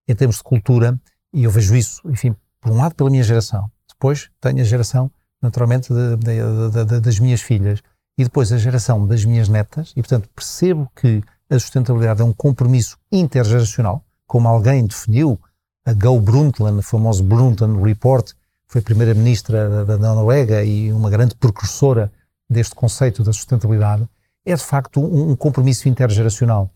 em 0.07 0.15
termos 0.15 0.37
de 0.37 0.43
cultura, 0.43 0.99
e 1.33 1.43
eu 1.43 1.51
vejo 1.51 1.75
isso, 1.75 2.01
enfim, 2.09 2.35
por 2.59 2.71
um 2.71 2.77
lado 2.77 2.95
pela 2.95 3.09
minha 3.09 3.23
geração, 3.23 3.71
depois 3.87 4.29
tenho 4.41 4.59
a 4.59 4.63
geração, 4.63 5.11
naturalmente, 5.41 5.93
de, 5.93 6.15
de, 6.17 6.85
de, 6.85 6.99
das 6.99 7.19
minhas 7.19 7.41
filhas, 7.41 7.81
e 8.17 8.23
depois 8.23 8.51
a 8.51 8.57
geração 8.57 9.07
das 9.07 9.25
minhas 9.25 9.49
netas, 9.49 9.91
e, 9.95 10.01
portanto, 10.01 10.29
percebo 10.35 10.89
que 10.95 11.23
a 11.49 11.59
sustentabilidade 11.59 12.21
é 12.21 12.25
um 12.25 12.33
compromisso 12.33 12.97
intergeracional, 13.11 14.03
como 14.27 14.47
alguém 14.47 14.85
definiu, 14.85 15.39
a 15.85 15.93
Go 15.93 16.19
Brundtland, 16.19 16.79
o 16.79 16.81
famoso 16.81 17.23
Brundtland 17.23 17.81
Report, 17.81 18.31
foi 18.67 18.81
primeira-ministra 18.81 19.83
da, 19.85 19.97
da 19.97 20.15
Noruega 20.15 20.63
e 20.63 20.93
uma 20.93 21.09
grande 21.09 21.35
precursora 21.35 22.11
deste 22.49 22.75
conceito 22.75 23.23
da 23.23 23.33
sustentabilidade, 23.33 24.07
é 24.45 24.55
de 24.55 24.63
facto 24.63 25.01
um, 25.01 25.31
um 25.31 25.35
compromisso 25.35 25.89
intergeracional. 25.89 26.69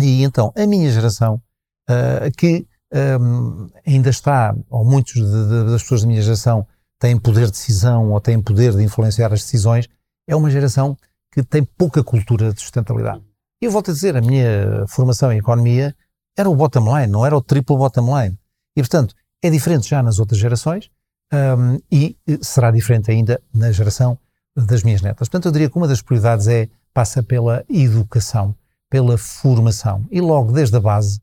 E 0.00 0.22
então, 0.22 0.52
a 0.56 0.66
minha 0.66 0.90
geração, 0.90 1.40
uh, 1.88 2.30
que 2.36 2.66
um, 3.20 3.68
ainda 3.86 4.10
está, 4.10 4.54
ou 4.68 4.84
muitos 4.84 5.14
de, 5.14 5.22
de, 5.22 5.70
das 5.70 5.82
pessoas 5.82 6.02
da 6.02 6.08
minha 6.08 6.22
geração 6.22 6.66
têm 7.00 7.18
poder 7.18 7.46
de 7.46 7.52
decisão 7.52 8.12
ou 8.12 8.20
têm 8.20 8.40
poder 8.40 8.76
de 8.76 8.82
influenciar 8.84 9.32
as 9.32 9.40
decisões, 9.40 9.88
é 10.28 10.36
uma 10.36 10.50
geração 10.50 10.96
que 11.32 11.42
tem 11.42 11.64
pouca 11.64 12.04
cultura 12.04 12.52
de 12.52 12.60
sustentabilidade. 12.60 13.22
E 13.60 13.64
eu 13.64 13.70
volto 13.70 13.90
a 13.90 13.94
dizer, 13.94 14.16
a 14.16 14.20
minha 14.20 14.84
formação 14.86 15.32
em 15.32 15.38
economia 15.38 15.96
era 16.36 16.48
o 16.48 16.54
bottom 16.54 16.96
line, 16.96 17.10
não 17.10 17.24
era 17.24 17.36
o 17.36 17.40
triple 17.40 17.76
bottom 17.76 18.18
line. 18.18 18.38
E, 18.76 18.82
portanto, 18.82 19.14
é 19.42 19.50
diferente 19.50 19.88
já 19.88 20.02
nas 20.02 20.18
outras 20.18 20.38
gerações 20.38 20.90
um, 21.32 21.80
e 21.90 22.16
será 22.42 22.70
diferente 22.70 23.10
ainda 23.10 23.40
na 23.52 23.72
geração 23.72 24.18
das 24.56 24.82
minhas 24.82 25.00
netas. 25.00 25.28
Portanto, 25.28 25.46
eu 25.46 25.52
diria 25.52 25.70
que 25.70 25.76
uma 25.76 25.88
das 25.88 26.02
prioridades 26.02 26.48
é, 26.48 26.68
passa 26.92 27.22
pela 27.22 27.64
educação, 27.68 28.54
pela 28.90 29.16
formação 29.16 30.04
e 30.10 30.20
logo 30.20 30.52
desde 30.52 30.76
a 30.76 30.80
base, 30.80 31.20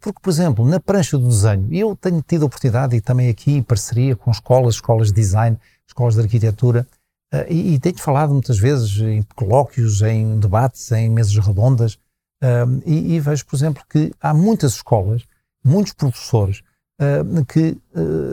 porque, 0.00 0.20
por 0.20 0.30
exemplo, 0.30 0.64
na 0.66 0.78
prancha 0.78 1.16
do 1.16 1.28
desenho, 1.28 1.68
eu 1.72 1.96
tenho 1.96 2.22
tido 2.22 2.42
a 2.42 2.46
oportunidade 2.46 2.96
e 2.96 3.00
também 3.00 3.28
aqui 3.28 3.52
em 3.52 3.62
parceria 3.62 4.14
com 4.14 4.30
escolas, 4.30 4.74
escolas 4.74 5.08
de 5.08 5.14
design, 5.14 5.58
escolas 5.86 6.14
de 6.14 6.20
arquitetura, 6.20 6.86
Uh, 7.32 7.46
e, 7.48 7.74
e, 7.74 7.78
tenho 7.78 7.96
falado 7.96 8.32
muitas 8.32 8.58
vezes 8.58 8.98
em 8.98 9.22
colóquios, 9.36 10.02
em 10.02 10.40
debates, 10.40 10.90
em 10.90 11.08
mesas 11.08 11.36
redondas, 11.36 11.94
uh, 12.42 12.82
e, 12.84 13.14
e, 13.14 13.20
vejo, 13.20 13.46
por 13.46 13.54
exemplo, 13.54 13.84
que 13.88 14.12
há 14.20 14.34
muitas 14.34 14.72
escolas, 14.72 15.24
muitos 15.64 15.92
professores 15.92 16.60
uh, 17.00 17.44
que 17.44 17.78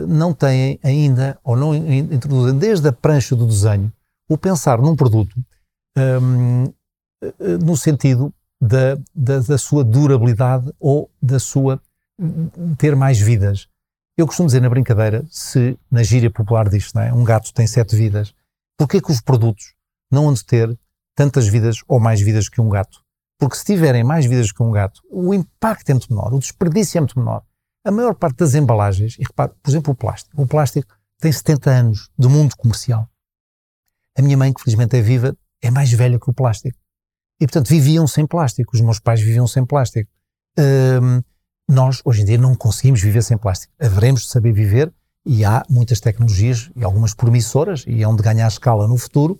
não 0.08 0.34
têm 0.34 0.80
ainda, 0.82 1.38
ou 1.44 1.56
não 1.56 1.74
introduzem 1.76 2.58
desde 2.58 2.88
a 2.88 2.92
prancha 2.92 3.36
do 3.36 3.46
desenho, 3.46 3.92
o 4.28 4.36
pensar 4.36 4.78
num 4.78 4.96
produto 4.96 5.36
um, 5.96 6.72
no 7.64 7.76
sentido 7.76 8.32
da, 8.60 8.96
da, 9.14 9.38
da, 9.40 9.58
sua 9.58 9.84
durabilidade 9.84 10.72
ou 10.78 11.10
da 11.20 11.38
sua 11.38 11.80
ter 12.76 12.96
mais 12.96 13.20
vidas. 13.20 13.68
Eu 14.16 14.26
costumo 14.26 14.46
dizer 14.46 14.60
na 14.60 14.68
brincadeira, 14.68 15.24
se 15.30 15.78
na 15.90 16.02
gíria 16.02 16.30
popular 16.30 16.68
disto, 16.68 16.94
não 16.94 17.02
é? 17.02 17.12
um 17.12 17.22
gato 17.22 17.54
tem 17.54 17.66
sete 17.66 17.94
vidas, 17.94 18.34
Porquê 18.78 19.00
que 19.00 19.10
os 19.10 19.20
produtos 19.20 19.74
não 20.08 20.26
vão 20.26 20.34
ter 20.34 20.78
tantas 21.16 21.48
vidas 21.48 21.82
ou 21.88 21.98
mais 21.98 22.20
vidas 22.20 22.48
que 22.48 22.60
um 22.60 22.68
gato? 22.68 23.02
Porque 23.36 23.56
se 23.56 23.64
tiverem 23.64 24.04
mais 24.04 24.24
vidas 24.24 24.52
que 24.52 24.62
um 24.62 24.70
gato, 24.70 25.02
o 25.10 25.34
impacto 25.34 25.90
é 25.90 25.94
muito 25.94 26.12
menor, 26.14 26.32
o 26.32 26.38
desperdício 26.38 26.96
é 26.96 27.00
muito 27.00 27.18
menor. 27.18 27.42
A 27.84 27.90
maior 27.90 28.14
parte 28.14 28.36
das 28.36 28.54
embalagens, 28.54 29.16
e 29.18 29.24
repare, 29.24 29.52
por 29.60 29.68
exemplo, 29.68 29.92
o 29.92 29.96
plástico. 29.96 30.40
O 30.40 30.46
plástico 30.46 30.94
tem 31.20 31.32
70 31.32 31.70
anos 31.70 32.08
de 32.16 32.28
mundo 32.28 32.56
comercial. 32.56 33.08
A 34.16 34.22
minha 34.22 34.36
mãe, 34.36 34.52
que 34.52 34.62
felizmente 34.62 34.96
é 34.96 35.02
viva, 35.02 35.36
é 35.60 35.70
mais 35.72 35.92
velha 35.92 36.18
que 36.18 36.30
o 36.30 36.32
plástico. 36.32 36.78
E, 37.40 37.46
portanto, 37.46 37.68
viviam 37.68 38.06
sem 38.06 38.26
plástico. 38.26 38.74
Os 38.74 38.80
meus 38.80 38.98
pais 38.98 39.20
viviam 39.20 39.46
sem 39.46 39.64
plástico. 39.64 40.10
Nós, 41.68 42.00
hoje 42.04 42.22
em 42.22 42.24
dia, 42.24 42.38
não 42.38 42.54
conseguimos 42.54 43.00
viver 43.00 43.22
sem 43.22 43.36
plástico. 43.36 43.72
Haveremos 43.80 44.22
de 44.22 44.28
saber 44.28 44.52
viver 44.52 44.92
e 45.26 45.44
há 45.44 45.64
muitas 45.68 46.00
tecnologias 46.00 46.70
e 46.74 46.82
algumas 46.82 47.12
promissoras 47.12 47.84
e 47.86 48.02
é 48.02 48.08
onde 48.08 48.22
ganhar 48.22 48.48
escala 48.48 48.88
no 48.88 48.96
futuro 48.96 49.38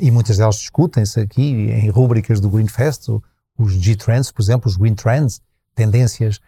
e 0.00 0.10
muitas 0.10 0.38
delas 0.38 0.56
discutem-se 0.56 1.20
aqui 1.20 1.42
em 1.70 1.88
rúbricas 1.90 2.40
do 2.40 2.50
Green 2.50 2.68
Fest, 2.68 3.08
os 3.58 3.72
G-Trends, 3.72 4.30
por 4.30 4.42
exemplo, 4.42 4.68
os 4.68 4.76
Green 4.76 4.94
Trends, 4.94 5.40
tendências 5.74 6.40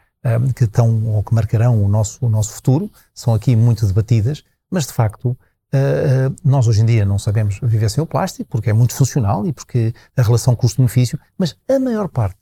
que 0.55 0.65
estão 0.65 1.07
ou 1.07 1.23
que 1.23 1.35
marcarão 1.35 1.83
o 1.85 1.89
nosso, 1.89 2.25
o 2.25 2.29
nosso 2.29 2.53
futuro, 2.55 2.91
são 3.15 3.33
aqui 3.33 3.55
muito 3.55 3.87
debatidas, 3.87 4.43
mas 4.71 4.87
de 4.87 4.93
facto 4.93 5.39
uh, 5.75 6.35
nós 6.45 6.67
hoje 6.67 6.83
em 6.83 6.87
dia 6.87 7.05
não 7.05 7.19
sabemos 7.19 7.59
viver 7.63 7.91
sem 7.91 8.03
o 8.03 8.07
plástico 8.07 8.51
porque 8.51 8.71
é 8.71 8.73
muito 8.73 8.95
funcional 8.95 9.47
e 9.47 9.53
porque 9.53 9.95
a 10.17 10.23
relação 10.23 10.55
custo-benefício, 10.55 11.19
mas 11.39 11.57
a 11.69 11.79
maior 11.79 12.09
parte 12.09 12.39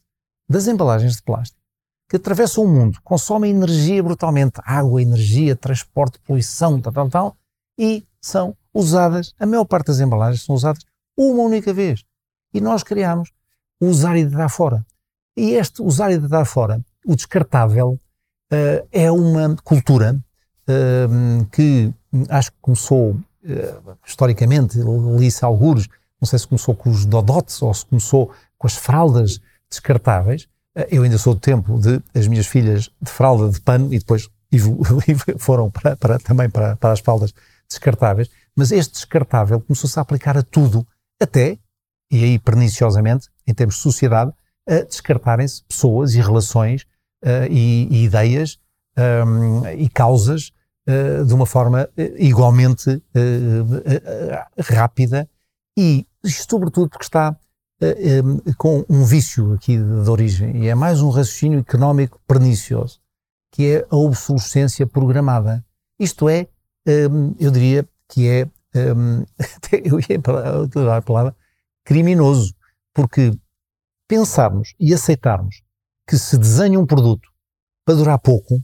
das 0.49 0.67
embalagens 0.67 1.17
de 1.17 1.23
plástico 1.23 1.65
que 2.09 2.17
atravessam 2.17 2.65
o 2.65 2.69
mundo, 2.69 2.99
consomem 3.03 3.51
energia 3.51 4.03
brutalmente, 4.03 4.61
água, 4.65 5.01
energia, 5.01 5.57
transporte, 5.57 6.19
poluição, 6.21 6.81
tal, 6.81 6.93
tal, 6.93 7.09
tal, 7.09 7.37
e 7.79 8.07
são 8.21 8.57
usadas, 8.73 9.35
a 9.39 9.47
maior 9.47 9.65
parte 9.65 9.87
das 9.87 10.01
embalagens 10.01 10.43
são 10.45 10.55
usadas 10.55 10.85
uma 11.17 11.43
única 11.43 11.73
vez. 11.73 12.05
E 12.53 12.61
nós 12.61 12.83
criamos 12.83 13.33
usar 13.81 14.17
e 14.17 14.25
deitar 14.25 14.49
fora. 14.49 14.85
E 15.37 15.53
este 15.53 15.83
usar 15.83 16.11
e 16.13 16.19
deitar 16.19 16.45
fora, 16.45 16.85
o 17.07 17.17
descartável, 17.17 17.99
uh, 18.53 18.89
é 18.93 19.11
uma 19.11 19.57
cultura 19.65 20.17
uh, 20.69 21.47
que 21.47 21.93
acho 22.29 22.51
que 22.51 22.59
começou 22.61 23.11
uh, 23.13 23.99
historicamente, 24.07 24.79
li-se 25.19 25.45
alguns, 25.45 25.89
não 26.21 26.27
sei 26.27 26.39
se 26.39 26.47
começou 26.47 26.75
com 26.75 26.91
os 26.91 27.05
dodotes 27.05 27.61
ou 27.63 27.73
se 27.73 27.85
começou 27.87 28.33
com 28.59 28.67
as 28.67 28.77
fraldas 28.77 29.41
descartáveis, 29.69 30.49
eu 30.91 31.05
ainda 31.05 31.19
sou 31.19 31.35
do 31.35 31.41
tempo 31.41 31.79
de 31.79 32.03
as 32.15 32.27
minhas 32.27 32.47
filhas 32.47 32.91
de 33.01 33.11
fralda 33.11 33.49
de 33.49 33.61
pano 33.61 33.95
e 33.95 33.99
depois 33.99 34.29
foram 35.39 35.71
para, 35.71 35.97
para, 35.97 36.19
também 36.19 36.51
para, 36.51 36.77
para 36.77 36.93
as 36.93 37.01
fraldas 37.01 37.33
descartáveis, 37.69 38.29
mas 38.55 38.73
este 38.73 38.93
descartável 38.93 39.61
começou-se 39.61 39.99
a 39.99 40.03
aplicar 40.03 40.37
a 40.37 40.43
tudo, 40.43 40.87
até, 41.21 41.59
e 42.11 42.25
aí 42.25 42.39
perniciosamente, 42.39 43.29
em 43.47 43.55
termos 43.55 43.77
de 43.77 43.83
sociedade, 43.83 44.33
a 44.69 44.83
descartarem-se 44.83 45.63
pessoas 45.65 46.15
e 46.15 46.21
relações 46.21 46.83
uh, 47.25 47.47
e, 47.51 47.89
e, 47.91 48.05
ideias 48.05 48.59
um, 49.27 49.67
e 49.69 49.89
causas 49.89 50.53
de 51.27 51.33
uma 51.33 51.47
forma 51.47 51.89
uh, 51.97 52.03
igualmente 52.19 53.03
rápida 54.59 55.29
e, 55.77 56.07
sobretudo, 56.25 56.89
porque 56.89 57.05
está 57.05 57.37
eh, 57.81 58.21
eh, 58.21 58.53
com 58.57 58.85
um 58.89 59.05
vício 59.05 59.53
aqui 59.53 59.77
de, 59.77 60.09
origem, 60.09 60.63
e 60.63 60.69
é 60.69 60.75
mais 60.75 61.03
um 61.03 61.11
raciocínio 61.11 61.59
económico 61.59 62.21
pernicioso, 62.27 63.01
que 63.53 63.67
é 63.67 63.87
a 63.91 63.97
obsolescência 63.97 64.87
programada. 64.87 65.65
Isto 65.99 66.29
é, 66.29 66.49
eh, 66.87 67.09
eu 67.39 67.51
diria 67.51 67.87
que 68.09 68.29
é, 68.29 68.49
eu 69.85 69.99
ia 70.01 70.61
utilizar 70.63 70.97
a 70.97 71.03
palavra, 71.03 71.37
criminoso, 71.85 72.55
porque 72.95 73.33
pensarmos 74.09 74.75
e 74.79 74.95
aceitarmos 74.95 75.63
que 76.09 76.17
se 76.17 76.39
desenha 76.39 76.79
um 76.79 76.87
produto 76.87 77.29
para 77.85 77.97
durar 77.97 78.19
pouco, 78.19 78.63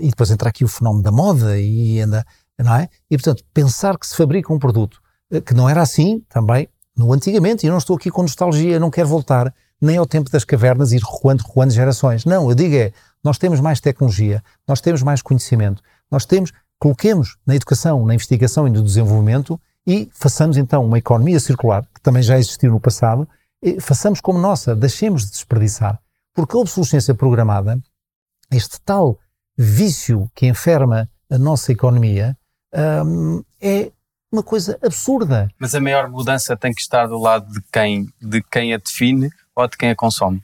e 0.00 0.08
depois 0.08 0.30
entra 0.30 0.48
aqui 0.48 0.64
o 0.64 0.68
fenómeno 0.68 1.02
da 1.02 1.12
moda 1.12 1.58
e 1.58 2.00
anda, 2.00 2.24
não 2.58 2.74
é? 2.74 2.88
E 3.10 3.16
portanto, 3.16 3.44
pensar 3.52 3.98
que 3.98 4.06
se 4.06 4.16
fabrica 4.16 4.52
um 4.52 4.58
produto 4.58 5.00
que 5.44 5.54
não 5.54 5.68
era 5.68 5.82
assim, 5.82 6.22
também 6.28 6.68
no 6.96 7.12
antigamente, 7.12 7.66
e 7.66 7.70
não 7.70 7.78
estou 7.78 7.96
aqui 7.96 8.10
com 8.10 8.22
nostalgia, 8.22 8.80
não 8.80 8.90
quero 8.90 9.08
voltar 9.08 9.52
nem 9.80 9.98
ao 9.98 10.06
tempo 10.06 10.30
das 10.30 10.44
cavernas 10.44 10.92
e 10.92 10.96
ir 10.96 11.02
recuando, 11.02 11.42
recuando 11.42 11.72
gerações. 11.72 12.24
Não, 12.24 12.48
eu 12.48 12.54
digo 12.54 12.74
é, 12.74 12.92
nós 13.22 13.36
temos 13.36 13.60
mais 13.60 13.80
tecnologia, 13.80 14.42
nós 14.66 14.80
temos 14.80 15.02
mais 15.02 15.20
conhecimento, 15.20 15.82
Nós 16.10 16.24
temos, 16.24 16.52
coloquemos 16.78 17.36
na 17.46 17.54
educação, 17.54 18.04
na 18.06 18.14
investigação 18.14 18.66
e 18.66 18.70
no 18.70 18.82
desenvolvimento 18.82 19.60
e 19.86 20.08
façamos 20.12 20.56
então 20.56 20.84
uma 20.84 20.98
economia 20.98 21.38
circular, 21.40 21.86
que 21.94 22.00
também 22.00 22.22
já 22.22 22.38
existiu 22.38 22.70
no 22.70 22.80
passado, 22.80 23.28
façamos 23.80 24.20
como 24.20 24.38
nossa, 24.38 24.74
deixemos 24.74 25.26
de 25.26 25.32
desperdiçar. 25.32 26.00
Porque 26.34 26.56
a 26.56 26.60
obsolescência 26.60 27.14
programada, 27.14 27.78
este 28.50 28.80
tal 28.80 29.18
vício 29.56 30.30
que 30.34 30.46
enferma 30.46 31.08
a 31.30 31.38
nossa 31.38 31.72
economia, 31.72 32.36
um, 33.04 33.42
é 33.60 33.90
uma 34.30 34.42
coisa 34.42 34.78
absurda. 34.82 35.48
Mas 35.58 35.74
a 35.74 35.80
maior 35.80 36.08
mudança 36.10 36.56
tem 36.56 36.72
que 36.72 36.80
estar 36.80 37.06
do 37.06 37.18
lado 37.18 37.52
de 37.52 37.60
quem, 37.72 38.08
de 38.20 38.42
quem 38.42 38.74
a 38.74 38.76
define 38.76 39.30
ou 39.54 39.66
de 39.66 39.76
quem 39.76 39.90
a 39.90 39.96
consome? 39.96 40.42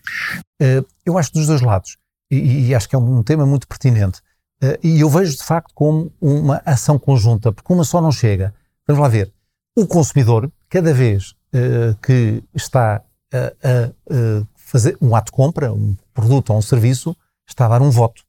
Uh, 0.61 0.87
eu 1.05 1.19
acho 1.19 1.33
dos 1.33 1.47
dois 1.47 1.61
lados. 1.61 1.97
E, 2.31 2.69
e, 2.69 2.75
acho 2.75 2.89
que 2.89 2.97
é 2.97 2.99
um 2.99 3.23
tema 3.23 3.45
muito 3.45 3.69
pertinente. 3.69 4.21
Uh, 4.63 4.79
e 4.83 5.01
eu 5.01 5.11
vejo 5.11 5.37
de 5.37 5.43
facto 5.43 5.73
como 5.75 6.11
uma 6.21 6.63
ação 6.65 6.99
conjunta, 6.99 7.53
porque 7.53 7.73
uma 7.73 7.85
só 7.85 8.01
não 8.01 8.13
chega. 8.13 8.55
Vamos 8.87 9.03
lá 9.03 9.09
ver. 9.09 9.31
O 9.77 9.87
consumidor, 9.87 10.51
cada 10.69 10.95
vez 10.95 11.35
uh, 11.55 11.95
que 12.03 12.43
está 12.55 13.03
a, 13.33 13.37
a, 13.37 14.47
fazer 14.55 14.97
um 15.01 15.15
ato 15.15 15.27
de 15.27 15.33
compra, 15.33 15.73
um 15.73 15.97
produto 16.15 16.51
ou 16.51 16.59
um 16.59 16.63
serviço, 16.63 17.17
está 17.47 17.67
a 17.67 17.69
dar 17.69 17.83
um 17.83 17.91
voto. 17.91 18.23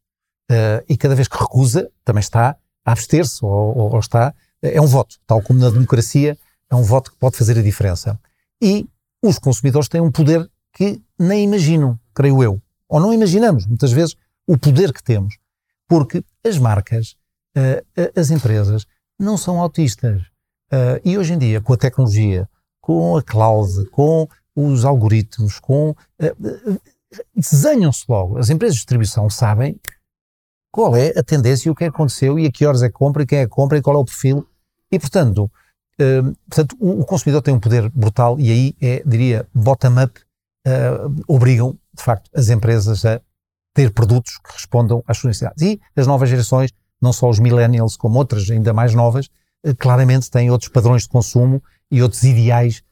E 0.88 0.97
cada 0.97 1.16
vez 1.16 1.28
que 1.28 1.38
recusa, 1.38 1.89
também 2.04 2.22
está 2.22 2.56
a 2.86 2.91
abster-se 2.91 3.43
ou, 3.43 3.78
ou, 3.78 3.93
ou 3.93 3.99
está 3.99 4.34
é 4.64 4.80
um 4.80 4.88
voto, 4.88 5.18
tal 5.28 5.41
como 5.41 5.60
na 5.60 5.70
democracia, 5.70 6.38
é 6.70 6.76
um 6.76 6.84
voto 6.84 7.12
que 7.12 7.18
pode 7.18 7.36
fazer 7.36 7.60
a 7.60 7.62
diferença. 7.62 8.18
E 8.62 8.88
os 9.22 9.38
consumidores 9.38 9.89
têm 9.89 9.99
um 9.99 10.12
poder 10.12 10.49
que 10.72 11.01
nem 11.20 11.43
imaginam, 11.43 11.99
creio 12.14 12.41
eu. 12.41 12.62
Ou 12.88 12.99
não 12.99 13.14
imaginamos, 13.14 13.68
muitas 13.68 13.91
vezes, 13.91 14.16
o 14.47 14.58
poder 14.58 14.93
que 14.93 15.04
temos. 15.04 15.38
Porque 15.88 16.24
as 16.43 16.58
marcas, 16.58 17.16
uh, 17.58 18.20
as 18.20 18.32
empresas, 18.32 18.86
não 19.20 19.38
são 19.38 19.60
autistas. 19.60 20.22
Uh, 20.72 20.99
e 21.04 21.18
hoje 21.18 21.34
em 21.34 21.38
dia, 21.38 21.62
com 21.62 21.74
a 21.74 21.78
tecnologia, 21.78 22.49
com 22.82 23.18
a 23.18 23.22
cloud, 23.22 23.86
com 23.91 24.28
os 24.56 24.86
algoritmos, 24.86 25.60
com. 25.60 25.91
Uh, 26.20 26.80
desenham-se 27.36 28.06
logo. 28.08 28.38
As 28.38 28.49
empresas 28.49 28.76
de 28.76 28.80
distribuição 28.80 29.30
sabem 29.30 29.80
qual 30.74 30.96
é 30.96 31.10
a 31.16 31.22
tendência 31.22 31.70
e 31.70 31.72
o 31.72 31.76
que 31.76 31.84
aconteceu 31.84 32.40
e 32.40 32.48
a 32.48 32.52
que 32.52 32.66
horas 32.66 32.82
é 32.82 32.88
que 32.88 32.96
compra 32.96 33.22
e 33.22 33.28
quem 33.28 33.38
é 33.38 33.44
que 33.44 33.52
compra 33.52 33.78
e 33.78 33.82
qual 33.82 33.96
é 33.96 34.00
o 34.00 34.04
perfil 34.04 34.44
e, 34.92 34.98
portanto, 34.98 35.44
uh, 36.02 36.36
portanto 36.50 36.76
o, 36.80 37.02
o, 37.02 37.06
consumidor 37.06 37.44
tem 37.44 37.54
um 37.54 37.60
poder 37.60 37.88
brutal 37.90 38.40
e 38.40 38.52
aí 38.52 38.76
é, 38.82 39.04
diria, 39.06 39.48
bottom-up, 39.54 40.20
uh, 40.68 41.24
obrigam, 41.28 41.78
de 41.96 42.04
facto, 42.04 42.28
as 42.34 42.50
empresas 42.50 43.06
a 43.06 43.22
ter 43.76 43.92
produtos 43.92 44.40
que 44.40 44.52
respondam 44.52 45.04
às 45.08 45.18
suas 45.18 45.30
necessidades. 45.30 45.62
E 45.62 45.80
as 45.96 46.08
novas 46.08 46.28
gerações, 46.28 46.72
não 47.00 47.14
só 47.14 47.30
os 47.30 47.38
millennials, 47.38 47.96
como 47.96 48.18
outras 48.18 48.50
ainda 48.50 48.74
mais 48.74 48.96
novas, 48.96 49.28
uh, 49.64 49.76
claramente 49.78 50.32
têm 50.32 50.50
outros 50.50 50.72
padrões 50.72 51.04
de 51.04 51.10
consumo 51.10 51.62
e 51.92 52.02
outros 52.02 52.24
ideais 52.24 52.84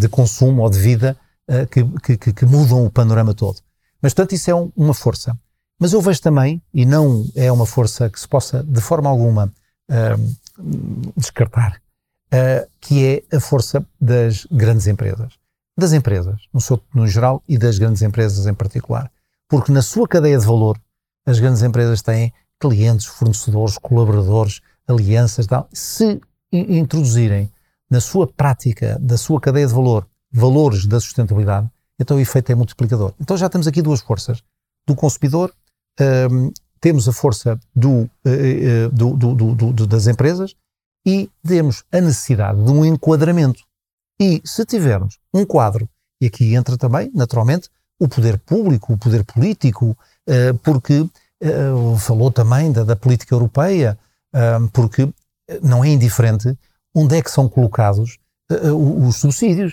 de 0.00 0.08
consumo 0.08 0.62
ou 0.62 0.68
de 0.68 0.80
vida 0.80 1.16
que, 1.70 2.16
que, 2.16 2.32
que, 2.32 2.44
mudam 2.44 2.84
o 2.84 2.90
panorama 2.90 3.32
todo. 3.32 3.60
Mas, 4.02 4.12
portanto, 4.12 4.34
isso 4.34 4.50
é 4.50 4.54
um, 4.54 4.72
uma 4.76 4.92
força. 4.92 5.38
Mas 5.80 5.94
eu 5.94 6.00
vejo 6.02 6.20
também, 6.20 6.62
e 6.74 6.84
não 6.84 7.24
é 7.34 7.50
uma 7.50 7.64
força 7.64 8.10
que 8.10 8.20
se 8.20 8.28
possa, 8.28 8.62
de 8.62 8.80
forma 8.82 9.08
alguma, 9.08 9.50
descartar, 11.16 11.80
uh, 12.32 12.70
que 12.80 13.24
é 13.30 13.36
a 13.36 13.40
força 13.40 13.84
das 14.00 14.46
grandes 14.50 14.86
empresas. 14.86 15.32
Das 15.76 15.92
empresas, 15.92 16.42
no, 16.52 16.60
seu, 16.60 16.80
no 16.94 17.06
geral, 17.06 17.42
e 17.48 17.56
das 17.56 17.78
grandes 17.78 18.02
empresas 18.02 18.46
em 18.46 18.54
particular. 18.54 19.10
Porque 19.48 19.72
na 19.72 19.82
sua 19.82 20.06
cadeia 20.06 20.38
de 20.38 20.44
valor, 20.44 20.78
as 21.26 21.40
grandes 21.40 21.62
empresas 21.62 22.02
têm 22.02 22.32
clientes, 22.60 23.06
fornecedores, 23.06 23.78
colaboradores, 23.78 24.60
alianças, 24.86 25.46
tal. 25.46 25.68
se 25.72 26.20
introduzirem 26.52 27.50
na 27.88 28.00
sua 28.00 28.26
prática, 28.26 28.98
da 29.00 29.16
sua 29.16 29.40
cadeia 29.40 29.66
de 29.66 29.72
valor, 29.72 30.06
valores 30.30 30.86
da 30.86 31.00
sustentabilidade, 31.00 31.68
então 31.98 32.16
o 32.16 32.20
efeito 32.20 32.52
é 32.52 32.54
multiplicador. 32.54 33.14
Então 33.20 33.36
já 33.36 33.48
temos 33.48 33.66
aqui 33.66 33.82
duas 33.82 34.00
forças. 34.00 34.42
Do 34.86 34.94
consumidor, 34.94 35.52
um, 36.00 36.52
temos 36.80 37.08
a 37.08 37.12
força 37.12 37.58
do, 37.74 38.02
uh, 38.24 38.88
do, 38.92 39.14
do, 39.14 39.54
do, 39.72 39.86
das 39.86 40.06
empresas 40.06 40.54
e 41.06 41.30
temos 41.46 41.84
a 41.92 42.00
necessidade 42.00 42.62
de 42.62 42.70
um 42.70 42.84
enquadramento. 42.84 43.62
E 44.20 44.40
se 44.44 44.64
tivermos 44.64 45.18
um 45.32 45.44
quadro, 45.44 45.88
e 46.20 46.26
aqui 46.26 46.54
entra 46.54 46.76
também, 46.76 47.10
naturalmente, 47.14 47.68
o 47.98 48.08
poder 48.08 48.38
público, 48.38 48.92
o 48.92 48.98
poder 48.98 49.24
político, 49.24 49.96
uh, 50.28 50.58
porque 50.62 51.08
falou 51.98 52.30
também 52.30 52.70
da, 52.70 52.84
da 52.84 52.94
política 52.94 53.34
europeia, 53.34 53.98
porque 54.74 55.08
não 55.62 55.82
é 55.82 55.88
indiferente 55.88 56.54
onde 56.94 57.16
é 57.16 57.22
que 57.22 57.30
são 57.30 57.48
colocados 57.48 58.18
os 59.06 59.16
subsídios. 59.16 59.72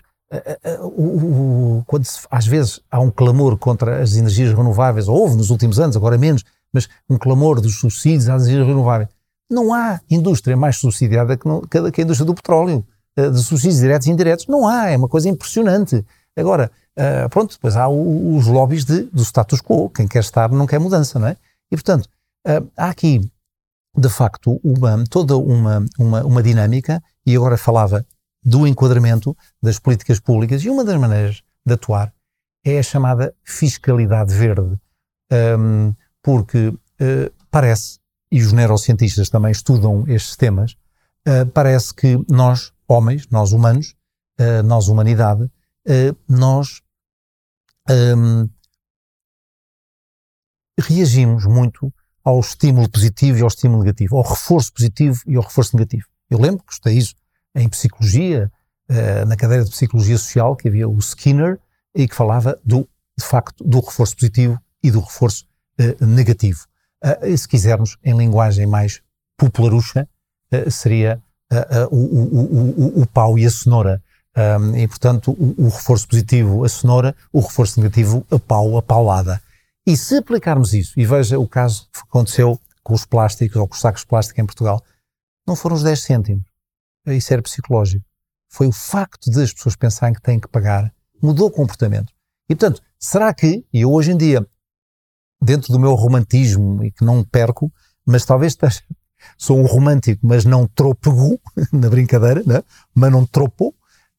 Quando 1.86 2.05
se, 2.05 2.19
às 2.30 2.45
vezes 2.45 2.82
há 2.91 2.99
um 2.99 3.09
clamor 3.09 3.57
contra 3.57 4.01
as 4.01 4.15
energias 4.15 4.53
renováveis, 4.53 5.07
ou 5.07 5.17
houve 5.17 5.36
nos 5.36 5.49
últimos 5.49 5.80
anos, 5.80 5.95
agora 5.95 6.17
menos, 6.17 6.43
mas 6.71 6.88
um 7.09 7.17
clamor 7.17 7.61
dos 7.61 7.80
subsídios 7.80 8.28
às 8.28 8.43
energias 8.43 8.67
renováveis. 8.67 9.09
Não 9.49 9.73
há 9.73 10.01
indústria 10.09 10.57
mais 10.57 10.78
subsidiada 10.78 11.38
que, 11.38 11.47
não, 11.47 11.61
que 11.61 11.78
a 11.78 12.03
indústria 12.03 12.25
do 12.25 12.36
petróleo, 12.36 12.86
eh, 13.15 13.30
de 13.30 13.39
subsídios 13.39 13.80
diretos 13.80 14.07
e 14.07 14.11
indiretos. 14.11 14.45
Não 14.47 14.67
há, 14.67 14.89
é 14.89 14.97
uma 14.97 15.07
coisa 15.07 15.30
impressionante. 15.30 16.05
Agora, 16.36 16.69
uh, 16.97 17.30
pronto, 17.30 17.55
depois 17.55 17.75
há 17.75 17.88
os 17.88 18.45
lobbies 18.45 18.86
de, 18.86 19.03
do 19.03 19.23
status 19.23 19.61
quo. 19.61 19.89
Quem 19.89 20.07
quer 20.07 20.19
estar 20.19 20.51
não 20.51 20.67
quer 20.67 20.80
mudança, 20.80 21.17
não 21.17 21.28
é? 21.28 21.38
E, 21.71 21.75
portanto, 21.75 22.07
uh, 22.47 22.69
há 22.78 22.89
aqui, 22.89 23.21
de 23.97 24.09
facto, 24.09 24.59
uma, 24.63 25.03
toda 25.09 25.36
uma, 25.36 25.84
uma, 25.97 26.23
uma 26.23 26.43
dinâmica, 26.43 27.01
e 27.25 27.36
agora 27.36 27.57
falava 27.57 28.05
do 28.47 28.65
enquadramento 28.65 29.35
das 29.61 29.77
políticas 29.77 30.21
públicas, 30.21 30.63
e 30.63 30.69
uma 30.69 30.85
das 30.85 30.97
maneiras 30.97 31.43
de 31.65 31.73
atuar 31.73 32.13
é 32.63 32.79
a 32.79 32.83
chamada 32.83 33.35
fiscalidade 33.43 34.33
verde. 34.33 34.79
Um, 35.59 35.93
porque 36.23 36.69
uh, 36.69 36.77
parece, 37.51 37.99
e 38.31 38.41
os 38.41 38.53
neurocientistas 38.53 39.29
também 39.29 39.51
estudam 39.51 40.05
estes 40.07 40.37
temas, 40.37 40.77
uh, 41.27 41.45
parece 41.53 41.93
que 41.93 42.17
nós, 42.29 42.71
homens, 42.87 43.27
nós 43.29 43.51
humanos, 43.51 43.95
uh, 44.39 44.63
nós 44.63 44.87
humanidade, 44.87 45.51
nós 46.27 46.81
um, 47.89 48.49
reagimos 50.77 51.45
muito 51.45 51.93
ao 52.25 52.41
estímulo 52.41 52.89
positivo 52.89 53.37
e 53.37 53.41
ao 53.41 53.47
estímulo 53.47 53.83
negativo, 53.83 54.17
ao 54.17 54.23
reforço 54.23 54.73
positivo 54.73 55.21
e 55.25 55.37
ao 55.37 55.43
reforço 55.43 55.77
negativo. 55.77 56.05
Eu 56.29 56.39
lembro 56.41 56.61
que 56.65 56.73
estudei 56.73 56.97
isso 56.97 57.15
em 57.58 57.68
psicologia, 57.68 58.51
na 59.28 59.36
cadeira 59.36 59.66
de 59.66 59.70
psicologia 59.70 60.18
social, 60.18 60.55
que 60.55 60.70
havia 60.70 60.88
o 60.88 60.97
Skinner, 60.99 61.60
e 61.93 62.08
que 62.08 62.16
falava 62.16 62.58
do, 62.64 62.88
de 63.18 63.26
facto, 63.26 63.64
do 63.64 63.80
reforço 63.80 64.16
positivo 64.16 64.62
e 64.84 64.91
do 64.91 64.99
reforço 64.99 65.45
uh, 65.80 66.05
negativo. 66.05 66.66
Uh, 67.03 67.38
se 67.38 67.47
quisermos, 67.47 67.97
em 68.03 68.16
linguagem 68.16 68.68
mais 68.68 69.01
popularucha, 69.36 70.08
seria 70.72 71.22
o, 71.91 71.95
o, 71.95 72.99
o, 72.99 73.01
o, 73.01 73.08
pau 73.08 73.38
e 73.38 73.45
a 73.45 73.49
cenoura. 73.51 74.01
Um, 74.36 74.78
e, 74.78 74.88
portanto, 74.88 75.36
o, 75.38 75.66
reforço 75.66 76.08
positivo, 76.08 76.64
a 76.64 76.70
cenoura, 76.70 77.16
o 77.34 77.39
reforço 77.41 77.82
negativo, 77.82 78.26
a 78.32 78.39
pau, 78.39 78.78
a 78.78 78.82
paulada. 78.82 79.41
E 79.86 79.97
se 79.97 80.18
aplicarmos 80.18 80.74
isso, 80.74 80.99
e 80.99 81.05
veja 81.05 81.38
o 81.38 81.47
caso 81.47 81.88
que 81.91 81.99
aconteceu 81.99 82.60
com 82.84 82.93
os 82.93 83.05
plásticos 83.05 83.58
ou 83.58 83.68
com 83.68 83.76
os 83.76 83.82
sacos 83.82 84.01
de 84.01 84.08
plástico 84.08 84.39
em 84.39 84.45
Portugal, 84.45 84.82
não 85.45 85.55
foram 85.55 85.76
os 85.76 85.84
10 85.84 86.01
cêntimos. 86.01 86.45
Isso 87.14 87.34
era 87.34 87.41
psicológico. 87.41 88.05
Foi 88.49 88.68
o 88.68 88.72
facto 88.72 89.30
de 89.30 89.41
as 89.41 89.53
pessoas 89.53 89.76
pensarem 89.76 90.16
que 90.16 90.22
têm 90.22 90.39
que 90.39 90.47
pagar, 90.47 90.93
mudou 91.22 91.47
o 91.47 91.51
comportamento. 91.51 92.12
E, 92.49 92.55
portanto, 92.55 92.82
será 92.99 93.34
que, 93.34 93.66
e 93.74 93.82
eu 93.82 93.91
hoje 93.91 94.12
em 94.12 94.18
dia 94.18 94.45
dentro 95.41 95.72
do 95.72 95.80
meu 95.80 95.93
romantismo 95.93 96.84
e 96.84 96.91
que 96.91 97.03
não 97.03 97.24
perco, 97.24 97.72
mas 98.05 98.26
talvez 98.26 98.53
esteja, 98.53 98.82
sou 99.38 99.60
um 99.60 99.66
romântico, 99.66 100.26
mas 100.26 100.45
não 100.45 100.68
trópego, 100.68 101.39
na 101.72 101.89
brincadeira, 101.89 102.41
né? 102.45 102.64
mas 102.95 103.12
não 103.12 103.26
tropo, 103.26 103.68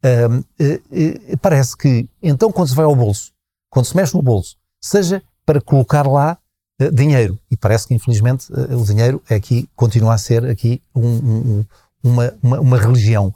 uh, 0.05 0.39
uh, 0.39 1.33
uh, 1.33 1.39
parece 1.39 1.77
que, 1.77 2.09
então, 2.23 2.53
quando 2.53 2.69
se 2.69 2.75
vai 2.75 2.85
ao 2.85 2.95
bolso, 2.95 3.33
quando 3.71 3.87
se 3.87 3.97
mexe 3.97 4.15
no 4.15 4.23
bolso, 4.23 4.57
seja 4.81 5.23
para 5.45 5.61
colocar 5.61 6.07
lá 6.07 6.39
eh, 6.81 6.91
dinheiro, 6.91 7.39
e 7.51 7.57
parece 7.57 7.89
que, 7.89 7.95
infelizmente, 7.95 8.47
eh, 8.53 8.75
o 8.75 8.85
dinheiro 8.85 9.23
é 9.29 9.35
aqui, 9.35 9.69
continua 9.75 10.15
a 10.15 10.19
ser 10.19 10.45
aqui 10.45 10.83
um, 10.95 11.07
um, 11.07 11.65
uma, 12.03 12.35
uma, 12.43 12.61
uma, 12.61 12.79
religião. 12.79 13.35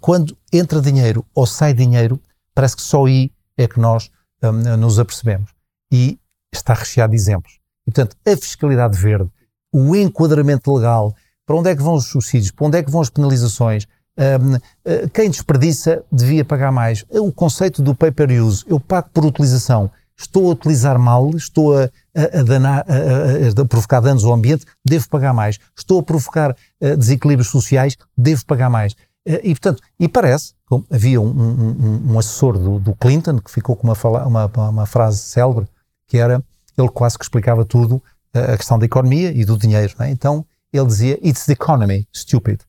quando 0.00 0.36
entra 0.52 0.80
dinheiro 0.80 1.24
ou 1.34 1.46
sai 1.46 1.74
dinheiro, 1.74 2.20
parece 2.54 2.76
que 2.76 2.82
só 2.82 3.04
aí 3.06 3.30
é 3.56 3.66
que 3.66 3.80
nós 3.80 4.10
um, 4.42 4.76
nos 4.76 4.98
apercebemos. 4.98 5.50
E 5.90 6.18
está 6.52 6.74
recheado 6.74 7.12
de 7.12 7.16
exemplos. 7.16 7.58
E, 7.86 7.90
portanto, 7.90 8.16
a 8.26 8.36
fiscalidade 8.36 8.96
verde, 8.96 9.30
o 9.72 9.96
enquadramento 9.96 10.74
legal, 10.74 11.14
para 11.46 11.56
onde 11.56 11.70
é 11.70 11.76
que 11.76 11.82
vão 11.82 11.94
os 11.94 12.06
subsídios, 12.06 12.50
para 12.50 12.66
onde 12.66 12.78
é 12.78 12.82
que 12.82 12.90
vão 12.90 13.00
as 13.00 13.10
penalizações, 13.10 13.86
um, 14.18 14.56
uh, 14.56 15.10
quem 15.12 15.30
desperdiça 15.30 16.04
devia 16.10 16.44
pagar 16.44 16.70
mais. 16.70 17.04
O 17.10 17.32
conceito 17.32 17.82
do 17.82 17.94
pay 17.94 18.10
per 18.10 18.30
use, 18.30 18.64
eu 18.66 18.78
pago 18.78 19.08
por 19.12 19.24
utilização, 19.24 19.90
estou 20.22 20.48
a 20.48 20.52
utilizar 20.52 20.98
mal, 20.98 21.30
estou 21.30 21.76
a, 21.76 21.90
a, 22.14 22.40
a, 22.40 22.42
danar, 22.42 22.84
a, 22.88 23.64
provocar 23.64 24.00
danos 24.00 24.24
ao 24.24 24.32
ambiente, 24.32 24.64
devo 24.84 25.08
pagar 25.08 25.32
mais. 25.32 25.58
Estou 25.76 26.00
a 26.00 26.02
provocar 26.02 26.52
uh, 26.52 26.96
desequilíbrios 26.96 27.50
sociais, 27.50 27.96
devo 28.16 28.44
pagar 28.46 28.70
mais. 28.70 28.92
Uh, 29.26 29.38
e, 29.42 29.50
portanto, 29.50 29.82
e 29.98 30.08
parece, 30.08 30.54
como 30.66 30.84
havia 30.90 31.20
um, 31.20 31.26
um, 31.26 32.12
um 32.12 32.18
assessor 32.18 32.58
do, 32.58 32.78
do, 32.78 32.94
Clinton 32.94 33.38
que 33.38 33.50
ficou 33.50 33.76
com 33.76 33.86
uma, 33.86 33.94
fala, 33.94 34.26
uma, 34.26 34.46
uma, 34.46 34.86
frase 34.86 35.18
célebre, 35.18 35.66
que 36.06 36.18
era, 36.18 36.42
ele 36.76 36.88
quase 36.88 37.18
que 37.18 37.24
explicava 37.24 37.64
tudo, 37.64 37.96
uh, 38.34 38.52
a 38.52 38.56
questão 38.56 38.78
da 38.78 38.86
economia 38.86 39.32
e 39.32 39.44
do 39.44 39.58
dinheiro. 39.58 39.94
É? 40.00 40.10
Então, 40.10 40.44
ele 40.72 40.86
dizia, 40.86 41.18
it's 41.26 41.44
the 41.44 41.52
economy, 41.52 42.08
stupid. 42.14 42.60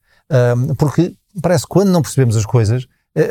porque 0.78 1.16
parece 1.42 1.64
que 1.64 1.70
quando 1.70 1.90
não 1.90 2.02
percebemos 2.02 2.36
as 2.36 2.46
coisas, 2.46 2.86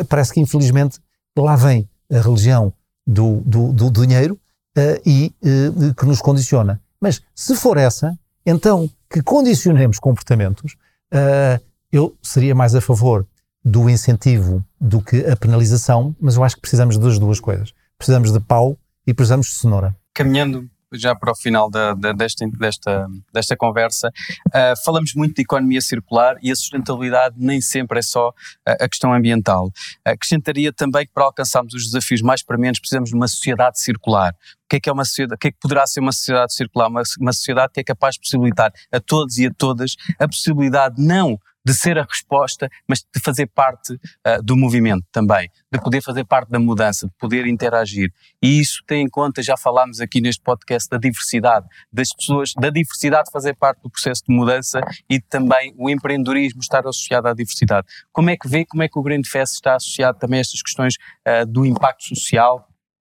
parece 0.09 0.33
que 0.33 0.41
infelizmente 0.41 0.99
lá 1.37 1.57
vem 1.57 1.87
a 2.11 2.21
religião 2.23 2.73
do, 3.07 3.41
do, 3.45 3.73
do 3.73 3.91
dinheiro 3.91 4.39
uh, 4.77 5.03
e 5.05 5.33
uh, 5.43 5.95
que 5.95 6.07
nos 6.07 6.21
condiciona. 6.21 6.81
Mas 7.01 7.21
se 7.35 7.55
for 7.57 7.77
essa, 7.77 8.17
então 8.47 8.89
que 9.11 9.23
condicionemos 9.23 9.99
comportamentos, 9.99 10.75
uh, 11.13 11.63
eu 11.91 12.17
seria 12.23 12.55
mais 12.55 12.75
a 12.75 12.81
favor 12.81 13.27
do 13.65 13.89
incentivo 13.89 14.65
do 14.81 15.01
que 15.01 15.25
a 15.27 15.37
penalização, 15.37 16.17
mas 16.21 16.37
eu 16.37 16.43
acho 16.43 16.57
que 16.57 16.63
precisamos 16.63 16.99
das 16.99 17.19
duas 17.19 17.39
coisas. 17.39 17.73
Precisamos 17.97 18.33
de 18.33 18.41
pau 18.41 18.77
e 19.07 19.15
precisamos 19.15 19.47
de 19.47 19.55
cenoura. 19.55 19.95
Caminhando 20.15 20.69
já 20.95 21.15
para 21.15 21.33
o 21.33 21.35
final 21.35 21.71
da, 21.71 21.95
da, 21.95 22.13
desta, 22.13 22.47
desta, 22.59 23.07
desta 23.33 23.57
conversa, 23.57 24.09
uh, 24.49 24.85
falamos 24.85 25.15
muito 25.15 25.37
de 25.37 25.43
economia 25.43 25.81
circular 25.81 26.37
e 26.43 26.51
a 26.51 26.57
sustentabilidade 26.57 27.37
nem 27.39 27.61
sempre 27.61 27.99
é 27.99 28.03
só 28.03 28.33
a, 28.67 28.89
questão 28.89 29.13
ambiental. 29.13 29.71
Acrescentaria 30.05 30.73
também 30.73 31.07
que 31.07 31.13
para 31.13 31.25
alcançarmos 31.25 31.75
os 31.75 31.85
desafios 31.85 32.23
mais 32.23 32.43
prementes 32.43 32.81
precisamos 32.81 33.11
de 33.11 33.17
uma 33.17 33.29
sociedade 33.29 33.81
circular. 33.81 34.33
O 34.65 34.69
que 34.69 34.77
é 34.77 34.81
que 34.81 34.89
é 34.89 34.93
uma 34.93 35.05
sociedade, 35.05 35.35
o 35.35 35.39
que 35.39 35.49
é 35.49 35.53
que 35.53 35.59
poderá 35.61 35.87
ser 35.87 36.01
uma 36.01 36.13
sociedade 36.13 36.55
circular? 36.55 36.89
Uma, 36.89 37.03
uma 37.21 37.33
sociedade 37.33 37.73
que 37.75 37.81
é 37.81 37.85
capaz 37.85 38.15
de 38.15 38.21
possibilitar 38.21 38.73
a 38.91 39.01
todos 39.01 39.39
e 39.39 39.47
a 39.47 39.51
todas 39.53 39.97
a 40.19 40.27
possibilidade 40.27 41.03
não 41.03 41.39
de 41.65 41.75
ser 41.75 41.99
a 41.99 42.03
resposta, 42.03 42.69
mas 42.89 43.01
de 43.01 43.21
fazer 43.21 43.47
parte 43.47 43.95
uh, 43.95 44.43
do 44.43 44.57
movimento 44.57 45.05
também, 45.13 45.49
de 45.73 45.81
poder 45.81 46.03
fazer 46.03 46.25
parte 46.25 46.51
da 46.51 46.59
mudança, 46.59 47.07
de 47.07 47.13
poder 47.19 47.47
interagir. 47.47 48.13
E 48.43 48.61
isso 48.61 48.83
tem 48.87 49.03
em 49.03 49.09
conta, 49.09 49.43
já 49.43 49.57
falámos 49.57 50.01
aqui 50.01 50.21
neste 50.21 50.43
podcast, 50.43 50.89
da 50.89 50.99
diversidade, 50.99 51.67
das 51.93 52.13
pessoas, 52.13 52.53
da 52.59 52.71
diversidade 52.71 53.31
fazer 53.33 53.55
parte 53.55 53.83
do 53.83 53.91
processo 53.91 54.23
de 54.29 54.35
mudança 54.35 54.81
e 55.09 55.21
também 55.21 55.75
o 55.79 55.89
empreendedorismo 55.89 56.61
estar 56.61 56.87
associado 56.87 57.29
à 57.29 57.35
diversidade. 57.35 57.87
Como 58.13 58.31
é 58.31 58.37
que 58.37 58.49
vê, 58.49 58.65
como 58.65 58.83
é 58.83 58.89
que 58.89 58.99
o 58.99 59.03
Green 59.03 59.25
Fest 59.25 59.55
está 59.55 59.77
associado 59.77 60.19
também 60.19 60.39
a 60.39 60.41
estas 60.41 60.63
questões 60.63 60.95
uh, 61.27 61.47
do 61.47 61.65
impacto 61.65 62.03
social 62.09 62.69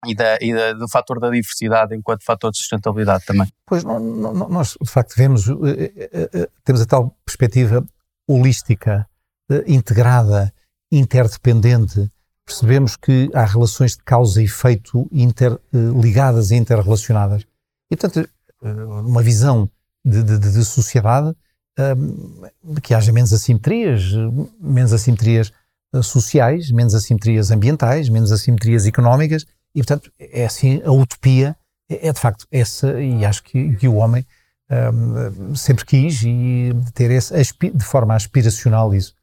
e, 0.05 0.15
da, 0.15 0.37
e 0.39 0.53
da, 0.53 0.73
do 0.73 0.87
fator 0.87 1.19
da 1.19 1.29
diversidade 1.29 1.95
enquanto 1.95 2.23
fator 2.23 2.51
de 2.51 2.57
sustentabilidade 2.57 3.25
também. 3.25 3.47
Pois 3.65 3.83
nós 3.83 4.77
de 4.79 4.89
facto 4.89 5.15
vemos, 5.15 5.47
eh, 5.49 6.47
temos 6.63 6.81
a 6.81 6.85
tal 6.85 7.17
perspectiva 7.25 7.83
holística, 8.27 9.07
eh, 9.49 9.63
integrada, 9.67 10.53
interdependente, 10.91 12.11
percebemos 12.45 12.95
que 12.95 13.29
há 13.33 13.43
relações 13.45 13.91
de 13.91 14.03
causa 14.03 14.41
e 14.41 14.45
efeito 14.45 15.07
interligadas 15.11 16.51
eh, 16.51 16.55
e 16.55 16.57
interrelacionadas. 16.57 17.45
E, 17.91 17.95
portanto, 17.95 18.29
eh, 18.63 18.67
uma 18.67 19.21
visão 19.21 19.69
de, 20.03 20.23
de, 20.23 20.37
de 20.39 20.65
sociedade 20.65 21.35
que 22.81 22.93
haja 22.93 23.11
menos 23.11 23.33
assimetrias, 23.33 24.01
menos 24.61 24.93
assimetrias 24.93 25.51
sociais, 26.01 26.71
menos 26.71 26.95
assimetrias 26.95 27.51
ambientais, 27.51 28.07
menos 28.07 28.31
assimetrias 28.31 28.85
económicas, 28.85 29.45
e, 29.75 29.79
portanto, 29.79 30.09
é 30.17 30.45
assim, 30.45 30.81
a 30.85 30.91
utopia 30.93 31.53
é, 31.89 32.07
é 32.07 32.13
de 32.13 32.19
facto 32.19 32.47
essa, 32.49 33.01
e 33.01 33.25
acho 33.25 33.43
que, 33.43 33.75
que 33.75 33.89
o 33.89 33.95
homem 33.95 34.25
um, 34.69 35.55
sempre 35.55 35.85
quis 35.85 36.23
e 36.23 36.71
ter 36.93 37.11
esse, 37.11 37.33
de 37.73 37.83
forma 37.83 38.15
aspiracional 38.15 38.93
isso. 38.93 39.13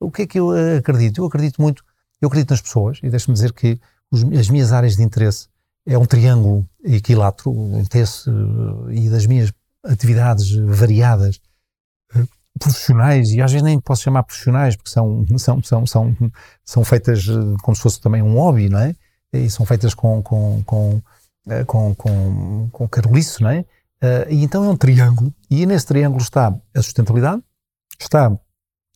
O 0.00 0.10
que 0.10 0.22
é 0.22 0.26
que 0.26 0.38
eu 0.38 0.50
acredito? 0.78 1.20
Eu 1.20 1.26
acredito 1.26 1.60
muito, 1.60 1.84
eu 2.20 2.28
acredito 2.28 2.50
nas 2.50 2.60
pessoas 2.60 2.98
e 3.02 3.10
deixe-me 3.10 3.34
dizer 3.34 3.52
que 3.52 3.80
os, 4.10 4.24
as 4.38 4.48
minhas 4.48 4.72
áreas 4.72 4.96
de 4.96 5.02
interesse 5.02 5.48
é 5.86 5.96
um 5.96 6.04
triângulo 6.04 6.68
equilátero, 6.84 7.52
interesse 7.78 8.28
uh, 8.28 8.90
e 8.90 9.08
das 9.08 9.24
minhas 9.26 9.52
atividades 9.84 10.52
variadas, 10.52 11.40
uh, 12.14 12.28
profissionais, 12.58 13.30
e 13.30 13.40
às 13.40 13.52
vezes 13.52 13.64
nem 13.64 13.78
posso 13.78 14.02
chamar 14.02 14.24
profissionais, 14.24 14.74
porque 14.74 14.90
são, 14.90 15.24
são, 15.38 15.62
são, 15.62 15.86
são, 15.86 16.16
são 16.64 16.84
feitas 16.84 17.26
uh, 17.28 17.56
como 17.62 17.76
se 17.76 17.82
fosse 17.82 18.00
também 18.00 18.20
um 18.20 18.34
hobby, 18.34 18.68
não 18.68 18.80
é? 18.80 18.96
E 19.32 19.48
são 19.48 19.64
feitas 19.64 19.94
com, 19.94 20.22
com, 20.22 20.62
com, 20.64 21.02
com, 21.66 21.94
com, 21.94 22.68
com 22.70 22.88
não 23.40 23.50
é? 23.50 23.64
Uh, 24.02 24.30
e 24.30 24.44
então 24.44 24.64
é 24.64 24.68
um 24.68 24.76
triângulo, 24.76 25.34
e 25.50 25.64
nesse 25.64 25.86
triângulo 25.86 26.22
está 26.22 26.54
a 26.74 26.82
sustentabilidade, 26.82 27.42
está 27.98 28.30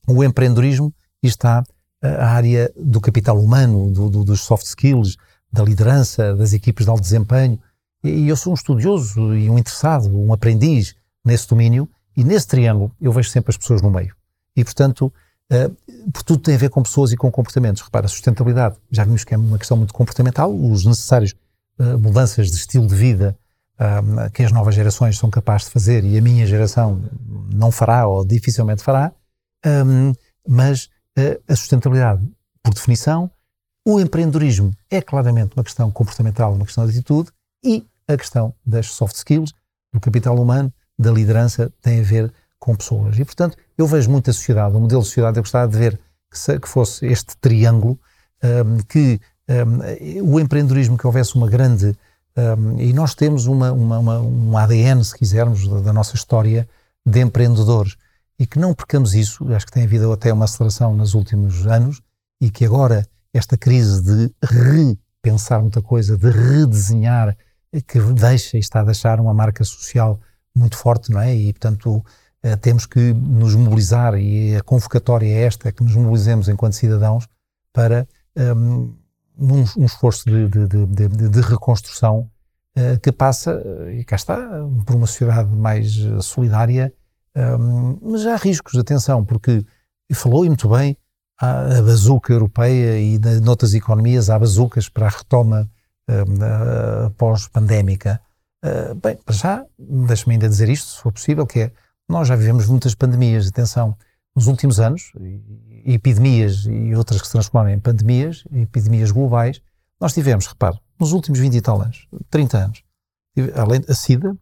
o 0.06 0.24
empreendedorismo 0.24 0.94
e 1.22 1.26
está 1.26 1.64
a 2.02 2.26
área 2.26 2.72
do 2.76 3.00
capital 3.00 3.38
humano, 3.38 3.90
do, 3.90 4.08
do, 4.08 4.24
dos 4.24 4.40
soft 4.40 4.64
skills, 4.64 5.16
da 5.52 5.62
liderança, 5.62 6.34
das 6.34 6.52
equipes 6.52 6.84
de 6.84 6.90
alto 6.90 7.02
desempenho. 7.02 7.60
E, 8.02 8.28
eu 8.28 8.36
sou 8.36 8.52
um 8.52 8.54
estudioso 8.54 9.34
e 9.34 9.50
um 9.50 9.58
interessado, 9.58 10.08
um 10.08 10.32
aprendiz 10.32 10.94
nesse 11.24 11.48
domínio, 11.48 11.88
e 12.16 12.24
nesse 12.24 12.46
triângulo 12.46 12.94
eu 13.00 13.12
vejo 13.12 13.28
sempre 13.28 13.50
as 13.50 13.56
pessoas 13.56 13.82
no 13.82 13.90
meio. 13.90 14.14
E, 14.56 14.64
portanto, 14.64 15.12
uh, 15.52 16.10
por 16.10 16.22
tudo 16.22 16.42
tem 16.42 16.54
a 16.54 16.58
ver 16.58 16.70
com 16.70 16.82
pessoas 16.82 17.12
e 17.12 17.16
com 17.16 17.30
comportamentos. 17.30 17.82
Repara, 17.82 18.06
a 18.06 18.08
sustentabilidade, 18.08 18.76
já 18.90 19.04
vimos 19.04 19.24
que 19.24 19.34
é 19.34 19.36
uma 19.36 19.58
questão 19.58 19.76
muito 19.76 19.92
comportamental, 19.92 20.54
os 20.54 20.84
necessários 20.84 21.34
uh, 21.78 21.98
mudanças 21.98 22.50
de 22.50 22.56
estilo 22.56 22.86
de 22.86 22.94
vida 22.94 23.38
que 24.34 24.42
as 24.42 24.52
novas 24.52 24.74
gerações 24.74 25.16
são 25.16 25.30
capazes 25.30 25.66
de 25.66 25.72
fazer 25.72 26.04
e 26.04 26.18
a 26.18 26.20
minha 26.20 26.46
geração 26.46 27.02
não 27.52 27.70
fará 27.70 28.06
ou 28.06 28.24
dificilmente 28.24 28.82
fará, 28.82 29.12
um, 29.64 30.12
mas 30.46 30.84
uh, 31.18 31.40
a 31.48 31.56
sustentabilidade, 31.56 32.26
por 32.62 32.74
definição, 32.74 33.30
o 33.86 33.98
empreendedorismo 33.98 34.72
é 34.90 35.00
claramente 35.00 35.56
uma 35.56 35.64
questão 35.64 35.90
comportamental, 35.90 36.52
uma 36.52 36.66
questão 36.66 36.84
de 36.84 36.92
atitude 36.92 37.30
e 37.64 37.86
a 38.06 38.16
questão 38.16 38.54
das 38.64 38.86
soft 38.88 39.16
skills, 39.16 39.52
do 39.92 40.00
capital 40.00 40.38
humano, 40.38 40.72
da 40.98 41.10
liderança, 41.10 41.72
tem 41.80 42.00
a 42.00 42.02
ver 42.02 42.32
com 42.58 42.76
pessoas. 42.76 43.18
E, 43.18 43.24
portanto, 43.24 43.56
eu 43.78 43.86
vejo 43.86 44.10
muita 44.10 44.32
sociedade, 44.32 44.76
um 44.76 44.80
modelo 44.80 45.00
de 45.00 45.08
sociedade, 45.08 45.38
eu 45.38 45.42
gostava 45.42 45.70
de 45.70 45.78
ver 45.78 45.98
que, 46.30 46.38
se, 46.38 46.60
que 46.60 46.68
fosse 46.68 47.06
este 47.06 47.36
triângulo, 47.38 47.98
um, 48.44 48.78
que 48.82 49.18
um, 49.48 50.34
o 50.34 50.38
empreendedorismo, 50.38 50.98
que 50.98 51.06
houvesse 51.06 51.34
uma 51.34 51.48
grande 51.48 51.96
um, 52.36 52.80
e 52.80 52.92
nós 52.92 53.14
temos 53.14 53.46
uma, 53.46 53.72
uma, 53.72 53.98
uma, 53.98 54.20
um 54.20 54.56
ADN, 54.56 55.04
se 55.04 55.16
quisermos, 55.16 55.66
da, 55.66 55.80
da, 55.80 55.92
nossa 55.92 56.14
história 56.14 56.68
de 57.04 57.20
empreendedores. 57.20 57.96
E 58.38 58.46
que 58.46 58.58
não 58.58 58.74
percamos 58.74 59.14
isso, 59.14 59.52
acho 59.52 59.66
que 59.66 59.72
tem 59.72 59.84
havido 59.84 60.10
até 60.12 60.32
uma 60.32 60.44
aceleração 60.44 60.94
nos 60.94 61.14
últimos 61.14 61.66
anos, 61.66 62.00
e 62.40 62.50
que 62.50 62.64
agora 62.64 63.06
esta 63.34 63.56
crise 63.56 64.02
de 64.02 64.34
repensar 64.42 65.60
muita 65.60 65.82
coisa, 65.82 66.16
de 66.16 66.30
redesenhar, 66.30 67.36
que 67.86 68.00
deixa 68.00 68.56
e 68.56 68.60
está 68.60 68.80
a 68.80 68.84
deixar 68.84 69.20
uma 69.20 69.34
marca 69.34 69.62
social 69.62 70.18
muito 70.54 70.76
forte, 70.76 71.12
não 71.12 71.20
é? 71.20 71.34
E, 71.34 71.52
portanto, 71.52 72.04
eh, 72.42 72.56
temos 72.56 72.86
que 72.86 73.12
nos 73.12 73.54
mobilizar, 73.54 74.14
e 74.14 74.56
a 74.56 74.62
convocatória 74.62 75.26
é 75.26 75.42
esta, 75.42 75.70
que 75.70 75.84
nos 75.84 75.94
mobilizemos 75.94 76.48
enquanto 76.48 76.72
cidadãos 76.72 77.28
para 77.72 78.08
um, 78.36 78.94
num 79.40 79.64
um 79.76 79.86
esforço 79.86 80.24
de, 80.26 80.48
de, 80.48 80.86
de, 80.86 81.28
de 81.28 81.40
reconstrução 81.40 82.30
uh, 82.76 83.00
que 83.02 83.10
passa, 83.10 83.56
uh, 83.56 83.90
e 83.90 84.04
cá 84.04 84.16
está, 84.16 84.36
por 84.84 84.94
uma 84.94 85.06
sociedade 85.06 85.50
mais 85.56 85.96
uh, 85.96 86.20
solidária, 86.20 86.92
um, 87.34 87.98
mas 88.02 88.26
há 88.26 88.36
riscos, 88.36 88.78
atenção, 88.78 89.24
porque 89.24 89.64
falou 90.12 90.44
e 90.44 90.48
muito 90.48 90.68
bem, 90.68 90.96
há 91.40 91.78
a 91.78 91.82
bazuca 91.82 92.32
europeia 92.32 93.00
e 93.00 93.18
de, 93.18 93.40
noutras 93.40 93.72
economias 93.72 94.28
há 94.28 94.38
bazucas 94.38 94.88
para 94.88 95.06
a 95.06 95.10
retoma 95.10 95.70
um, 96.08 97.10
pós-pandémica. 97.16 98.20
bem, 99.02 99.16
para 99.24 99.34
já, 99.34 99.64
deixe-me 99.78 100.34
ainda 100.34 100.48
dizer 100.48 100.68
isto, 100.68 100.88
se 100.88 101.00
for 101.00 101.12
possível, 101.12 101.46
que 101.46 101.60
é, 101.60 101.72
nós 102.08 102.26
já 102.26 102.34
vivemos 102.34 102.66
muitas 102.66 102.94
pandemias, 102.94 103.46
atenção, 103.46 103.96
nos 104.34 104.48
últimos 104.48 104.80
anos, 104.80 105.12
epidemias 105.84 106.66
e 106.66 106.94
outras 106.94 107.20
que 107.20 107.26
se 107.26 107.32
transformaram 107.32 107.70
em 107.70 107.78
pandemias, 107.78 108.44
epidemias 108.52 109.10
globais, 109.10 109.60
nós 110.00 110.14
tivemos, 110.14 110.46
repare, 110.46 110.78
nos 110.98 111.12
últimos 111.12 111.38
20 111.38 111.54
e 111.54 111.60
tal 111.60 111.80
anos, 111.80 112.06
30 112.30 112.58
anos, 112.58 112.82
além 113.54 113.80
da 113.80 113.94
SIDA, 113.94 114.36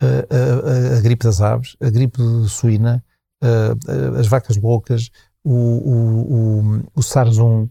a, 0.00 0.06
a, 0.06 0.98
a, 0.98 1.00
gripe 1.00 1.24
das 1.24 1.40
aves, 1.40 1.76
a 1.80 1.90
gripe 1.90 2.20
suína, 2.48 3.04
a, 3.40 4.18
as 4.18 4.26
vacas 4.26 4.56
loucas, 4.56 5.10
o, 5.44 5.52
o, 5.52 6.20
o, 6.32 6.84
o 6.94 7.00
SARS-1, 7.02 7.68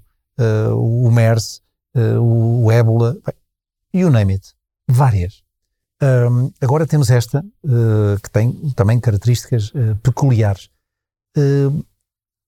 o 0.76 1.12
MERS, 1.12 1.62
o, 2.20 2.72
ébola, 2.72 3.18
you 3.94 4.10
name 4.10 4.34
it, 4.34 4.54
várias. 4.88 5.44
Um, 6.02 6.52
agora 6.60 6.88
temos 6.88 7.12
esta, 7.12 7.46
uh, 7.64 8.20
que 8.24 8.30
tem 8.32 8.52
também 8.72 9.00
características 9.00 9.70
uh, 9.70 9.96
peculiares. 10.02 10.70
Uh, 11.38 11.86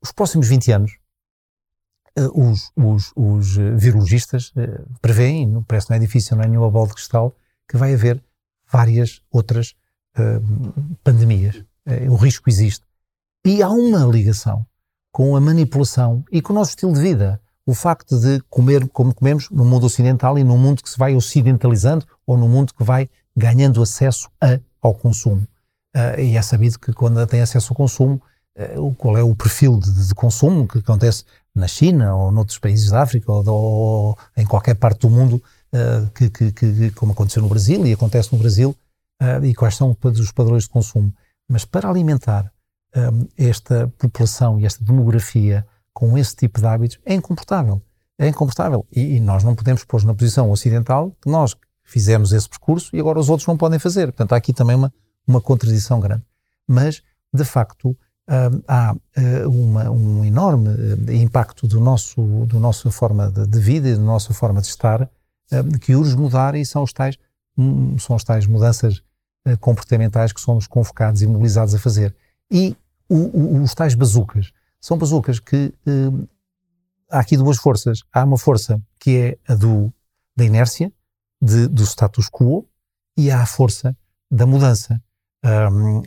os 0.03 0.11
próximos 0.11 0.47
20 0.47 0.71
anos 0.71 0.91
os, 2.35 2.71
os, 2.75 3.11
os 3.15 3.55
virologistas 3.75 4.53
preveem, 5.01 5.63
parece 5.63 5.87
que 5.87 5.91
não 5.93 5.97
é 5.97 5.99
difícil, 5.99 6.37
não 6.37 6.43
é 6.43 6.47
nenhuma 6.47 6.69
bola 6.69 6.87
de 6.87 6.93
cristal, 6.93 7.35
que 7.67 7.75
vai 7.75 7.93
haver 7.93 8.23
várias 8.71 9.21
outras 9.31 9.73
pandemias. 11.03 11.63
o 12.07 12.15
risco 12.15 12.49
existe. 12.49 12.85
E 13.43 13.63
há 13.63 13.69
uma 13.69 14.05
ligação 14.05 14.65
com 15.11 15.35
a 15.35 15.41
manipulação 15.41 16.23
e 16.31 16.41
com 16.41 16.53
o 16.53 16.55
nosso 16.55 16.71
estilo 16.71 16.93
de 16.93 17.01
vida. 17.01 17.41
O 17.65 17.73
facto 17.73 18.19
de 18.19 18.41
comer 18.49 18.87
como 18.89 19.13
comemos 19.13 19.49
no 19.49 19.63
mundo 19.63 19.85
ocidental 19.85 20.37
e 20.37 20.43
num 20.43 20.57
mundo 20.57 20.83
que 20.83 20.89
se 20.89 20.97
vai 20.97 21.15
ocidentalizando 21.15 22.05
ou 22.25 22.37
num 22.37 22.47
mundo 22.47 22.73
que 22.73 22.83
vai 22.83 23.09
ganhando 23.35 23.81
acesso 23.81 24.29
a, 24.41 24.59
ao 24.81 24.93
consumo. 24.93 25.47
Uh, 25.95 26.19
e 26.19 26.35
é 26.35 26.41
sabido 26.41 26.79
que 26.79 26.91
quando 26.91 27.25
tem 27.27 27.41
acesso 27.41 27.71
ao 27.71 27.77
consumo, 27.77 28.15
uh, 28.15 28.21
qual 28.97 29.17
é 29.17 29.23
o 29.23 29.35
perfil 29.35 29.79
de, 29.79 30.07
de, 30.07 30.13
consumo 30.13 30.67
que 30.67 30.77
acontece 30.77 31.23
na 31.55 31.67
China 31.67 32.15
ou 32.15 32.31
noutros 32.31 32.59
países 32.59 32.91
da 32.91 33.01
África 33.01 33.31
ou, 33.31 33.47
ou 33.47 34.17
em 34.37 34.45
qualquer 34.45 34.75
parte 34.75 35.01
do 35.01 35.09
mundo, 35.09 35.41
uh, 35.73 36.09
que, 36.11 36.29
que, 36.29 36.51
que, 36.51 36.91
como 36.91 37.13
aconteceu 37.13 37.41
no 37.41 37.49
Brasil 37.49 37.85
e 37.85 37.93
acontece 37.93 38.31
no 38.31 38.39
Brasil, 38.39 38.75
e 39.41 39.55
quais 39.55 39.75
são 39.75 39.95
os 40.03 40.31
padrões 40.31 40.63
de 40.63 40.69
consumo. 40.69 41.13
Mas 41.47 41.63
para 41.63 41.89
alimentar 41.89 42.51
um, 42.95 43.27
esta 43.37 43.91
população 43.97 44.59
e 44.59 44.65
esta 44.65 44.83
demografia 44.83 45.65
com 45.93 46.17
esse 46.17 46.35
tipo 46.35 46.59
de 46.59 46.67
hábitos 46.67 46.99
é 47.05 47.13
incomportável. 47.13 47.81
É 48.17 48.27
incomportável. 48.27 48.85
E, 48.91 49.15
e 49.15 49.19
nós 49.19 49.43
não 49.43 49.55
podemos 49.55 49.83
pôr 49.83 50.03
na 50.03 50.13
posição 50.13 50.49
ocidental 50.51 51.15
que 51.21 51.29
nós 51.29 51.55
fizemos 51.83 52.31
esse 52.31 52.47
percurso 52.47 52.95
e 52.95 52.99
agora 52.99 53.19
os 53.19 53.29
outros 53.29 53.47
não 53.47 53.57
podem 53.57 53.79
fazer. 53.79 54.07
Portanto, 54.07 54.33
há 54.33 54.37
aqui 54.37 54.53
também 54.53 54.75
uma, 54.75 54.93
uma 55.27 55.41
contradição 55.41 55.99
grande. 55.99 56.23
Mas, 56.67 57.01
de 57.33 57.43
facto, 57.43 57.97
há 58.67 58.93
uh, 58.93 59.49
uma, 59.49 59.89
um 59.89 60.23
enorme 60.23 60.69
uh, 60.69 61.11
impacto 61.11 61.67
do 61.67 61.79
nosso, 61.79 62.21
do 62.45 62.59
nossa 62.59 62.89
forma 62.89 63.29
de, 63.29 63.59
vida 63.59 63.89
e 63.89 63.95
da 63.95 64.01
nossa 64.01 64.33
forma 64.33 64.61
de 64.61 64.67
estar 64.67 65.09
que 65.81 65.95
urge 65.95 66.15
mudar 66.15 66.55
e 66.55 66.65
são 66.65 66.81
os 66.81 66.91
tais, 66.91 67.15
um, 67.55 67.99
são 67.99 68.15
as 68.15 68.23
tais 68.23 68.47
mudanças 68.47 69.03
comportamentais 69.59 70.33
que 70.33 70.41
somos 70.41 70.65
convocados 70.65 71.21
e 71.21 71.27
mobilizados 71.27 71.75
a 71.75 71.79
fazer. 71.79 72.15
E 72.49 72.75
os 73.07 73.73
tais 73.75 73.93
bazucas 73.93 74.51
são 74.81 74.97
bazucas 74.97 75.39
que 75.39 75.73
uh, 75.87 76.27
há 77.09 77.19
aqui 77.19 77.37
duas 77.37 77.57
forças. 77.57 78.03
Há 78.11 78.23
uma 78.23 78.37
força 78.37 78.81
que 78.99 79.17
é 79.17 79.37
a 79.51 79.55
do, 79.55 79.93
da 80.35 80.43
inércia, 80.43 80.91
de, 81.41 81.67
do 81.67 81.83
status 81.83 82.29
quo, 82.29 82.67
e 83.15 83.29
há 83.29 83.41
a 83.41 83.45
força 83.45 83.95
da 84.31 84.45
mudança. 84.45 85.01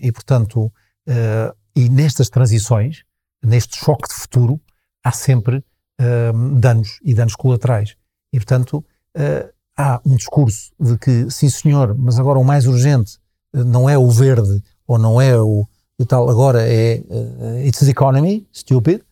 E, 0.01 0.11
portanto, 0.11 0.73
uh, 1.07 1.57
e 1.77 1.91
nestas 1.91 2.31
transições, 2.31 3.05
neste 3.45 3.77
choque 3.77 4.09
de 4.09 4.15
futuro, 4.15 4.59
há 5.05 5.13
sempre 5.13 5.63
um, 6.01 6.59
danos 6.59 6.99
e 7.05 7.15
danos 7.15 7.37
colaterais. 7.37 7.97
E, 8.33 8.39
portanto, 8.39 8.85
uh, 9.17 9.53
há 9.77 10.01
um 10.05 10.17
discurso 10.17 10.73
de 10.81 10.97
que, 10.99 11.31
sim 11.31 11.51
senhor, 11.51 11.95
mas 11.97 12.19
agora 12.19 12.39
o 12.39 12.45
mais 12.45 12.67
urgente 12.67 13.19
não 13.53 13.89
é 13.89 13.97
o 13.97 14.11
verde 14.11 14.63
ou 14.87 14.99
não 14.99 15.21
é 15.21 15.39
o, 15.39 15.67
e 15.99 16.05
tal, 16.05 16.29
agora 16.29 16.63
é 16.67 17.03
uh, 17.09 17.67
It's 17.67 17.81
the 17.81 17.91
economy, 17.91 18.49
stupid, 18.53 19.03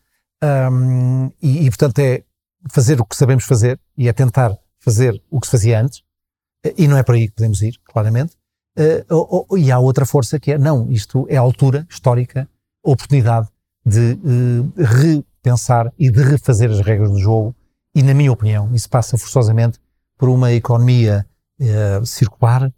um, 0.43 1.31
e, 1.41 1.65
e, 1.65 1.69
portanto 1.69 1.99
é 1.99 2.23
fazer 2.71 2.99
o 2.99 3.05
que 3.05 3.15
sabemos 3.15 3.45
fazer 3.45 3.79
e 3.97 4.07
é 4.07 4.13
tentar 4.13 4.57
fazer 4.79 5.21
o 5.29 5.39
que 5.39 5.47
se 5.47 5.51
fazia 5.51 5.81
antes, 5.81 6.03
e 6.77 6.87
não 6.87 6.97
é 6.97 7.03
para 7.03 7.15
aí 7.15 7.27
que 7.27 7.35
podemos 7.35 7.61
ir, 7.61 7.79
claramente. 7.83 8.35
Uh, 8.77 9.57
e 9.57 9.71
há 9.71 9.79
outra 9.79 10.05
força 10.05 10.39
que 10.39 10.51
é, 10.51 10.57
não, 10.57 10.91
isto 10.91 11.25
é 11.29 11.37
a 11.37 11.41
altura 11.41 11.87
histórica, 11.89 12.49
oportunidade 12.91 13.47
de 13.85 14.13
uh, 14.13 14.73
repensar 14.77 15.91
e 15.97 16.09
de 16.09 16.21
refazer 16.23 16.71
as 16.71 16.79
regras 16.79 17.11
do 17.11 17.19
jogo, 17.19 17.55
e 17.93 18.01
na 18.01 18.13
minha 18.13 18.31
opinião, 18.31 18.73
isso 18.73 18.89
passa 18.89 19.17
forçosamente 19.17 19.79
por 20.17 20.29
uma 20.29 20.51
economia 20.51 21.25
uh, 21.59 22.05
circular, 22.05 22.71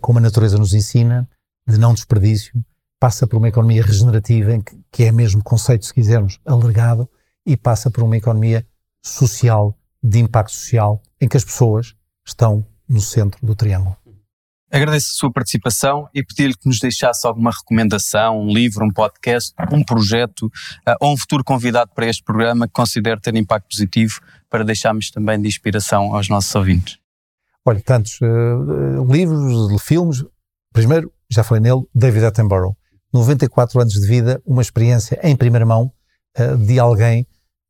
como 0.00 0.18
a 0.18 0.22
natureza 0.22 0.56
nos 0.56 0.72
ensina, 0.72 1.28
de 1.68 1.76
não 1.76 1.92
desperdício, 1.92 2.54
passa 2.98 3.26
por 3.26 3.36
uma 3.36 3.48
economia 3.48 3.82
regenerativa, 3.82 4.58
que, 4.62 4.80
que 4.90 5.04
é 5.04 5.12
mesmo 5.12 5.44
conceito, 5.44 5.84
se 5.84 5.92
quisermos, 5.92 6.40
alargado, 6.42 7.06
e 7.44 7.54
passa 7.54 7.90
por 7.90 8.02
uma 8.02 8.16
economia 8.16 8.66
social, 9.04 9.76
de 10.02 10.20
impacto 10.20 10.52
social, 10.52 11.02
em 11.20 11.28
que 11.28 11.36
as 11.36 11.44
pessoas 11.44 11.94
estão 12.26 12.64
no 12.88 13.00
centro 13.00 13.44
do 13.46 13.54
triângulo. 13.54 13.96
Agradeço 14.74 15.12
a 15.12 15.14
sua 15.14 15.30
participação 15.30 16.08
e 16.12 16.20
pedir-lhe 16.20 16.52
que 16.52 16.66
nos 16.66 16.80
deixasse 16.80 17.24
alguma 17.24 17.52
recomendação, 17.52 18.40
um 18.40 18.48
livro, 18.48 18.84
um 18.84 18.90
podcast, 18.90 19.54
um 19.70 19.84
projeto 19.84 20.46
uh, 20.46 20.96
ou 21.00 21.12
um 21.12 21.16
futuro 21.16 21.44
convidado 21.44 21.92
para 21.94 22.08
este 22.08 22.24
programa 22.24 22.66
que 22.66 22.72
considere 22.72 23.20
ter 23.20 23.36
impacto 23.36 23.68
positivo 23.68 24.20
para 24.50 24.64
deixarmos 24.64 25.12
também 25.12 25.40
de 25.40 25.46
inspiração 25.46 26.12
aos 26.12 26.28
nossos 26.28 26.52
ouvintes. 26.56 26.98
Olha, 27.64 27.80
tantos 27.80 28.18
uh, 28.20 29.04
livros, 29.08 29.80
filmes. 29.80 30.24
Primeiro, 30.72 31.12
já 31.30 31.44
falei 31.44 31.62
nele, 31.62 31.84
David 31.94 32.24
Attenborough. 32.24 32.76
94 33.12 33.80
anos 33.80 33.94
de 33.94 34.08
vida, 34.08 34.42
uma 34.44 34.60
experiência 34.60 35.20
em 35.22 35.36
primeira 35.36 35.64
mão 35.64 35.92
uh, 36.36 36.56
de 36.58 36.80
alguém 36.80 37.24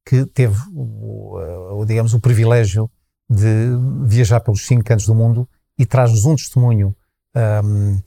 que 0.09 0.24
teve, 0.24 0.57
o, 0.72 1.84
digamos, 1.86 2.14
o 2.14 2.20
privilégio 2.20 2.90
de 3.28 3.76
viajar 4.07 4.40
pelos 4.40 4.64
cinco 4.64 4.84
cantos 4.84 5.05
do 5.05 5.14
mundo 5.14 5.46
e 5.79 5.87
traz-nos 5.87 6.25
um 6.25 6.37
testemunho 6.37 6.95
um, 7.64 8.01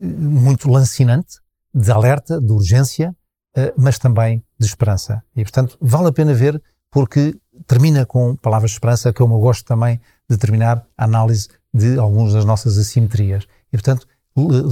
muito 0.00 0.70
lancinante, 0.70 1.38
de 1.72 1.90
alerta, 1.90 2.40
de 2.40 2.52
urgência, 2.52 3.14
uh, 3.56 3.72
mas 3.76 3.98
também 3.98 4.44
de 4.58 4.66
esperança. 4.66 5.22
E, 5.34 5.42
portanto, 5.42 5.76
vale 5.80 6.08
a 6.08 6.12
pena 6.12 6.34
ver 6.34 6.62
porque 6.90 7.36
termina 7.66 8.06
com 8.06 8.36
palavras 8.36 8.70
de 8.70 8.76
esperança, 8.76 9.12
que 9.12 9.20
eu 9.20 9.26
gosto 9.26 9.64
também 9.64 10.00
de 10.28 10.36
terminar 10.36 10.86
a 10.96 11.04
análise 11.04 11.48
de 11.72 11.98
algumas 11.98 12.32
das 12.32 12.44
nossas 12.44 12.78
assimetrias. 12.78 13.46
E, 13.72 13.76
portanto, 13.76 14.06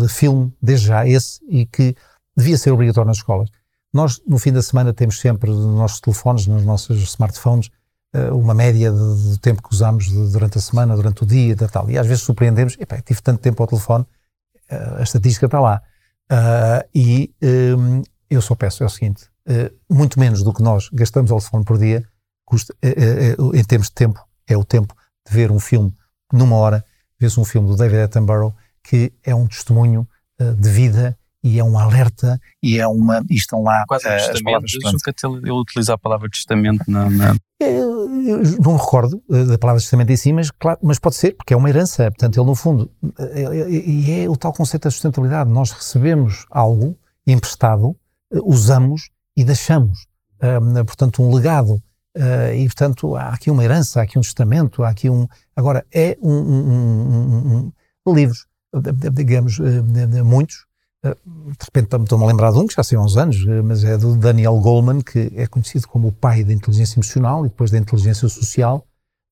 filme, 0.08 0.52
desde 0.62 0.86
já 0.86 1.06
esse, 1.06 1.40
e 1.48 1.66
que 1.66 1.96
devia 2.36 2.56
ser 2.56 2.70
obrigatório 2.70 3.08
nas 3.08 3.18
escolas. 3.18 3.50
Nós, 3.92 4.20
no 4.26 4.38
fim 4.38 4.52
da 4.52 4.62
semana, 4.62 4.92
temos 4.92 5.20
sempre 5.20 5.50
nos 5.50 5.66
nossos 5.66 6.00
telefones, 6.00 6.46
nos 6.46 6.64
nossos 6.64 7.02
smartphones, 7.02 7.66
eh, 7.66 7.72
uma 8.32 8.52
média 8.52 8.92
do 8.92 9.38
tempo 9.38 9.62
que 9.62 9.74
usamos 9.74 10.10
durante 10.30 10.58
a 10.58 10.60
semana, 10.60 10.94
durante 10.94 11.22
o 11.22 11.26
dia 11.26 11.56
tal. 11.56 11.90
E 11.90 11.96
às 11.96 12.06
vezes 12.06 12.22
surpreendemos, 12.22 12.76
epá, 12.78 13.00
tive 13.00 13.22
tanto 13.22 13.40
tempo 13.40 13.62
ao 13.62 13.66
telefone, 13.66 14.04
eh, 14.72 14.96
a 14.98 15.02
estatística 15.02 15.46
está 15.46 15.60
lá. 15.60 15.82
Uh, 16.30 16.88
e 16.94 17.34
um, 17.42 18.02
eu 18.30 18.40
só 18.40 18.54
peço 18.54 18.82
é 18.82 18.86
o 18.86 18.88
seguinte, 18.88 19.24
uh, 19.46 19.94
muito 19.94 20.18
menos 20.18 20.42
do 20.42 20.52
que 20.52 20.62
nós 20.62 20.88
gastamos 20.90 21.30
ao 21.30 21.38
telefone 21.38 21.64
por 21.64 21.78
dia, 21.78 22.02
custa, 22.46 22.74
uh, 22.74 23.54
em 23.54 23.64
termos 23.64 23.88
de 23.88 23.94
tempo, 23.94 24.18
é 24.46 24.56
o 24.56 24.64
tempo 24.64 24.94
de 25.26 25.34
ver 25.34 25.50
um 25.50 25.58
filme 25.58 25.94
numa 26.32 26.56
hora, 26.56 26.82
vê-se 27.20 27.38
um 27.38 27.44
filme 27.44 27.68
do 27.68 27.76
David 27.76 28.02
Attenborough, 28.02 28.54
que 28.82 29.12
é 29.22 29.34
um 29.34 29.46
testemunho 29.46 30.08
de 30.58 30.68
vida 30.70 31.16
e 31.42 31.58
é 31.58 31.64
um 31.64 31.76
alerta 31.76 32.40
e 32.62 32.78
é 32.78 32.86
uma 32.86 33.24
e 33.28 33.34
estão 33.34 33.62
lá 33.62 33.84
Quase 33.88 34.06
uh, 34.06 34.12
as 34.12 34.40
palavras 34.40 34.72
eu 35.22 35.36
ele 35.36 35.50
utiliza 35.50 35.94
a 35.94 35.98
palavra 35.98 36.28
testamento 36.28 36.84
na, 36.86 37.10
na... 37.10 37.36
Eu, 37.58 38.08
não 38.60 38.74
me 38.74 38.78
recordo 38.78 39.22
uh, 39.28 39.46
da 39.46 39.58
palavra 39.58 39.80
testamento 39.80 40.10
em 40.10 40.16
si 40.16 40.32
mas 40.32 40.50
claro 40.50 40.78
mas 40.82 40.98
pode 40.98 41.16
ser 41.16 41.32
porque 41.32 41.52
é 41.52 41.56
uma 41.56 41.68
herança. 41.68 42.10
Portanto 42.10 42.38
ele 42.38 42.46
no 42.46 42.54
fundo 42.54 42.90
uh, 43.02 43.68
e 43.70 44.22
é 44.22 44.28
o 44.28 44.36
tal 44.36 44.52
conceito 44.52 44.84
da 44.84 44.90
sustentabilidade. 44.90 45.50
Nós 45.50 45.70
recebemos 45.72 46.46
algo 46.50 46.96
emprestado 47.26 47.96
usamos 48.44 49.10
e 49.36 49.44
deixamos 49.44 50.06
portanto 50.86 51.22
um 51.22 51.34
legado. 51.34 51.82
E 52.54 52.64
portanto 52.66 53.16
há 53.16 53.30
aqui 53.30 53.50
uma 53.50 53.64
herança 53.64 54.00
há 54.00 54.02
aqui 54.02 54.18
um 54.18 54.22
testamento 54.22 54.82
há 54.82 54.90
aqui 54.90 55.08
um 55.08 55.26
agora 55.56 55.84
é 55.90 56.16
um, 56.20 56.30
um, 56.30 57.72
um, 58.06 58.14
livros 58.14 58.46
digamos 59.14 59.58
muitos 60.22 60.56
eh, 60.56 60.71
de 61.02 61.64
repente 61.64 61.96
estou-me 61.96 62.24
a 62.24 62.28
lembrar 62.28 62.52
de 62.52 62.58
um 62.58 62.66
que 62.66 62.74
já 62.74 62.82
saiu 62.82 63.00
há 63.00 63.04
uns 63.04 63.16
anos, 63.16 63.36
eh, 63.48 63.62
mas 63.62 63.82
é 63.82 63.98
do 63.98 64.16
Daniel 64.16 64.56
Goleman, 64.58 65.00
que 65.00 65.32
é 65.34 65.46
conhecido 65.48 65.88
como 65.88 66.08
o 66.08 66.12
pai 66.12 66.44
da 66.44 66.52
inteligência 66.52 66.96
emocional 66.96 67.44
e 67.44 67.48
depois 67.48 67.72
da 67.72 67.78
inteligência 67.78 68.28
social, 68.28 68.86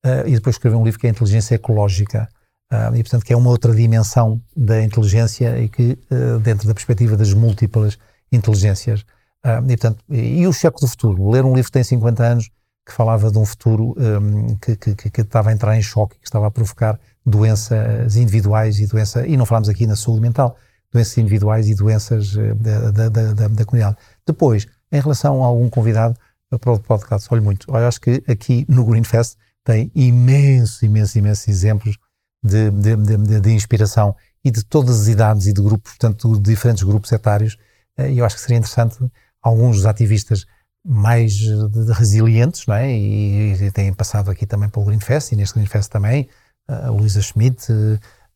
uh, 0.05 0.27
e 0.27 0.33
depois 0.33 0.55
escreveu 0.55 0.79
um 0.79 0.83
livro 0.83 0.99
que 0.99 1.07
é 1.07 1.09
a 1.09 1.13
inteligência 1.13 1.55
ecológica, 1.55 2.27
uh, 2.73 2.93
e 2.93 3.01
portanto 3.01 3.23
que 3.23 3.31
é 3.31 3.37
uma 3.37 3.49
outra 3.49 3.73
dimensão 3.73 4.41
da 4.55 4.83
inteligência 4.83 5.59
e 5.59 5.69
que, 5.69 5.97
dentro 6.43 6.67
da 6.67 6.73
perspectiva 6.73 7.15
das 7.15 7.33
múltiplas 7.33 7.97
inteligências, 8.31 9.05
e 9.43 9.77
portanto, 9.77 10.03
e, 10.09 10.45
o 10.45 10.53
Checo 10.53 10.79
do 10.79 10.87
Futuro, 10.87 11.31
ler 11.31 11.45
um 11.45 11.55
livro 11.55 11.65
que 11.65 11.71
tem 11.71 11.83
50 11.83 12.23
anos, 12.23 12.49
que 12.85 12.93
falava 12.93 13.31
de 13.31 13.37
um 13.37 13.45
futuro 13.45 13.95
um, 13.97 14.55
que, 14.57 14.75
que, 14.75 15.09
que, 15.09 15.21
estava 15.21 15.49
a 15.49 15.53
entrar 15.53 15.75
em 15.77 15.81
choque, 15.81 16.15
que 16.19 16.25
estava 16.25 16.47
a 16.47 16.51
provocar 16.51 16.99
doenças 17.25 18.15
individuais 18.15 18.79
e 18.79 18.85
doença, 18.85 19.25
e 19.25 19.37
não 19.37 19.45
falamos 19.45 19.69
aqui 19.69 19.87
na 19.87 19.95
saúde 19.95 20.21
mental, 20.21 20.55
doenças 20.91 21.17
individuais 21.17 21.67
e 21.67 21.75
doenças 21.75 22.35
eh, 22.35 22.53
da, 22.55 22.91
da, 22.91 23.09
da, 23.09 23.47
da, 23.47 23.65
comunidade. 23.65 23.97
Depois, 24.25 24.67
em 24.91 24.99
relação 24.99 25.43
a 25.43 25.47
algum 25.47 25.69
convidado 25.69 26.17
para 26.59 26.71
o 26.73 26.79
podcast, 26.79 27.27
olho 27.31 27.41
muito. 27.41 27.69
Eu 27.69 27.87
acho 27.87 28.01
que 28.01 28.21
aqui 28.27 28.65
no 28.67 28.85
Greenfest 28.85 29.37
tem 29.63 29.89
imensos, 29.95 30.81
imensos, 30.81 31.15
imensos 31.15 31.47
exemplos 31.47 31.97
de, 32.43 32.69
de, 32.71 32.95
de, 32.95 33.39
de, 33.39 33.51
inspiração 33.51 34.15
e 34.43 34.51
de 34.51 34.63
todas 34.65 35.01
as 35.01 35.07
idades 35.07 35.47
e 35.47 35.53
de 35.53 35.61
grupos, 35.61 35.93
portanto, 35.93 36.33
de 36.33 36.51
diferentes 36.51 36.83
grupos 36.83 37.11
etários. 37.11 37.57
Eh, 37.97 38.11
e 38.11 38.17
eu 38.17 38.25
acho 38.25 38.35
que 38.35 38.41
seria 38.41 38.57
interessante 38.57 38.97
alguns 39.41 39.77
dos 39.77 39.85
ativistas 39.85 40.45
mais 40.83 41.33
de, 41.33 41.93
resilientes, 41.93 42.65
não 42.65 42.75
é? 42.75 42.91
E, 42.91 43.53
e, 43.53 43.71
têm 43.71 43.93
passado 43.93 44.29
aqui 44.31 44.45
também 44.45 44.67
pelo 44.67 44.85
Greenfest, 44.85 45.31
e 45.31 45.35
neste 45.35 45.53
Greenfest 45.53 45.89
também, 45.89 46.27
a 46.67 46.89
Luísa 46.89 47.21
Schmidt, 47.21 47.71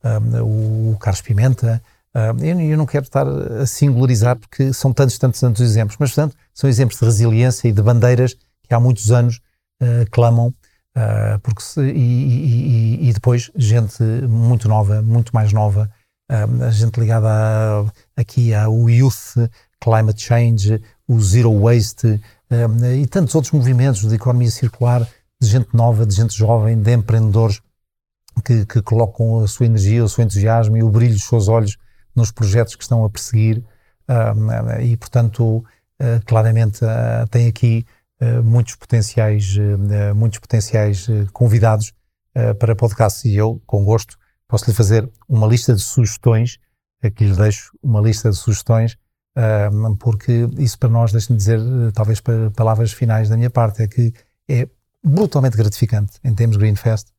um, 0.06 0.92
o 0.94 0.98
Carlos 0.98 1.22
Pimenta, 1.22 1.82
eu, 2.42 2.78
não 2.78 2.86
quero 2.86 3.04
estar 3.04 3.28
a 3.28 3.66
singularizar 3.66 4.38
porque 4.38 4.72
são 4.72 4.94
tantos, 4.94 5.18
tantos, 5.18 5.40
tantos 5.40 5.62
exemplos, 5.62 5.98
mas 6.00 6.12
portanto 6.12 6.36
são 6.54 6.70
exemplos 6.70 6.98
de 6.98 7.06
resiliência 7.06 7.68
e 7.68 7.74
de 7.74 7.82
bandeiras 7.82 8.36
que 8.64 8.74
há 8.74 8.80
muitos 8.80 9.12
anos 9.12 9.42
uh, 9.82 10.10
clamam, 10.12 10.48
uh, 10.48 11.40
porque 11.44 11.62
se, 11.62 11.82
e, 11.82 13.00
e, 13.04 13.10
e, 13.10 13.14
depois 13.14 13.52
gente 13.56 14.02
muito 14.28 14.68
nova, 14.70 15.02
muito 15.02 15.34
mais 15.34 15.52
nova, 15.52 15.92
a 16.28 16.72
gente 16.72 17.00
ligada 17.00 17.28
a, 17.30 17.86
aqui 18.18 18.52
ao 18.52 18.90
Youth 18.90 19.36
Climate 19.80 20.24
Change, 20.24 20.82
o 21.08 21.22
Zero 21.22 21.60
Waste 21.60 22.20
e 23.00 23.06
tantos 23.06 23.36
outros 23.36 23.54
movimentos 23.54 24.08
de 24.08 24.16
economia 24.16 24.50
circular, 24.50 25.08
de 25.40 25.48
gente 25.48 25.68
nova, 25.72 26.04
de 26.04 26.16
gente 26.16 26.36
jovem, 26.36 26.82
de 26.82 26.94
empreendedores 26.94 27.62
que, 28.44 28.66
que 28.66 28.82
colocam 28.82 29.44
a 29.44 29.48
sua 29.48 29.68
energia, 29.68 30.04
o 30.04 30.10
seu 30.10 30.24
entusiasmo 30.24 30.76
e 30.78 30.82
o 30.82 30.90
brilho 30.90 31.14
dos 31.14 31.26
seus 31.26 31.48
olhos 31.48 31.78
nos 32.16 32.32
projetos 32.32 32.76
que 32.76 32.84
estão 32.84 33.04
a 33.04 33.10
perseguir 33.10 33.64
e, 34.82 34.96
portanto, 34.98 35.58
uh, 35.58 36.26
claramente 36.26 36.84
uh, 36.84 37.28
tem 37.30 37.48
aqui 37.48 37.86
muitos 38.46 38.76
potenciais, 38.76 39.58
muitos 40.16 40.40
potenciais 40.40 41.06
convidados 41.34 41.94
para 42.58 42.74
podcast. 42.74 43.28
E 43.28 43.36
eu, 43.36 43.62
com 43.68 43.84
gosto, 43.84 44.18
posso 44.48 44.66
lhe 44.70 44.74
fazer 44.74 45.08
uma 45.28 45.46
lista 45.46 45.76
de 45.76 45.82
sugestões, 45.82 46.58
aqui 47.04 47.26
lhe 47.26 47.36
deixo 47.36 47.78
uma 47.84 48.00
lista 48.00 48.30
de 48.30 48.38
sugestões, 48.38 48.98
porque 50.00 50.48
isso 50.58 50.80
para 50.80 50.88
nós, 50.88 51.12
deixe-me 51.12 51.38
dizer, 51.38 51.60
talvez 51.94 52.22
para 52.22 52.50
palavras 52.52 52.94
finais 52.94 53.28
da 53.28 53.36
minha 53.36 53.50
parte, 53.50 53.84
é 53.84 53.88
que 53.88 54.14
é 54.48 54.66
brutalmente 55.04 55.58
gratificante 55.58 56.14
em 56.24 56.34
termos 56.34 56.56
Greenfest, 56.56 57.10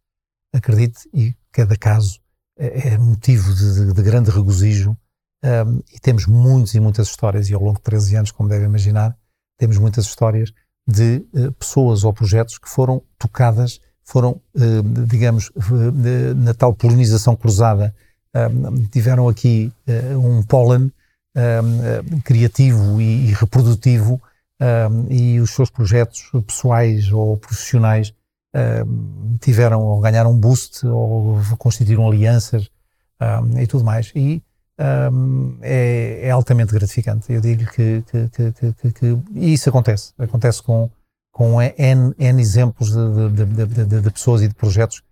acredite, 0.52 1.08
e 1.12 1.34
cada 1.52 1.76
caso 1.76 2.18
é, 2.58 2.88
é 2.88 2.98
motivo 2.98 3.54
de, 3.54 3.74
de, 3.74 3.92
de 3.92 4.02
grande 4.02 4.30
regozijo. 4.30 4.96
Um, 5.44 5.82
e 5.94 6.00
temos 6.00 6.26
muitas 6.26 6.74
e 6.74 6.80
muitas 6.80 7.08
histórias, 7.08 7.48
e 7.48 7.54
ao 7.54 7.62
longo 7.62 7.76
de 7.76 7.82
13 7.82 8.16
anos, 8.16 8.30
como 8.30 8.48
deve 8.48 8.64
imaginar, 8.64 9.16
temos 9.58 9.78
muitas 9.78 10.06
histórias 10.06 10.52
de 10.86 11.24
uh, 11.34 11.52
pessoas 11.52 12.04
ou 12.04 12.12
projetos 12.12 12.58
que 12.58 12.68
foram 12.68 13.02
tocadas, 13.18 13.80
foram, 14.04 14.40
uh, 14.54 15.04
digamos, 15.06 15.50
uh, 15.50 16.34
na 16.36 16.54
tal 16.54 16.74
polinização 16.74 17.36
cruzada, 17.36 17.94
tiveram 18.92 19.30
aqui 19.30 19.72
um 20.22 20.42
pólen 20.42 20.92
criativo 22.22 23.00
e, 23.00 23.28
e 23.28 23.32
reprodutivo 23.32 24.20
e 25.08 25.40
os 25.40 25.52
seus 25.52 25.70
projetos 25.70 26.30
pessoais 26.46 27.10
ou 27.10 27.38
profissionais 27.38 28.12
tiveram 29.40 29.82
ou 29.82 30.00
ganharam 30.00 30.32
um 30.32 30.38
boost 30.38 30.86
ou 30.86 31.38
constituíram 31.58 32.06
alianças 32.06 32.70
e 33.60 33.66
tudo 33.66 33.84
mais. 33.84 34.12
E 34.14 34.42
um, 34.78 35.58
é, 35.62 36.20
é, 36.22 36.30
altamente 36.30 36.72
gratificante. 36.72 37.32
Eu 37.32 37.40
digo 37.40 37.64
que, 37.70 38.02
que, 38.02 38.52
que, 38.72 38.92
que, 38.92 39.18
e 39.34 39.52
isso 39.52 39.68
acontece. 39.68 40.12
Acontece 40.18 40.62
com, 40.62 40.90
com 41.32 41.60
N, 41.60 42.14
N 42.18 42.40
exemplos 42.40 42.92
de, 42.92 43.44
de, 43.44 43.66
de, 43.66 44.00
de, 44.00 44.10
pessoas 44.10 44.42
e 44.42 44.48
de 44.48 44.54
projetos 44.54 45.02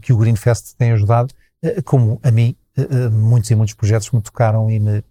que 0.00 0.12
o 0.12 0.16
Greenfest 0.16 0.76
tem 0.76 0.92
ajudado, 0.92 1.34
eh, 1.62 1.82
como 1.82 2.20
a 2.22 2.30
mim, 2.30 2.54
eh, 2.76 2.82
eh, 2.82 3.08
muitos 3.08 3.50
e 3.50 3.54
muitos 3.56 3.74
projetos 3.74 4.08
que 4.08 4.16
me 4.16 4.22
tocaram 4.22 4.70
e 4.70 4.78
me 4.78 5.02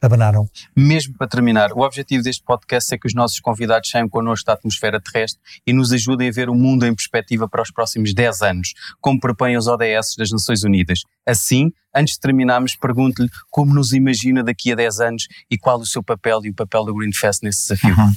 abanaram. 0.00 0.48
Mesmo 0.76 1.14
para 1.16 1.26
terminar, 1.26 1.72
o 1.72 1.80
objetivo 1.80 2.22
deste 2.22 2.42
podcast 2.42 2.94
é 2.94 2.98
que 2.98 3.06
os 3.06 3.14
nossos 3.14 3.38
convidados 3.40 3.90
saiam 3.90 4.08
connosco 4.08 4.46
da 4.46 4.54
atmosfera 4.54 5.00
terrestre 5.00 5.40
e 5.66 5.72
nos 5.72 5.92
ajudem 5.92 6.28
a 6.28 6.32
ver 6.32 6.48
o 6.48 6.54
mundo 6.54 6.86
em 6.86 6.94
perspectiva 6.94 7.48
para 7.48 7.62
os 7.62 7.70
próximos 7.70 8.14
10 8.14 8.42
anos, 8.42 8.72
como 9.00 9.20
propõem 9.20 9.56
os 9.56 9.66
ODS 9.66 10.16
das 10.16 10.30
Nações 10.30 10.62
Unidas. 10.62 11.00
Assim, 11.26 11.70
antes 11.94 12.14
de 12.14 12.20
terminarmos, 12.20 12.76
pergunto-lhe 12.76 13.28
como 13.50 13.74
nos 13.74 13.92
imagina 13.92 14.42
daqui 14.42 14.72
a 14.72 14.74
10 14.74 15.00
anos 15.00 15.28
e 15.50 15.58
qual 15.58 15.78
o 15.78 15.86
seu 15.86 16.02
papel 16.02 16.40
e 16.44 16.50
o 16.50 16.54
papel 16.54 16.84
do 16.84 16.94
Greenfest 16.94 17.42
nesse 17.42 17.62
desafio. 17.62 17.94
Uhum. 17.94 18.12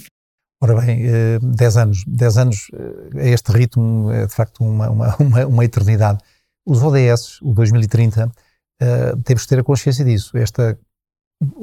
Ora 0.62 0.80
bem, 0.80 1.04
10 1.42 1.76
eh, 1.76 1.82
anos. 1.82 2.04
10 2.08 2.38
anos 2.38 2.68
a 2.74 3.20
eh, 3.20 3.32
este 3.32 3.52
ritmo 3.52 4.10
é 4.10 4.26
de 4.26 4.34
facto 4.34 4.64
uma, 4.64 4.90
uma, 4.90 5.16
uma, 5.20 5.46
uma 5.46 5.66
eternidade. 5.66 6.20
Os 6.66 6.82
ODS, 6.82 7.42
o 7.42 7.54
2030, 7.54 8.28
uh, 8.28 9.22
temos 9.26 9.44
que 9.44 9.50
ter 9.50 9.60
a 9.60 9.64
consciência 9.64 10.06
disso. 10.06 10.38
Esta 10.38 10.80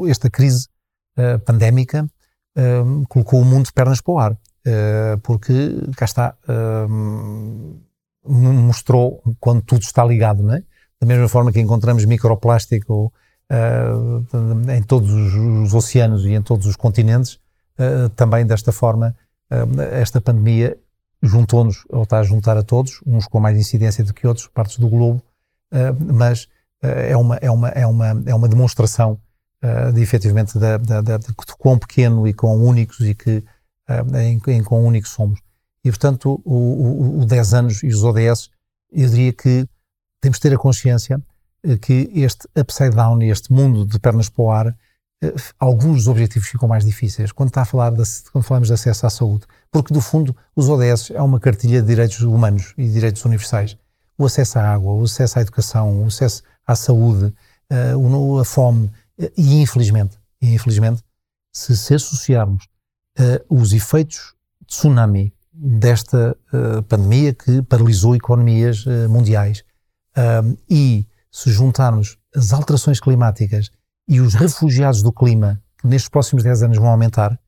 esta 0.09 0.31
crise 0.31 0.69
uh, 1.19 1.39
pandémica 1.41 2.09
uh, 2.57 3.07
colocou 3.09 3.41
o 3.41 3.45
mundo 3.45 3.67
de 3.67 3.73
pernas 3.73 4.01
para 4.01 4.13
o 4.13 4.19
ar, 4.19 4.33
uh, 4.33 5.19
porque 5.23 5.53
cá 5.97 6.05
está, 6.05 6.37
mostrou 8.25 9.23
quando 9.39 9.63
tudo 9.63 9.83
está 9.83 10.05
ligado, 10.05 10.43
não 10.43 10.55
é? 10.55 10.63
Da 11.01 11.07
mesma 11.07 11.29
forma 11.29 11.51
que 11.53 11.61
encontramos 11.61 12.05
microplástico 12.05 13.13
em 14.77 14.83
todos 14.83 15.11
os 15.11 15.75
oceanos 15.75 16.25
e 16.25 16.35
em 16.35 16.43
todos 16.43 16.67
os 16.67 16.77
continentes, 16.77 17.41
também 18.15 18.47
desta 18.47 18.71
forma 18.71 19.17
esta 19.93 20.21
pandemia 20.21 20.77
juntou-nos, 21.23 21.85
ou 21.89 22.03
está 22.03 22.19
a 22.19 22.23
juntar 22.23 22.59
a 22.59 22.63
todos, 22.63 23.01
uns 23.07 23.27
com 23.27 23.41
mais 23.41 23.57
incidência 23.57 24.05
do 24.05 24.13
que 24.13 24.27
outros, 24.27 24.47
partes 24.47 24.79
do 24.79 24.89
globo, 24.89 25.23
mas 25.99 26.47
é, 26.83 27.17
uma, 27.17 27.37
é, 27.37 27.51
uma, 27.51 27.69
é, 27.71 27.87
uma, 27.87 28.23
é 28.27 28.35
uma 28.35 28.49
demonstração 28.49 29.19
uh, 29.63 29.93
de 29.93 30.01
efetivamente 30.01 30.59
da, 30.59 30.77
da, 30.79 31.01
da, 31.01 31.19
de 31.19 31.35
quão 31.59 31.79
pequeno 31.79 32.27
e 32.27 32.35
quão 32.35 32.57
únicos 32.57 33.01
e 33.01 33.15
que 33.15 33.45
uh, 33.89 34.17
em, 34.17 34.41
em 34.49 34.63
quão 34.63 34.85
únicos 34.85 35.11
somos. 35.11 35.41
E 35.85 35.91
portanto, 35.91 36.41
o, 36.45 36.55
o, 36.55 37.21
o 37.21 37.27
10 37.27 37.55
anos 37.55 37.83
e 37.83 37.89
os 37.89 38.03
ODS, 38.03 38.51
eu 38.93 39.09
diria 39.09 39.33
que 39.33 39.67
temos 40.21 40.39
de 40.39 40.43
ter 40.43 40.55
a 40.55 40.59
consciência 40.59 41.21
uh, 41.65 41.79
que 41.79 42.11
este 42.15 42.47
upside 42.57 42.91
down, 42.91 43.23
este 43.23 43.53
mundo 43.53 43.87
de 43.87 43.99
pernas 43.99 44.29
para 44.29 44.43
o 44.43 44.51
ar, 44.51 44.77
alguns 45.59 46.07
objetivos 46.07 46.49
ficam 46.49 46.67
mais 46.67 46.83
difíceis 46.83 47.31
quando, 47.31 47.51
está 47.51 47.61
a 47.61 47.67
falar 47.67 47.91
de, 47.91 48.03
quando 48.33 48.43
falamos 48.43 48.69
de 48.69 48.75
acesso 48.75 49.07
à 49.07 49.11
saúde, 49.11 49.45
porque 49.71 49.93
do 49.93 50.01
fundo 50.01 50.35
os 50.57 50.67
ODS 50.71 51.11
é 51.11 51.21
uma 51.21 51.39
cartilha 51.39 51.83
de 51.83 51.89
direitos 51.89 52.21
humanos 52.21 52.73
e 52.79 52.89
direitos 52.89 53.23
universais. 53.27 53.77
O 54.17 54.25
acesso 54.25 54.59
à 54.59 54.73
água, 54.73 54.95
o 54.95 55.05
acesso 55.05 55.39
à 55.39 55.43
educação, 55.43 56.03
o 56.03 56.07
acesso 56.07 56.43
à 56.67 56.75
saúde, 56.75 57.35
a 57.71 58.45
fome, 58.45 58.91
e 59.37 59.61
infelizmente, 59.61 60.19
infelizmente, 60.41 61.03
se, 61.53 61.77
se 61.77 61.95
associarmos 61.95 62.65
uh, 63.19 63.45
os 63.49 63.73
efeitos 63.73 64.35
de 64.61 64.67
tsunami 64.69 65.35
desta 65.53 66.37
uh, 66.53 66.83
pandemia 66.85 67.35
que 67.35 67.63
paralisou 67.63 68.15
economias 68.15 68.87
uh, 68.87 69.09
mundiais 69.09 69.65
e 70.69 71.07
se 71.31 71.51
juntarmos 71.51 72.19
as 72.35 72.53
alterações 72.53 73.01
climáticas 73.01 73.71
e 74.09 74.21
os 74.21 74.35
refugiados 74.35 75.03
do 75.03 75.13
clima 75.13 75.63
que 75.79 75.87
nestes 75.87 76.09
próximos 76.11 76.43
10 76.43 76.65
anos 76.65 76.79
vão 76.79 76.89
aumentar, 76.89 77.39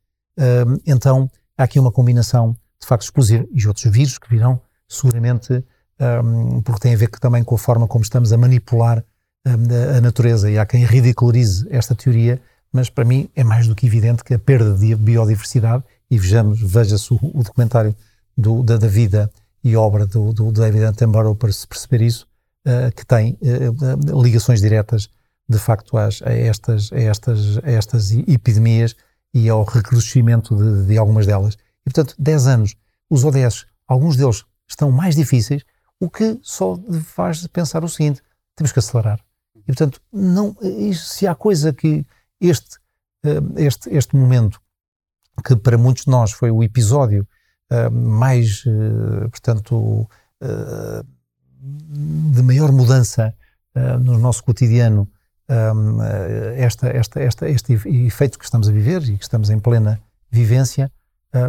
então 0.86 1.28
há 1.58 1.64
aqui 1.64 1.80
uma 1.80 1.90
combinação 1.90 2.56
de 2.80 2.86
facto 2.86 3.02
explosiva 3.02 3.44
e 3.52 3.66
outros 3.66 3.84
vírus 3.92 4.16
que 4.16 4.30
virão 4.30 4.60
seguramente 4.88 5.62
porque 6.64 6.80
tem 6.80 6.94
a 6.94 6.96
ver 6.96 7.10
também 7.10 7.42
com 7.42 7.56
a 7.56 7.58
forma 7.58 7.88
como 7.88 8.04
estamos 8.04 8.32
a 8.32 8.38
manipular 8.38 9.04
a, 9.44 9.98
a 9.98 10.00
natureza 10.00 10.50
e 10.50 10.58
há 10.58 10.66
quem 10.66 10.84
ridicularize 10.84 11.66
esta 11.70 11.94
teoria, 11.94 12.40
mas 12.72 12.88
para 12.88 13.04
mim 13.04 13.28
é 13.34 13.44
mais 13.44 13.66
do 13.66 13.74
que 13.74 13.86
evidente 13.86 14.24
que 14.24 14.34
a 14.34 14.38
perda 14.38 14.76
de 14.76 14.94
biodiversidade, 14.94 15.84
e 16.10 16.18
vejamos, 16.18 16.60
veja-se 16.60 17.12
o, 17.12 17.18
o, 17.22 17.42
documentário 17.42 17.94
do, 18.36 18.62
da, 18.62 18.76
da, 18.76 18.86
vida 18.86 19.30
e 19.64 19.76
obra 19.76 20.06
do, 20.06 20.32
do 20.32 20.52
David 20.52 20.84
Attenborough 20.84 21.34
para 21.34 21.50
se 21.52 21.66
perceber 21.66 22.04
isso, 22.04 22.26
uh, 22.66 22.94
que 22.94 23.04
tem 23.04 23.38
uh, 23.40 24.22
ligações 24.22 24.60
diretas, 24.60 25.08
de 25.48 25.58
facto, 25.58 25.96
às, 25.96 26.20
a, 26.22 26.32
estas, 26.32 26.92
a, 26.92 27.00
estas, 27.00 27.58
a 27.58 27.70
estas 27.70 28.10
epidemias 28.10 28.94
e 29.32 29.48
ao 29.48 29.64
recrudescimento 29.64 30.54
de, 30.54 30.86
de 30.86 30.98
algumas 30.98 31.26
delas. 31.26 31.54
E, 31.86 31.90
portanto, 31.90 32.14
10 32.18 32.46
anos, 32.46 32.76
os 33.08 33.24
ODS, 33.24 33.66
alguns 33.86 34.16
deles 34.16 34.44
estão 34.68 34.90
mais 34.90 35.16
difíceis, 35.16 35.62
o 35.98 36.10
que 36.10 36.38
só 36.42 36.78
faz 37.04 37.46
pensar 37.46 37.84
o 37.84 37.88
seguinte: 37.88 38.20
temos 38.56 38.72
que 38.72 38.78
acelerar. 38.78 39.20
E, 39.62 39.66
portanto, 39.66 40.00
não, 40.12 40.56
se 40.94 41.26
há 41.26 41.34
coisa 41.34 41.72
que 41.72 42.04
este, 42.40 42.78
eh, 43.24 43.40
este, 43.56 43.88
este 43.90 44.16
momento, 44.16 44.60
que 45.44 45.56
para 45.56 45.78
muitos 45.78 46.04
de 46.04 46.10
nós 46.10 46.32
foi 46.32 46.50
o 46.50 46.62
episódio 46.62 47.26
eh, 47.70 47.88
mais, 47.88 48.64
eh, 48.66 49.28
portanto, 49.28 50.08
de 52.34 52.42
maior 52.42 52.72
mudança 52.72 53.32
no 54.00 54.18
nosso 54.18 54.42
cotidiano, 54.42 55.08
esta, 56.56 56.88
esta, 56.88 57.20
esta, 57.20 57.48
este 57.48 57.74
efeito 57.86 58.36
que 58.40 58.44
estamos 58.44 58.68
a 58.68 58.72
viver 58.72 59.04
e 59.04 59.16
que 59.16 59.22
estamos 59.22 59.50
em 59.50 59.60
plena 59.60 60.00
vivência, 60.28 60.90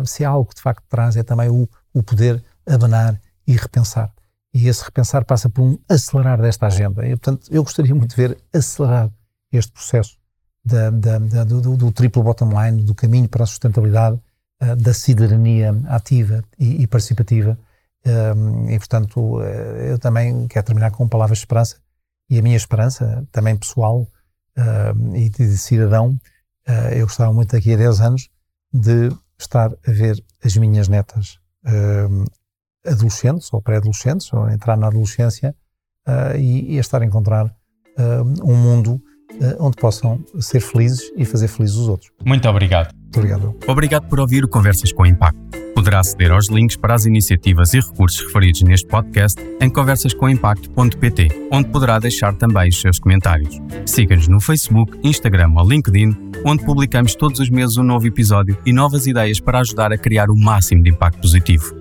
se 0.05 0.23
há 0.23 0.29
algo 0.29 0.47
que 0.49 0.55
de 0.57 0.61
facto 0.61 0.83
traz 0.87 1.17
é 1.17 1.23
também 1.23 1.49
o, 1.49 1.67
o 1.91 2.03
poder 2.03 2.43
abanar 2.67 3.19
e 3.47 3.53
repensar. 3.53 4.13
E 4.53 4.67
esse 4.67 4.83
repensar 4.83 5.25
passa 5.25 5.49
por 5.49 5.63
um 5.63 5.79
acelerar 5.89 6.39
desta 6.39 6.67
agenda. 6.67 7.05
E, 7.05 7.09
portanto, 7.09 7.47
eu 7.49 7.63
gostaria 7.63 7.93
muito 7.95 8.11
de 8.11 8.15
ver 8.15 8.37
acelerar 8.53 9.09
este 9.51 9.71
processo 9.71 10.17
da, 10.63 10.89
da, 10.89 11.17
da, 11.17 11.43
do, 11.43 11.75
do, 11.75 11.91
triplo 11.91 12.23
bottom 12.23 12.49
line, 12.49 12.83
do 12.83 12.93
caminho 12.93 13.27
para 13.27 13.43
a 13.43 13.47
sustentabilidade, 13.47 14.19
uh, 14.61 14.75
da 14.75 14.93
cidadania 14.93 15.75
ativa 15.87 16.43
e, 16.59 16.83
e 16.83 16.87
participativa. 16.87 17.57
Um, 18.05 18.69
e, 18.69 18.77
portanto, 18.77 19.41
eu 19.41 19.97
também 19.97 20.47
quero 20.47 20.65
terminar 20.65 20.91
com 20.91 21.07
palavras 21.07 21.39
de 21.39 21.43
esperança. 21.43 21.77
E 22.29 22.37
a 22.37 22.41
minha 22.41 22.57
esperança, 22.57 23.25
também 23.31 23.55
pessoal 23.55 24.07
uh, 24.57 25.15
e 25.15 25.29
de, 25.29 25.57
cidadão, 25.57 26.19
uh, 26.67 26.93
eu 26.93 27.05
gostava 27.05 27.33
muito 27.33 27.51
daqui 27.51 27.73
a 27.73 27.77
10 27.77 28.01
anos 28.01 28.29
de 28.73 29.09
estar 29.37 29.71
a 29.71 29.91
ver 29.91 30.23
as 30.43 30.55
minhas 30.57 30.87
netas 30.87 31.39
uh, 31.65 32.25
adolescentes 32.85 33.51
ou 33.51 33.61
pré-adolescentes, 33.61 34.31
ou 34.33 34.49
entrar 34.49 34.77
na 34.77 34.87
adolescência 34.87 35.55
uh, 36.07 36.37
e, 36.37 36.73
e, 36.73 36.77
a 36.77 36.81
estar 36.81 37.01
a 37.01 37.05
encontrar 37.05 37.45
uh, 37.45 38.43
um 38.43 38.55
mundo 38.55 39.01
onde 39.59 39.77
possam 39.77 40.23
ser 40.39 40.59
felizes 40.59 41.11
e 41.17 41.25
fazer 41.25 41.47
felizes 41.47 41.75
os 41.75 41.87
outros. 41.87 42.11
Muito 42.23 42.47
obrigado. 42.47 42.93
Muito 42.93 43.17
obrigado. 43.17 43.55
Obrigado 43.67 44.07
por 44.07 44.19
ouvir 44.19 44.43
o 44.43 44.47
Conversas 44.47 44.91
com 44.91 45.05
Impacto. 45.05 45.39
Poderá 45.73 45.99
aceder 45.99 46.31
aos 46.31 46.49
links 46.49 46.77
para 46.77 46.93
as 46.93 47.05
iniciativas 47.05 47.73
e 47.73 47.79
recursos 47.79 48.21
referidos 48.21 48.61
neste 48.61 48.87
podcast 48.87 49.41
em 49.59 49.69
conversascomimpacto.pt, 49.69 51.47
onde 51.51 51.69
poderá 51.69 51.99
deixar 51.99 52.33
também 52.35 52.69
os 52.69 52.79
seus 52.79 52.99
comentários. 52.99 53.57
Siga-nos 53.85 54.27
no 54.27 54.39
Facebook, 54.39 54.97
Instagram 55.03 55.53
ou 55.57 55.67
LinkedIn, 55.67 56.15
onde 56.45 56.63
publicamos 56.63 57.15
todos 57.15 57.39
os 57.39 57.49
meses 57.49 57.77
um 57.77 57.83
novo 57.83 58.05
episódio 58.05 58.57
e 58.65 58.71
novas 58.71 59.07
ideias 59.07 59.39
para 59.39 59.59
ajudar 59.59 59.91
a 59.91 59.97
criar 59.97 60.29
o 60.29 60.37
máximo 60.37 60.83
de 60.83 60.91
impacto 60.91 61.21
positivo. 61.21 61.73